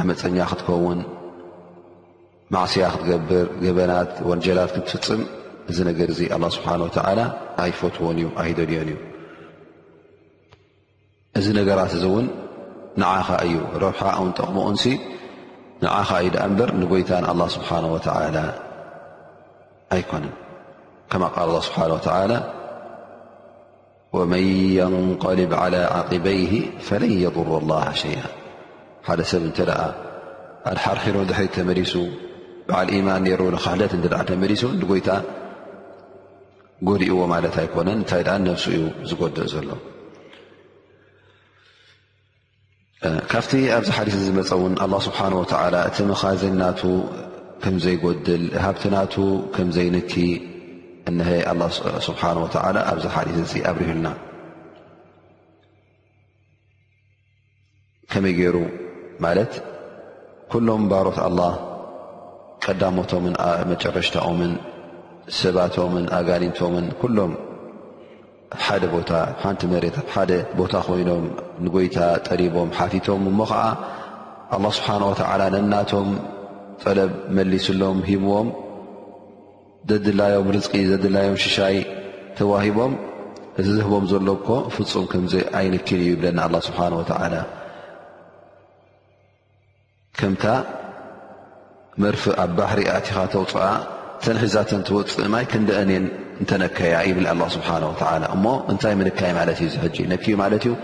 ዓመፀኛ 0.00 0.36
ክትከውን 0.50 1.00
ማዕስያ 2.54 2.84
ክትገብር 2.94 3.46
ገበናት 3.64 4.10
ወንጀላት 4.30 4.70
ክትፍፅም 4.74 5.22
እዚ 5.70 5.76
ነገር 5.88 6.08
እዚ 6.14 6.20
ኣ 6.36 6.36
ስብሓን 6.56 6.80
ወተዓላ 6.86 7.20
ኣይፈትዎን 7.62 8.18
እዩ 8.20 8.28
ኣይደልዮን 8.42 8.86
እዩ 8.94 8.98
እዚ 11.38 11.46
ነገራት 11.58 11.92
እዚ 11.96 12.04
እውን 12.10 12.26
ንዓኻ 13.02 13.28
እዩ 13.46 13.54
ረብሓ 13.84 14.02
ውን 14.22 14.30
ጠቕሞኡንሲ 14.38 14.84
ንዓኻ 15.84 16.08
እዩ 16.22 16.28
ዳኣ 16.36 16.44
እንበር 16.50 16.70
ንጎይታን 16.82 17.24
ኣላ 17.32 17.42
ስብሓን 17.56 17.84
ወተዓላ 17.94 18.36
ኣይኮነን 19.96 20.34
ከማ 21.10 21.24
ቃል 21.36 21.50
ስብሓን 21.68 21.92
ወተላ 21.96 22.32
ወመን 24.16 24.44
የንቀልብ 24.76 25.52
ዓላ 25.62 25.74
ዓቂበይሂ 25.96 26.52
ፈለን 26.86 27.12
የضር 27.24 27.48
ኣላሃ 27.56 27.88
ሸይኣ 28.02 28.22
ሓደ 29.08 29.20
ሰብ 29.32 29.42
እንተ 29.48 29.58
ኣ 29.80 29.84
ኣድሓርኪሮ 30.70 31.16
ሕ 31.38 31.42
ተመሊሱ 31.56 31.92
ብዓል 32.68 32.88
ኢማን 32.98 33.22
ነሩ 33.28 33.40
ንካሕለት 33.54 33.92
እ 33.98 34.00
ተመሊሱ 34.30 34.62
ንጎይታ 34.80 35.10
ጎዲኡዎ 36.88 37.20
ማለት 37.34 37.54
ኣይኮነን 37.62 37.98
እንታይ 38.00 38.20
ድኣ 38.26 38.34
ነፍሱ 38.48 38.66
እዩ 38.76 38.82
ዝጎድእ 39.10 39.48
ዘሎ 39.54 39.68
ካብቲ 43.32 43.52
ኣብዚ 43.76 43.90
ሓዲስ 43.96 44.16
ዝመፀ 44.28 44.50
እውን 44.58 44.74
ኣ 44.84 44.86
ስብሓን 45.08 45.34
ዓላ 45.62 45.76
እቲ 45.88 45.96
ምኻዘን 46.10 46.56
ናቱ 46.62 46.80
ከም 47.62 47.76
ዘይጎድል 47.84 48.44
ሃብቲ 48.64 48.82
ናቱ 48.96 49.14
ከም 49.56 49.68
ዘይንቲ 49.76 50.14
እነሀ 51.08 51.28
ኣላ 51.50 51.62
ስብሓን 52.06 52.38
ወተዓላ 52.44 52.76
ኣብዚ 52.90 53.04
ሓዲት 53.14 53.36
እዚ 53.44 53.52
ኣብሪሁልና 53.70 54.08
ከመይ 58.12 58.34
ገይሩ 58.38 58.56
ማለት 59.24 59.52
ኩሎም 60.52 60.82
ባሮት 60.90 61.18
ኣላ 61.26 61.40
ቀዳሞቶምን 62.64 63.34
መጨረሽታኦምን 63.70 64.52
ሰባቶምን 65.38 66.04
ኣጋኒምቶምን 66.18 66.86
ኩሎም 67.00 67.32
ሓደ 68.66 68.82
ቦታ 68.94 69.10
ሓንቲ 69.42 69.62
መሬት 69.72 69.96
ኣ 70.02 70.04
ሓደ 70.12 70.30
ቦታ 70.60 70.74
ኮይኖም 70.86 71.26
ንጎይታ 71.64 71.96
ጠሪቦም 72.28 72.68
ሓቲቶም 72.78 73.24
እሞ 73.32 73.38
ከዓ 73.50 73.64
ኣላ 74.56 74.64
ስብሓን 74.78 75.02
ወተዓላ 75.10 75.42
ነናቶም 75.56 76.08
ጠለብ 76.82 77.10
መሊስሎም 77.36 77.98
ሂብዎም 78.08 78.48
ዘድላዮም 79.90 80.48
ርዝቂ 80.54 80.72
ዘድላዮም 80.90 81.36
ሽሻይ 81.42 81.76
ተዋሂቦም 82.38 82.92
እዚ 83.60 83.68
ዝህቦም 83.76 84.04
ዘሎ 84.10 84.28
ኮ 84.46 84.48
ፍፁም 84.74 85.04
ከምዚ 85.12 85.34
ኣይነኪን 85.58 86.00
እዩ 86.04 86.08
ይብለና 86.14 86.38
ኣላ 86.46 86.54
ስብሓንወዓላ 86.66 87.34
ከምታ 90.18 90.44
ኣብ 92.42 92.50
ባሕሪ 92.56 92.80
ኣእቲኻ 92.96 93.16
ተውፅኣ 93.34 93.64
ተንሒዛትን 94.24 94.80
ትወፅእ 94.88 95.28
ማይ 95.34 95.44
ክንደአኔን 95.52 96.06
እንተነከያ 96.42 96.98
ይብል 97.10 97.26
ኣላ 97.32 97.42
ስብሓዓላ 97.56 98.22
እሞ 98.36 98.44
እንታይ 98.72 98.94
ምንካይ 99.02 99.32
ማለት 99.38 99.58
እዩ 99.62 99.68
ዝሕጂ 99.76 99.96
ነኪኡ 100.12 100.34
ማለት 100.42 100.66
እዩ 100.68 100.74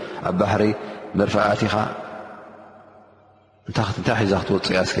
መርፍ 1.19 1.35
ኣእቲኻ 1.49 1.75
እንታይ 3.69 4.17
ሒዛ 4.23 4.33
ክትወፅ 4.43 4.67
እያ 4.73 4.79
ስከ 4.89 4.97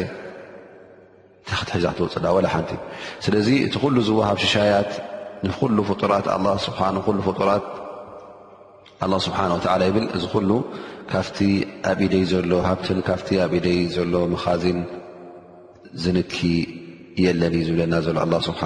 ታቲዛክወፅ 1.49 2.15
ሓቲ 2.53 2.71
ስለዚ 3.25 3.47
እቲ 3.65 3.75
ሉ 3.95 3.97
ዝውሃብ 4.07 4.37
ሽሻያት 4.43 4.91
ን 5.47 5.51
ፍጡት 5.89 5.99
ጡራት 6.01 6.27
ስብሓه 9.25 9.75
ይብል 9.89 10.05
እዚ 10.17 10.23
ሉ 10.49 10.51
ካብቲ 11.11 11.37
ኣብኢደይ 11.89 12.23
ዘሎ 12.31 12.51
ብ 12.67 13.03
ካ 13.07 13.17
ኣብ 13.45 13.51
ኢደይ 13.57 13.79
ዘሎ 13.95 14.13
መኻዚን 14.31 14.79
ዝንኪ 16.03 16.35
የለን 17.23 17.53
እዩ 17.57 17.61
ዝብለና 17.67 17.93
ዘሎ 18.05 18.17
ኣ 18.23 18.27
ስብሓ 18.47 18.61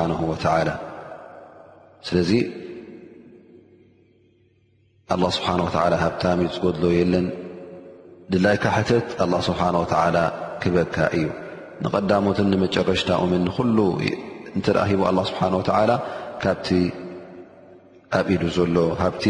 ስለዚ 2.07 2.31
ስብሓ 5.37 5.49
ሃብታ 6.05 6.23
ዝገድሎ 6.55 6.83
የለን 6.99 7.27
ድላይካ 8.33 8.63
ሕተት 8.77 9.07
ስብሓ 9.49 9.61
ክበካ 10.63 10.95
እዩ 11.19 11.27
قዳሞት 11.93 12.39
መጨረሽታኦ 12.63 13.23
ሂ 13.57 14.15
لله 14.77 15.29
ካ 16.45 16.55
ኣብ 18.17 18.25
ኢዱ 18.33 18.43
ዘሎ 18.55 18.75
ሃብቲ 19.01 19.23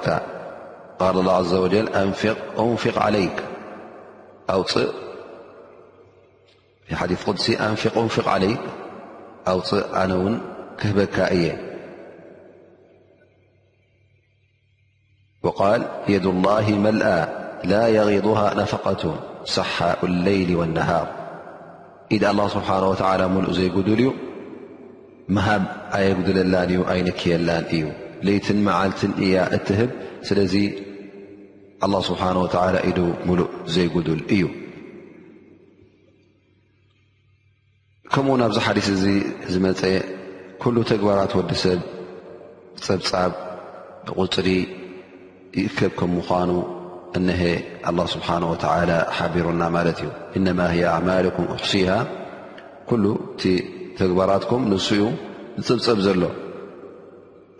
ሲ 7.44 7.54
ፅእ 7.96 8.56
ነ 10.10 10.20
ክህበካ 10.80 11.18
የ 11.42 11.46
وقል 15.46 15.80
የድ 16.14 16.26
الله 16.34 16.66
መልኣ 16.86 17.04
ላ 17.70 17.74
የغضه 17.96 18.40
ነፈقቱ 18.60 19.02
صሓ 19.54 19.74
اለይሊ 20.06 20.50
والነሃር 20.60 21.06
ኢድ 22.14 22.24
لله 22.32 22.46
ስብሓنه 22.56 23.24
ሙሉእ 23.34 23.52
ዘይጉድል 23.58 24.00
እዩ 24.00 24.04
መሃብ 25.36 25.62
ኣየጉድለላን 25.96 26.68
እዩ 26.74 26.80
ኣይነክየላን 26.92 27.64
እዩ 27.76 27.84
ለትን 28.26 28.58
መዓልትን 28.66 29.12
እያ 29.26 29.34
እትህብ 29.56 29.90
ስለዚ 30.28 30.54
الله 31.84 32.00
ስብሓه 32.08 32.32
ኢ 32.88 32.92
ሙሉእ 33.28 33.50
ዘይጉድል 33.74 34.20
እዩ 34.36 34.44
ከምኡ 38.12 38.34
ናብዚ 38.42 38.58
ሓዲስ 38.66 38.86
እዚ 38.96 39.04
ዝመፀ 39.52 39.80
ኩل 40.62 40.76
ተግባራት 40.90 41.30
ወዲሰብ 41.38 41.80
ፀብፃብ 42.86 43.32
ብቕፅሪ 44.06 44.48
ከብ 45.78 45.90
كمኑ 46.00 46.62
أن 47.16 47.28
الله 47.90 48.06
سبحانه 48.14 48.46
وتعلى 48.52 48.96
ሓቢرና 49.18 49.62
ማ 49.76 49.80
እዩ 49.92 50.08
إنما 50.36 50.66
هي 50.74 50.82
أعማلكم 50.94 51.44
أحصيه 51.56 51.96
كل 52.90 53.04
ተግበራكم 53.98 54.60
ንስኡ 54.72 55.00
ፅብፀብ 55.68 55.98
ዘሎ 56.06 56.22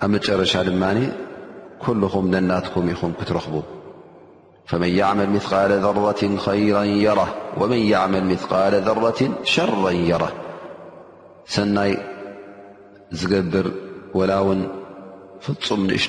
ኣብ 0.05 0.11
መጨረሻ 0.15 0.53
ድن 0.69 0.83
كلኹم 1.85 2.25
ነናك 2.35 2.67
ኹ 3.01 3.01
ክትረኽب 3.19 3.55
فن 4.71 4.83
يل 5.01 5.19
ل 5.71 5.73
ذرة 5.85 6.21
ومن 7.61 7.81
يعمل 7.93 8.23
مثقال 8.33 8.73
ذرة 8.89 9.21
شرا 9.53 9.91
يره 10.11 10.31
ሰናይ 11.55 11.93
ዝገብር 13.21 13.67
ول 14.19 14.31
ውን 14.47 14.61
ም 15.81 15.83
እሽ 15.97 16.05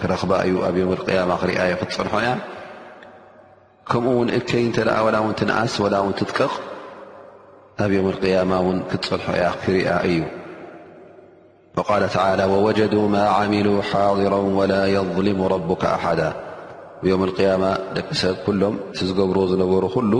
ክረክ 0.00 0.22
እዩ 0.44 0.54
ኣብ 0.68 0.76
ا 1.04 1.64
ክ 1.78 1.86
ክፀሖ 1.88 2.12
ያ 2.26 2.30
ከምኡ 3.90 4.18
እከይ 4.38 4.66
ትኣስ 5.38 5.74
ትጥቀቕ 6.18 6.52
ኣብ 7.84 7.90
يم 7.98 8.06
القي 8.12 8.32
ክፀሖ 8.90 9.24
ያ 9.42 9.46
ክሪያ 9.62 9.88
እዩ 10.08 10.20
و 11.76 11.78
ى 12.42 12.44
ووጀدا 12.52 13.00
ማ 13.14 13.16
عمل 13.38 13.68
ሓضر 13.92 14.32
ول 14.58 14.72
يظلሙ 14.96 15.38
ربك 15.54 15.82
ኣحد 15.96 16.20
يم 17.10 17.20
القي 17.28 17.46
ደቂ 17.96 18.08
ሰብ 18.22 18.36
كሎም 18.46 18.74
ዝገብር 19.08 19.38
ዝነበሩ 19.50 19.84
ل 20.12 20.14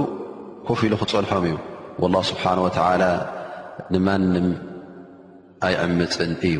كፍ 0.67 0.79
ኢሉ 0.87 0.93
ክፀልሖም 1.03 1.45
እዩ 1.49 1.55
والله 2.03 2.23
ስሓنه 2.31 2.63
وى 2.67 2.73
ንማንም 3.93 4.49
ኣይዕምፅን 5.67 6.31
እዩ 6.49 6.57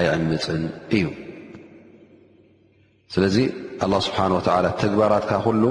ኣምፅ 0.00 0.46
እዩ 0.96 1.04
ስለዚ 3.14 3.36
ه 3.80 3.82
ስብሓه 4.06 4.32
ተግባራትካ 4.82 5.32
ሉ 5.62 5.64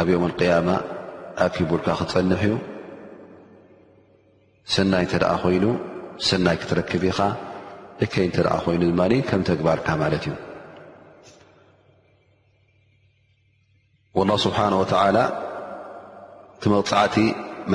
ኣብ 0.00 0.06
ዮም 0.12 0.22
اقيማ 0.30 0.68
ኣኪቡልካ 1.44 1.88
ክፀንሕ 2.00 2.40
ዩ 2.50 2.52
ሰናይ 4.74 5.04
እተደ 5.06 5.24
ኮይኑ 5.42 5.64
ሰናይ 6.28 6.56
ክትረክብ 6.60 7.02
ኢኻ 7.10 7.20
እከ 8.04 8.12
እ 8.26 8.28
ኮይኑ 8.64 8.82
ከም 9.28 9.40
ተግባርካ 9.50 9.86
ማለት 10.02 10.24
እዩ 10.30 10.34
ስሓه 14.44 14.70
መቕፃዕቲ 16.72 17.16
ባ 17.70 17.72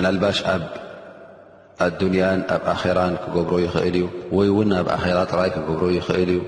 ኣንያ 1.83 2.21
ኣብ 2.55 2.63
ኣራ 2.73 2.99
ክገብሮ 3.23 3.53
ይኽእል 3.65 3.95
እዩ 3.99 4.05
ወይን 4.37 4.71
ኣብ 4.79 4.87
ኣራ 4.95 5.17
ጥራይ 5.31 5.49
ክገብሮ 5.55 5.83
ይኽእል 5.97 6.29
እዩ 6.35 6.39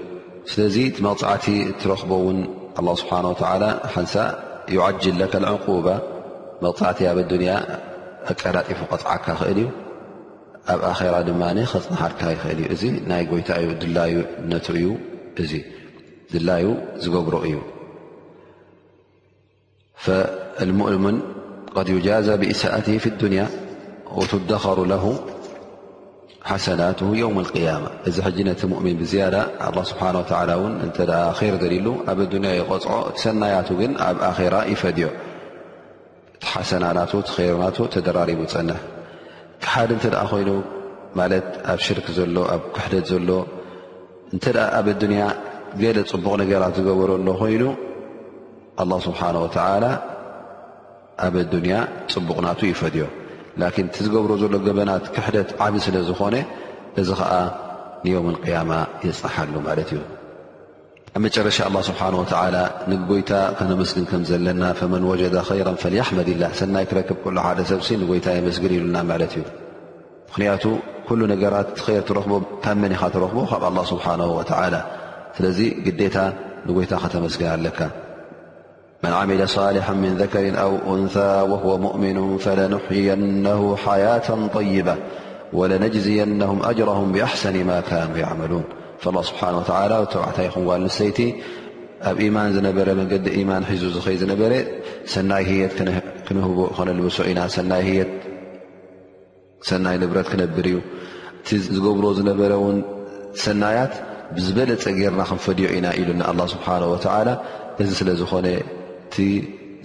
ስለዚ 0.52 0.76
መቕፃዕቲ 1.06 1.46
ትረክቦውን 1.82 2.38
ه 2.78 2.88
ስብሓ 3.02 3.12
ሓሳ 3.94 4.14
يጅል 4.76 5.22
عባ 5.52 5.86
መቕፅዕቲ 6.64 7.00
ኣብ 7.12 7.18
ያ 7.50 7.54
ኣቀዳጢፉ 8.32 8.80
ቅፅዓካ 8.92 9.26
ኽእል 9.42 9.60
እዩ 9.64 9.68
ኣብ 10.74 10.80
ኣራ 10.92 11.16
ድ 11.28 11.30
ክፅንሓድካ 11.72 12.22
ይኽእል 12.36 12.60
እዩ 12.76 12.84
እ 12.90 12.92
ናይ 13.10 13.24
ጎይታ 13.32 13.50
እዩ 13.64 13.70
ነ 14.52 14.54
እ 14.66 15.62
እ 15.62 15.64
ድላዩ 16.34 16.66
ዝገብሮ 17.04 17.36
እዩ 17.48 17.56
ؤምን 20.94 21.18
ዩጃዘ 21.96 22.28
ብإስءት 22.42 22.86
لንያ 23.26 23.42
ትደኸሩ 24.32 24.80
ه 25.04 25.08
ሓሰናት 26.50 27.00
ው 27.08 27.12
اقيማ 27.44 27.84
እዚ 28.10 28.18
ነቲ 28.48 28.62
እምን 28.80 28.96
ብዝያዳ 29.02 29.36
ስብ 29.92 30.00
ር 30.48 30.56
ሉ 31.86 31.88
ኣብ 32.12 32.20
ኣያ 32.26 32.46
ይቆፅዖ 32.60 32.96
ሰናያቱ 33.24 33.70
ግን 33.82 33.92
ኣብ 34.08 34.18
ኣራ 34.38 34.56
ይፈድዮ 34.72 35.08
ቲ 36.42 36.44
ሓሰና 36.54 36.84
ርና 36.98 37.64
ተደራሪቡ 37.94 38.40
ፀንሕ 38.54 38.80
ሓደ 39.74 39.90
እ 39.98 40.12
ኮይኑ 40.32 40.50
ማት 41.20 41.32
ኣብ 41.72 41.80
ሽርክ 41.86 42.08
ዘሎ 42.18 42.36
ኣብ 42.56 42.62
ክሕደት 42.76 43.06
ዘሎ 43.12 43.30
እ 44.36 44.38
ኣብ 44.80 44.88
ያ 45.22 45.30
ገለ 45.82 45.98
ፅቡቕ 46.12 46.34
ነገራት 46.44 46.74
ዝገበረሎ 46.80 47.28
ኮይኑ 47.44 47.64
ه 48.82 49.00
ስብሓه 49.08 49.36
ኣብ 51.30 51.36
ያ 51.74 51.78
ፅቡቕናቱ 52.14 52.62
ይፈድዮ 52.74 53.06
ላኪን 53.62 53.88
እቲዝገብሮ 53.92 54.32
ዘሎ 54.42 54.54
ገበናት 54.68 55.06
ክሕደት 55.16 55.50
ዓብ 55.66 55.74
ስለ 55.86 55.96
ዝኾነ 56.10 56.36
እዚ 57.02 57.10
ኸዓ 57.20 57.32
ንየምቅያማ 58.04 58.72
የፅሓሉ 59.08 59.54
ማለት 59.68 59.90
እዩ 59.96 60.00
ኣብ 61.16 61.22
መጨረሻ 61.26 61.58
ኣላ 61.70 61.76
ስብሓን 61.88 62.16
ወታዓላ 62.22 62.58
ንጐይታ 62.92 63.32
ከነመስግን 63.58 64.06
ከም 64.12 64.22
ዘለና 64.30 64.64
ፈመን 64.80 65.04
ወጀደ 65.12 65.36
ኸይራ 65.50 65.68
ፈሊኣሕመድ 65.84 66.28
ኢላ 66.34 66.44
ሰናይ 66.60 66.86
ክረክብ 66.92 67.18
ከሉ 67.24 67.38
ሓደ 67.48 67.60
ሰብሲ 67.72 67.90
ንጐይታ 68.04 68.28
የመስግን 68.38 68.74
ኢሉና 68.78 68.98
ማለት 69.12 69.34
እዩ 69.40 69.44
ምኽንያቱ 70.30 70.64
ኩሉ 71.10 71.22
ነገራት 71.34 71.70
ኸይር 71.86 72.04
ትረኽቦ 72.10 72.34
ታመን 72.66 72.94
ኢኻ 72.98 73.04
ትረኽቦ 73.16 73.40
ካብ 73.52 73.64
ኣላ 73.72 73.78
ስብሓንሁ 73.92 74.28
ወዓላ 74.40 74.76
ስለዚ 75.40 75.60
ግዴታ 75.88 76.18
ንጐይታ 76.70 76.94
ኸተመስግን 77.04 77.50
ኣለካ 77.56 77.80
መن 79.04 79.14
عمل 79.14 79.48
صሊح 79.50 79.92
من 79.92 80.14
ذكሪ 80.22 80.44
أ 80.64 80.68
أንث 80.94 81.16
وهو 81.50 81.72
مؤምኑ 81.86 82.20
فلنحنه 82.46 83.62
ሓياة 83.86 84.30
طيبة 84.58 84.96
ولنجዝينه 85.60 86.52
أجره 86.72 87.00
بأحሰن 87.14 87.58
م 87.70 87.82
كن 87.88 88.00
يعلون 88.24 88.64
فله 89.04 89.24
ه 89.40 89.44
ተታ 89.64 90.40
ል 90.78 90.86
ይቲ 91.08 91.20
ኣብ 92.10 92.18
يማን 92.26 92.50
ዲ 93.26 93.46
ማን 93.50 93.64
ዙ 93.82 93.84
ነበ 94.32 94.44
ሰና 95.14 95.32
ት 95.78 95.80
ሶ 97.18 97.22
ኢና 97.32 97.40
ሰይ 99.70 99.98
ብረት 100.12 100.28
ክነብር 100.32 100.66
እዩ 100.72 100.78
እቲ 101.40 101.50
ዝገብሮ 101.74 102.06
ዝነበረ 102.20 102.52
ሰናያት 103.46 103.94
ዝበለፀ 104.46 104.84
ርና 105.14 105.22
ክፈዮ 105.32 105.64
ኢና 105.78 105.88
ሉه 106.38 106.56
ه 107.06 107.16
እዚ 107.84 107.90
ስለ 108.00 108.10
ዝኾ 108.22 108.34
እቲ 109.12 109.22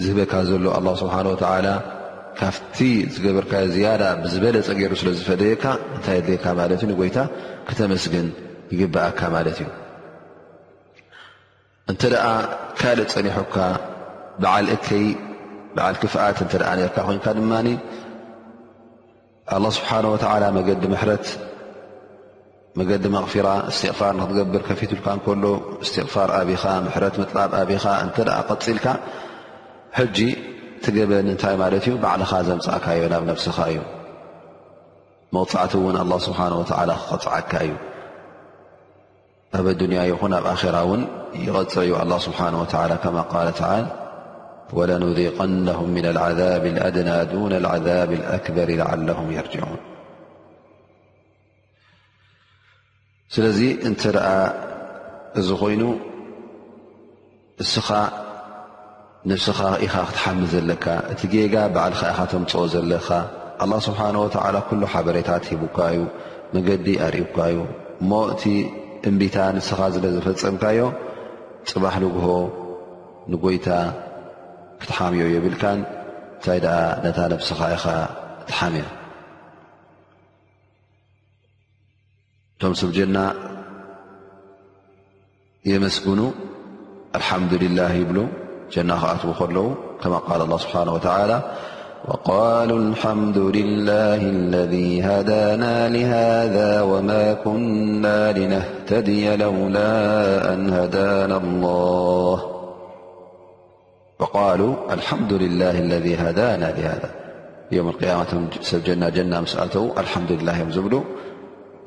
ዝህበካ 0.03 0.33
ዘሎ 0.49 0.65
ኣላ 0.79 0.89
ስብሓን 1.01 1.27
ወተላ 1.31 1.69
ካብቲ 2.39 2.79
ዝገበርካ 3.15 3.53
ዝያዳ 3.75 4.03
ብዝበለፀ 4.23 4.69
ገይሩ 4.79 4.93
ስለ 5.01 5.09
ዝፈደየካ 5.19 5.63
እንታይ 5.95 6.19
ድልየካ 6.25 6.45
ማለት 6.59 6.81
እዩ 6.87 6.93
ጎይታ 7.01 7.19
ክተመስግን 7.69 8.27
ይግበኣካ 8.73 9.21
ማለት 9.37 9.59
እዩ 9.63 9.69
እንተ 11.91 12.03
ደኣ 12.13 12.27
ካልእ 12.81 13.09
ፀኒሖካ 13.15 13.57
በዓል 14.45 14.67
እከይ 14.77 15.07
በዓል 15.79 15.97
ክፍኣት 16.03 16.39
እተ 16.47 16.53
ርካ 16.63 16.97
ኮይንካ 17.09 17.27
ድማ 17.39 17.55
ኣላ 19.57 19.65
ስብሓነ 19.81 20.05
ወተዓላ 20.15 20.45
መገዲ 20.59 20.85
መሕረት 20.95 21.27
መገዲ 22.79 23.05
መغፊራ 23.15 23.49
ስትغፋር 23.77 24.13
ንክትገብር 24.21 24.63
ፊትልካ 24.81 25.07
ስትፋር 25.91 26.29
ኣብኻ 26.39 26.65
ረት 27.03 27.17
ብ 27.21 27.25
ብኻ 27.71 27.85
እ 28.07 28.09
ፅልካ 28.67 28.87
ጂ 30.17 30.19
ትገበ 30.85 31.11
ታይ 31.43 31.55
ማት 31.63 31.75
ዩ 31.91 31.95
ባዕልኻ 32.03 32.33
ዘምፅእካዩ 32.49 33.01
ናብ 33.13 33.23
ነفስኻ 33.31 33.57
እዩ 33.71 33.79
መغፅዕቲ 35.35 35.73
ውን 35.87 35.97
ه 36.03 36.21
ስሓه 36.25 36.53
ክፅዓካ 37.11 37.53
እዩ 37.69 37.73
ኣብ 39.59 39.67
ድንያ 39.81 40.01
ይኹን 40.11 40.33
ኣብ 40.41 40.47
ራ 40.77 40.77
ን 40.99 41.03
ይቀፅ 41.49 41.75
ዩ 41.91 41.93
ه 41.99 42.03
ስه 43.59 43.71
ولنذቀه 44.77 45.41
ن 45.95 45.97
لعذብ 46.17 46.65
لأድናى 46.77 47.21
د 47.33 47.35
لعذብ 47.65 48.11
الأكበሪ 48.21 48.71
له 49.09 49.19
يርጅعون 49.39 49.79
ስለዚ 53.35 53.61
እንተ 53.89 54.03
ደኣ 54.17 54.29
እዚ 55.41 55.49
ኮይኑ 55.61 55.83
እስኻ 57.63 57.89
ነብስኻ 59.31 59.59
ኢኻ 59.85 59.95
ክትሓሚ 60.09 60.41
ዘለካ 60.53 60.85
እቲ 61.13 61.21
ጌጋ 61.33 61.55
ባዓልካ 61.75 62.03
ኢኻተምፅኦ 62.13 62.63
ዘለካ 62.75 63.09
ኣላ 63.65 63.73
ስብሓን 63.87 64.17
ወተዓላ 64.23 64.57
ኩሎ 64.69 64.83
ሓበሬታት 64.93 65.43
ሂቡካ 65.51 65.79
እዩ 65.95 66.03
መገዲ 66.55 66.87
ኣርዩካ 67.07 67.37
እዩ 67.53 67.59
እሞ 68.03 68.11
እቲ 68.35 68.43
እምቢታ 69.11 69.37
ንስኻ 69.57 69.79
ዘለ 69.95 70.05
ዘፈፀምካዮ 70.17 70.79
ፅባሕ 71.71 71.95
ንግሆ 72.05 72.27
ንጎይታ 73.33 73.69
ክትሓምዮ 74.83 75.25
የብልካን 75.35 75.81
እንታይ 76.37 76.59
ደኣ 76.67 76.79
ነታ 77.07 77.19
ነብስኻ 77.33 77.61
ኢኻ 77.79 77.87
ትሓሚ 78.51 78.75
እዮ 78.83 78.87
مسجن 82.65 83.33
يمسن 85.65 86.31
الحمد 87.17 87.55
لله 87.55 87.93
يبلو 87.93 88.27
نل 88.77 89.75
كما 90.03 90.17
قال 90.19 90.41
الله 90.43 90.59
سبحانه 90.59 90.93
وتعالى 90.95 91.43
وقالو 92.09 92.77
الحمد 92.77 93.39
لله 93.39 94.17
الذي 94.39 95.03
هدانا 95.03 95.89
لهذا 95.89 96.81
وما 96.83 97.35
كنا 97.45 98.33
لنهتدي 98.33 99.37
لولا 99.37 99.95
أن 100.55 100.61
ناللال 100.71 102.37
الحمد 104.91 105.33
لله 105.33 105.75
الذ 105.85 106.13
هانا 106.21 106.73
لهذاوم 106.73 107.93
لقمةن 109.45 109.93
الحمدلله 110.01 110.63
ل 110.93 110.95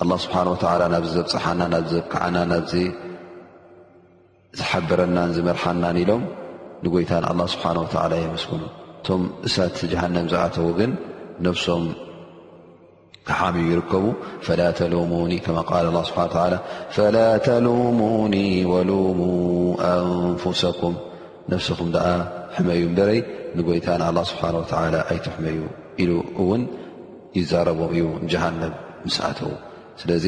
ኣላه 0.03 0.17
ስብሓን 0.25 0.47
ወዓላ 0.53 0.81
ናብዝዘብፅሓና 0.93 1.61
ናብዘብክዓና 1.73 2.37
ናዚ 2.51 2.71
ዝሓበረናን 4.59 5.31
ዝመርሓናን 5.37 5.97
ኢሎም 6.03 6.23
ንጐይታን 6.83 7.23
ኣላ 7.31 7.39
ስብሓን 7.53 7.77
ወላ 7.81 8.13
የመስግኑ 8.21 8.61
እቶም 8.99 9.23
እሳት 9.47 9.77
ጃሃነብ 9.91 10.25
ዝኣተዉ 10.33 10.67
ግን 10.79 10.91
ነፍሶም 11.47 11.83
ሓምዩ 13.39 13.65
ይርከቡ 13.73 14.05
ፈላ 14.45 14.61
ተልሙኒ 14.79 15.33
ከ 15.45 15.59
ቃል 15.71 15.85
ስብሓ 16.09 16.23
ፈላ 16.95 17.17
ተልሙኒ 17.47 18.35
ወልሙ 18.71 19.19
ኣንፍሰኩም 19.91 20.95
ነፍስኹም 21.53 21.89
ደኣ 21.95 22.07
ሕመዩ 22.57 22.83
በረይ 22.97 23.19
ንጎይታን 23.57 24.01
ኣላ 24.11 24.17
ስብሓ 24.31 24.43
ኣይትሕመዩ 25.11 25.59
ኢሉ 26.03 26.11
እውን 26.43 26.63
ይዛረቦም 27.39 27.89
እዩ 27.97 28.05
ጃሃነብ 28.33 28.73
ምስኣተዉ 29.07 29.51
ስለዚ 30.01 30.25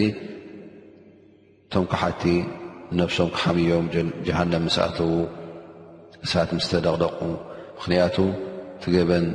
እቶም 1.65 1.86
ካሓቲ 1.91 2.24
ንነፍሶም 2.95 3.30
ክሓምዮም 3.36 3.86
ጀሃንም 4.26 4.63
ምስኣተው 4.67 5.11
ንሳት 6.24 6.49
ምስተደቕደቑ 6.57 7.19
ምኽንያቱ 7.76 8.17
ትገበን 8.82 9.26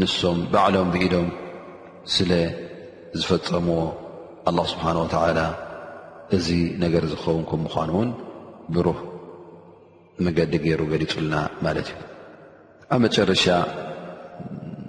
ንሶም 0.00 0.38
ባዕሎም 0.52 0.88
ብኢዶም 0.94 1.28
ስለ 2.14 2.30
ዝፈፀምዎ 3.20 3.78
ኣላ 4.50 4.58
ስብሓን 4.72 4.98
ወተዓላ 5.02 5.40
እዚ 6.36 6.48
ነገር 6.84 7.02
ዝኸውን 7.12 7.42
ኩም 7.50 7.60
ምዃኑ 7.66 7.90
ውን 8.00 8.10
ብሩህ 8.74 8.98
መንገዲ 10.24 10.52
ገይሩ 10.64 10.80
ገሊፁልና 10.92 11.34
ማለት 11.64 11.88
እዩ 11.92 12.00
ኣብ 12.94 13.00
መጨረሻ 13.06 13.44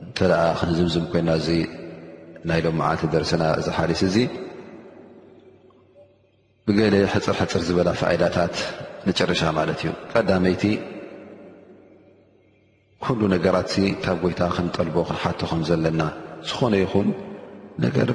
እንተደኣ 0.07 0.43
ክንዝምዝም 0.59 1.05
ኮይንና 1.11 1.31
እዙ 1.41 1.47
ናይ 2.49 2.59
ሎም 2.65 2.79
ዓነተ 2.87 3.03
ደርስና 3.13 3.43
እዚ 3.59 3.67
ሓሊስ 3.75 4.01
እዚ 4.07 4.15
ብገለ 6.67 6.93
ሕፅርሕፅር 7.13 7.61
ዝበላ 7.67 7.89
ፈኢላታት 8.01 8.55
ንጭርሻ 9.07 9.41
ማለት 9.57 9.79
እዩ 9.83 9.89
ቀዳመይቲ 10.11 10.63
ኩሉ 13.03 13.21
ነገራት 13.35 13.71
ካብ 14.03 14.17
ጎይታ 14.23 14.41
ክንጠልቦ 14.55 14.97
ክንሓቶ 15.07 15.41
ከም 15.51 15.61
ዘለና 15.69 16.01
ዝኾነ 16.49 16.73
ይኹን 16.83 17.07
ነገር 17.85 18.09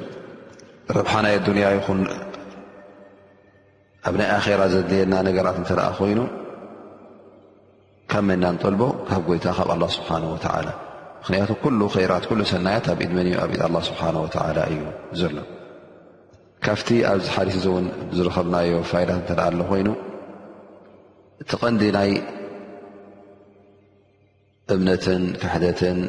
ረብሓናይ 0.97 1.35
ኣዱንያ 1.39 1.65
ይኹን 1.77 1.99
ኣብ 4.09 4.15
ናይ 4.21 4.29
ኣራ 4.37 4.61
ዘድየና 4.75 5.13
ነገራት 5.29 5.57
እንተኣ 5.63 5.83
ኮይኑ 5.99 6.19
ካብ 8.13 8.23
መይና 8.29 8.45
ንጠልቦ 8.55 8.81
ካብ 9.11 9.21
ጎይታ 9.31 9.47
ካብ 9.59 9.69
ኣላ 9.75 9.83
ስብሓን 9.97 10.25
ወተዓላ 10.33 10.69
ምክንያቱ 11.21 11.51
ኩሉ 11.63 11.79
ራት 12.11 12.25
ሉ 12.37 12.43
ሰናያት 12.51 12.85
ኣብ 12.91 12.99
ኢድመን 13.05 13.27
እ 13.29 13.33
ኣብ 13.41 13.51
ኢድ 13.55 13.61
ኣ 13.65 13.79
ስብሓ 13.87 14.01
ወላ 14.23 14.59
እዩ 14.73 14.81
ዘሎ 15.19 15.33
ካፍቲ 16.65 16.87
ኣብዚ 17.09 17.27
ሓሪት 17.35 17.55
እእውን 17.59 17.85
ዝረከብናዮ 18.17 18.73
ፋይላት 18.91 19.19
እተኣ 19.33 19.41
ሎ 19.53 19.63
ኮይኑ 19.71 19.87
እቲ 21.43 21.51
ቐንዲ 21.61 21.83
ናይ 21.97 22.11
እምነትን 24.75 25.23
ክሕደትን 25.41 25.99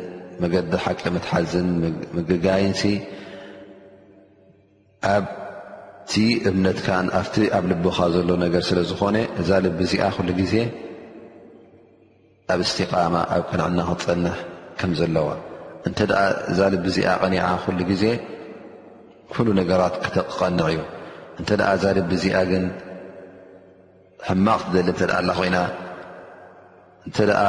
መገዲ 0.45 0.73
ሓቂ 0.85 1.01
መትሓዝን 1.17 1.69
ምግጋይን 2.17 2.73
ኣብቲ 5.15 6.13
እምነትካን 6.51 7.07
ኣብቲ 7.21 7.37
ኣብ 7.57 7.65
ልብኻ 7.73 7.99
ዘሎ 8.15 8.29
ነገር 8.45 8.63
ስለ 8.71 8.79
ዝኾነ 8.93 9.17
እዛ 9.43 9.51
ልቢ 9.67 9.79
እዚኣ 9.89 10.05
ኩሉ 10.17 10.29
ግዜ 10.41 10.55
ኣብ 12.55 12.61
እስትቓማ 12.67 13.15
ኣብ 13.35 13.43
ቅንዕና 13.51 13.79
ክትፀንሕ 13.91 14.37
ዘለዋ 15.01 15.27
እንተ 15.89 15.99
ኣ 16.23 16.25
እዛ 16.51 16.59
ልቢ 16.73 16.85
እዚኣ 16.91 17.07
ቐኒዓ 17.23 17.45
ኩሉ 17.65 17.79
ግዜ 17.91 18.05
ኩሉ 19.33 19.47
ነገራት 19.61 19.95
ክቐንዕ 20.15 20.67
እዩ 20.73 20.79
እንተ 21.41 21.51
ኣ 21.69 21.71
እዛ 21.77 21.85
ልቢ 21.99 22.11
እዚኣ 22.19 22.37
ግን 22.51 22.65
ሕማቕ 24.29 24.61
ትደሊ 24.73 24.89
እንተ 24.91 25.01
ኣላ 25.19 25.29
ኮይና 25.39 25.57
እንተ 27.07 27.17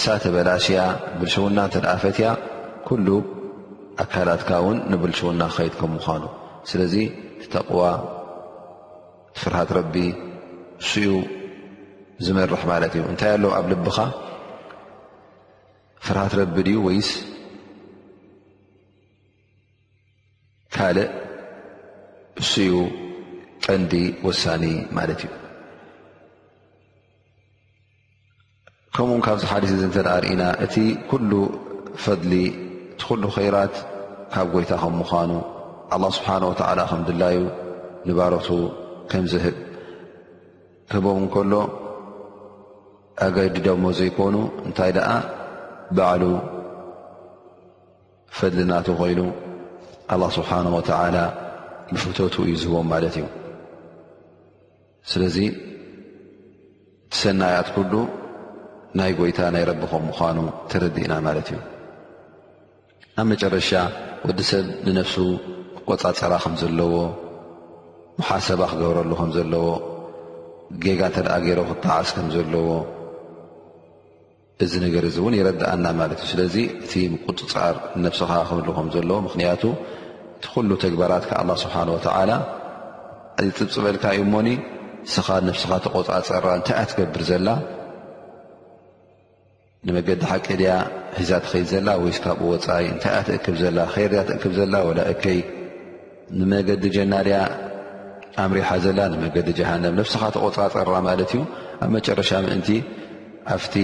ሳተበላሽያ 0.00 0.78
ብልሽውና 1.18 1.58
እተ 1.68 1.76
ፈትያ 2.02 2.26
ኩሉ 2.88 3.06
ኣካላትካ 4.04 4.50
ውን 4.66 4.78
ንብልሽውና 4.90 5.42
ኸይድ 5.56 5.74
ከም 5.80 5.90
ምዃኑ 5.96 6.24
ስለዚ 6.70 6.94
ተቕዋ 7.52 7.82
ትፍርሃት 9.36 9.70
ረቢ 9.78 9.96
ስኡ 10.88 11.10
ዝመርሕ 12.24 12.62
ማለት 12.72 12.92
እዩ 12.96 13.02
እንታይ 13.12 13.30
ኣለው 13.36 13.50
ኣብ 13.58 13.66
ልብኻ 13.72 13.96
ፍርሃት 16.06 16.32
ረቢ 16.40 16.56
ድዩ 16.66 16.76
ወይስ 16.86 17.08
ካልእ 20.74 21.08
እስኡ 22.42 22.74
ጠንዲ 23.64 23.92
ወሳኒ 24.26 24.64
ማለት 24.96 25.20
እዩ 25.26 25.30
ከምኡውን 28.96 29.24
ካብዚ 29.26 29.42
ሓዲስ 29.52 29.72
እዚ 29.76 29.82
እንተ 29.88 29.96
ደኣ 30.06 30.14
ርኢና 30.24 30.42
እቲ 30.66 30.74
ኩሉ 31.10 31.30
ፈድሊ 32.04 32.32
እቲ 32.92 33.00
ኩሉ 33.08 33.22
ከይራት 33.36 33.74
ካብ 34.34 34.46
ጎይታ 34.56 34.72
ከምምዃኑ 34.82 35.32
ኣላ 35.96 36.04
ስብሓን 36.18 36.44
ወተዓላ 36.50 36.80
ከም 36.90 37.02
ድላዩ 37.08 37.38
ንባሮቱ 38.08 38.48
ከምዝህብ 39.12 39.56
ህቦም 40.94 41.18
ንከሎ 41.26 41.52
ኣገዲ 43.26 43.56
ደሞ 43.66 43.84
ዘይኮኑ 44.00 44.34
እንታይ 44.66 44.92
ኣ 45.10 45.10
ባዕሉ 45.96 46.22
ፈልናቱ 48.38 48.86
ኮይኑ 49.00 49.20
ኣላ 50.14 50.22
ስብሓን 50.36 50.66
ወተዓላ 50.76 51.16
ብፍተቱ 51.92 52.34
እዩ 52.46 52.54
ዝህቦም 52.62 52.86
ማለት 52.92 53.14
እዩ 53.18 53.26
ስለዚ 55.10 55.36
እቲ 55.52 57.14
ሰናይኣት 57.20 57.68
ኩሉ 57.76 57.92
ናይ 58.98 59.12
ጎይታ 59.18 59.38
ናይ 59.54 59.64
ረብኸም 59.70 60.04
ምዃኑ 60.10 60.38
ተረዲእና 60.70 61.12
ማለት 61.26 61.48
እዩ 61.52 61.58
ኣብ 63.20 63.26
መጨረሻ 63.32 63.70
ወዲ 64.26 64.40
ሰብ 64.50 64.66
ንነፍሱ 64.86 65.16
ቆፃፀራ 65.88 66.32
ከም 66.44 66.54
ዘለዎ 66.62 66.94
ሙሓሰባ 68.20 68.60
ክገብረሉ 68.72 69.10
ከም 69.20 69.30
ዘለዎ 69.36 69.66
ጌጋ 70.84 71.00
እተደኣ 71.12 71.34
ገይሮ 71.46 71.60
ክተዓስ 71.70 72.08
ከም 72.16 72.28
ዘለዎ 72.36 72.66
እዚ 74.64 74.74
ነገር 74.84 75.02
እዚ 75.08 75.16
እውን 75.22 75.34
ይረዳኣና 75.38 75.86
ማለት 75.98 76.20
እዩ 76.24 76.28
ስለዚ 76.32 76.54
እቲ 76.84 76.92
ምቁፅፃር 77.14 77.74
ነብስኻ 78.04 78.30
ክህልኹም 78.48 78.86
ዘለዎ 78.94 79.16
ምኽንያቱ 79.24 79.62
እቲ 80.36 80.44
ኩሉ 80.52 80.70
ተግባራትካ 80.84 81.30
ኣላ 81.42 81.50
ስብሓን 81.64 81.88
ወተዓላ 81.94 82.30
ፅብፅበልካ 83.58 84.04
እዩ 84.16 84.22
ሞኒ 84.34 84.48
ስኻ 85.14 85.26
ነስኻ 85.48 85.70
ተቆፃ 85.86 86.08
ፀራ 86.28 86.46
እንታይ 86.58 86.76
እኣ 86.78 86.86
ትገብር 86.92 87.22
ዘላ 87.30 87.48
ንመገዲ 89.86 90.22
ሓቂ 90.32 90.46
ድያ 90.62 90.70
ሒዛ 91.18 91.30
ትከይድ 91.44 91.66
ዘላ 91.74 91.88
ወይ 92.02 92.12
ስታብኡ 92.16 92.46
ወፃኢ 92.54 92.84
እንታይ 92.94 93.12
እኣ 93.12 93.20
ትእክብ 93.28 93.56
ዘላ 93.62 93.78
ይር 94.04 94.12
ያ 94.18 94.22
ትእክብ 94.30 94.52
ዘላ 94.60 94.74
ላ 94.98 95.00
እከይ 95.12 95.38
ንመገዲ 96.38 96.84
ጀና 96.96 97.14
ድያ 97.28 97.38
ኣምሪሓ 98.44 98.70
ዘላ 98.86 98.98
ንመገዲ 99.12 99.48
ጀሃንም 99.58 99.94
ነብስኻ 100.00 100.22
ተቆፃ 100.36 100.56
ፀራ 100.76 100.90
ማለት 101.10 101.30
እዩ 101.36 101.40
ኣብ 101.84 101.90
መጨረሻ 101.98 102.30
ምእንቲ 102.46 102.68
ኣፍቲ 103.56 103.74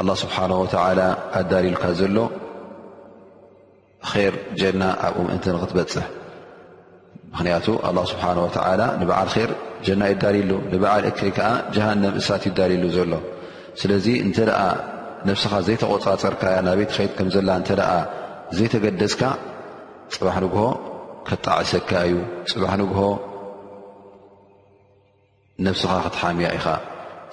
ኣላه 0.00 0.16
ስብሓን 0.24 0.52
ወትዓላ 0.62 1.00
ኣዳልልካ 1.38 1.84
ዘሎ 2.00 2.16
ር 4.10 4.34
ጀና 4.60 4.82
ኣብኡ 5.06 5.18
ምእንቲ 5.28 5.44
ንኽትበፅሕ 5.54 6.06
ምኽንያቱ 7.32 7.66
ኣላ 7.88 7.98
ስብሓን 8.12 8.38
ወላ 8.44 8.82
ንበዓል 9.00 9.28
ር 9.48 9.50
ጀና 9.86 10.00
ይዳልሉ 10.12 10.50
ንበዓል 10.72 11.04
እከይ 11.10 11.30
ከዓ 11.36 11.50
ጀሃንም 11.74 12.14
እሳት 12.20 12.42
ይዳልሉ 12.48 12.84
ዘሎ 12.96 13.12
ስለዚ 13.80 14.06
እንተ 14.26 14.36
ደኣ 14.48 14.60
ነፍስኻ 15.28 15.52
ዘይተቆፃፀርካያ 15.68 16.56
ናብ 16.66 16.78
ቤት 16.80 16.90
ኸይት 16.96 17.12
ከም 17.18 17.28
ዘላና 17.34 17.58
እንተደኣ 17.62 17.92
ዘይተገደፅካ 18.56 19.22
ፅባሕ 20.14 20.36
ንግሆ 20.46 20.64
ክትጣዕሰካ 21.28 21.90
እዩ 22.08 22.14
ፅባሕ 22.52 22.72
ንግሆ 22.82 23.00
ነፍስኻ 25.68 25.92
ክትሓምያ 26.06 26.46
ኢኻ 26.58 26.66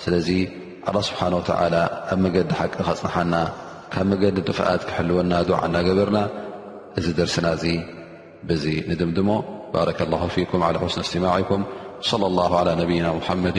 ስለዚ 0.03 0.29
الله 0.89 1.01
ስبሓنه 1.11 1.37
ول 1.37 1.47
ኣብ 2.11 2.19
መዲ 2.23 2.35
ሓቂ 2.59 2.71
ክፅንሓና 2.79 3.33
ካብ 3.93 4.05
መዲ 4.11 4.21
ጥفኣት 4.49 4.81
ክሕلወና 4.89 5.33
دዓ 5.49 5.59
ናገበርና 5.75 6.17
እዚ 6.99 7.05
دርسና 7.21 7.45
ዚ 7.63 7.65
نድምድሞ 8.91 9.29
ባرك 9.73 9.99
الله 10.07 10.21
فك 10.35 10.51
على 10.67 10.77
حስن 10.83 10.99
استማعك 11.05 11.51
صلى 12.11 12.25
الله 12.31 12.49
على 12.59 12.71
نيና 12.81 13.05
محمድ 13.19 13.57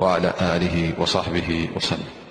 وعلى 0.00 0.30
له 0.62 0.76
وصحب 1.00 1.36
وسلم 1.76 2.23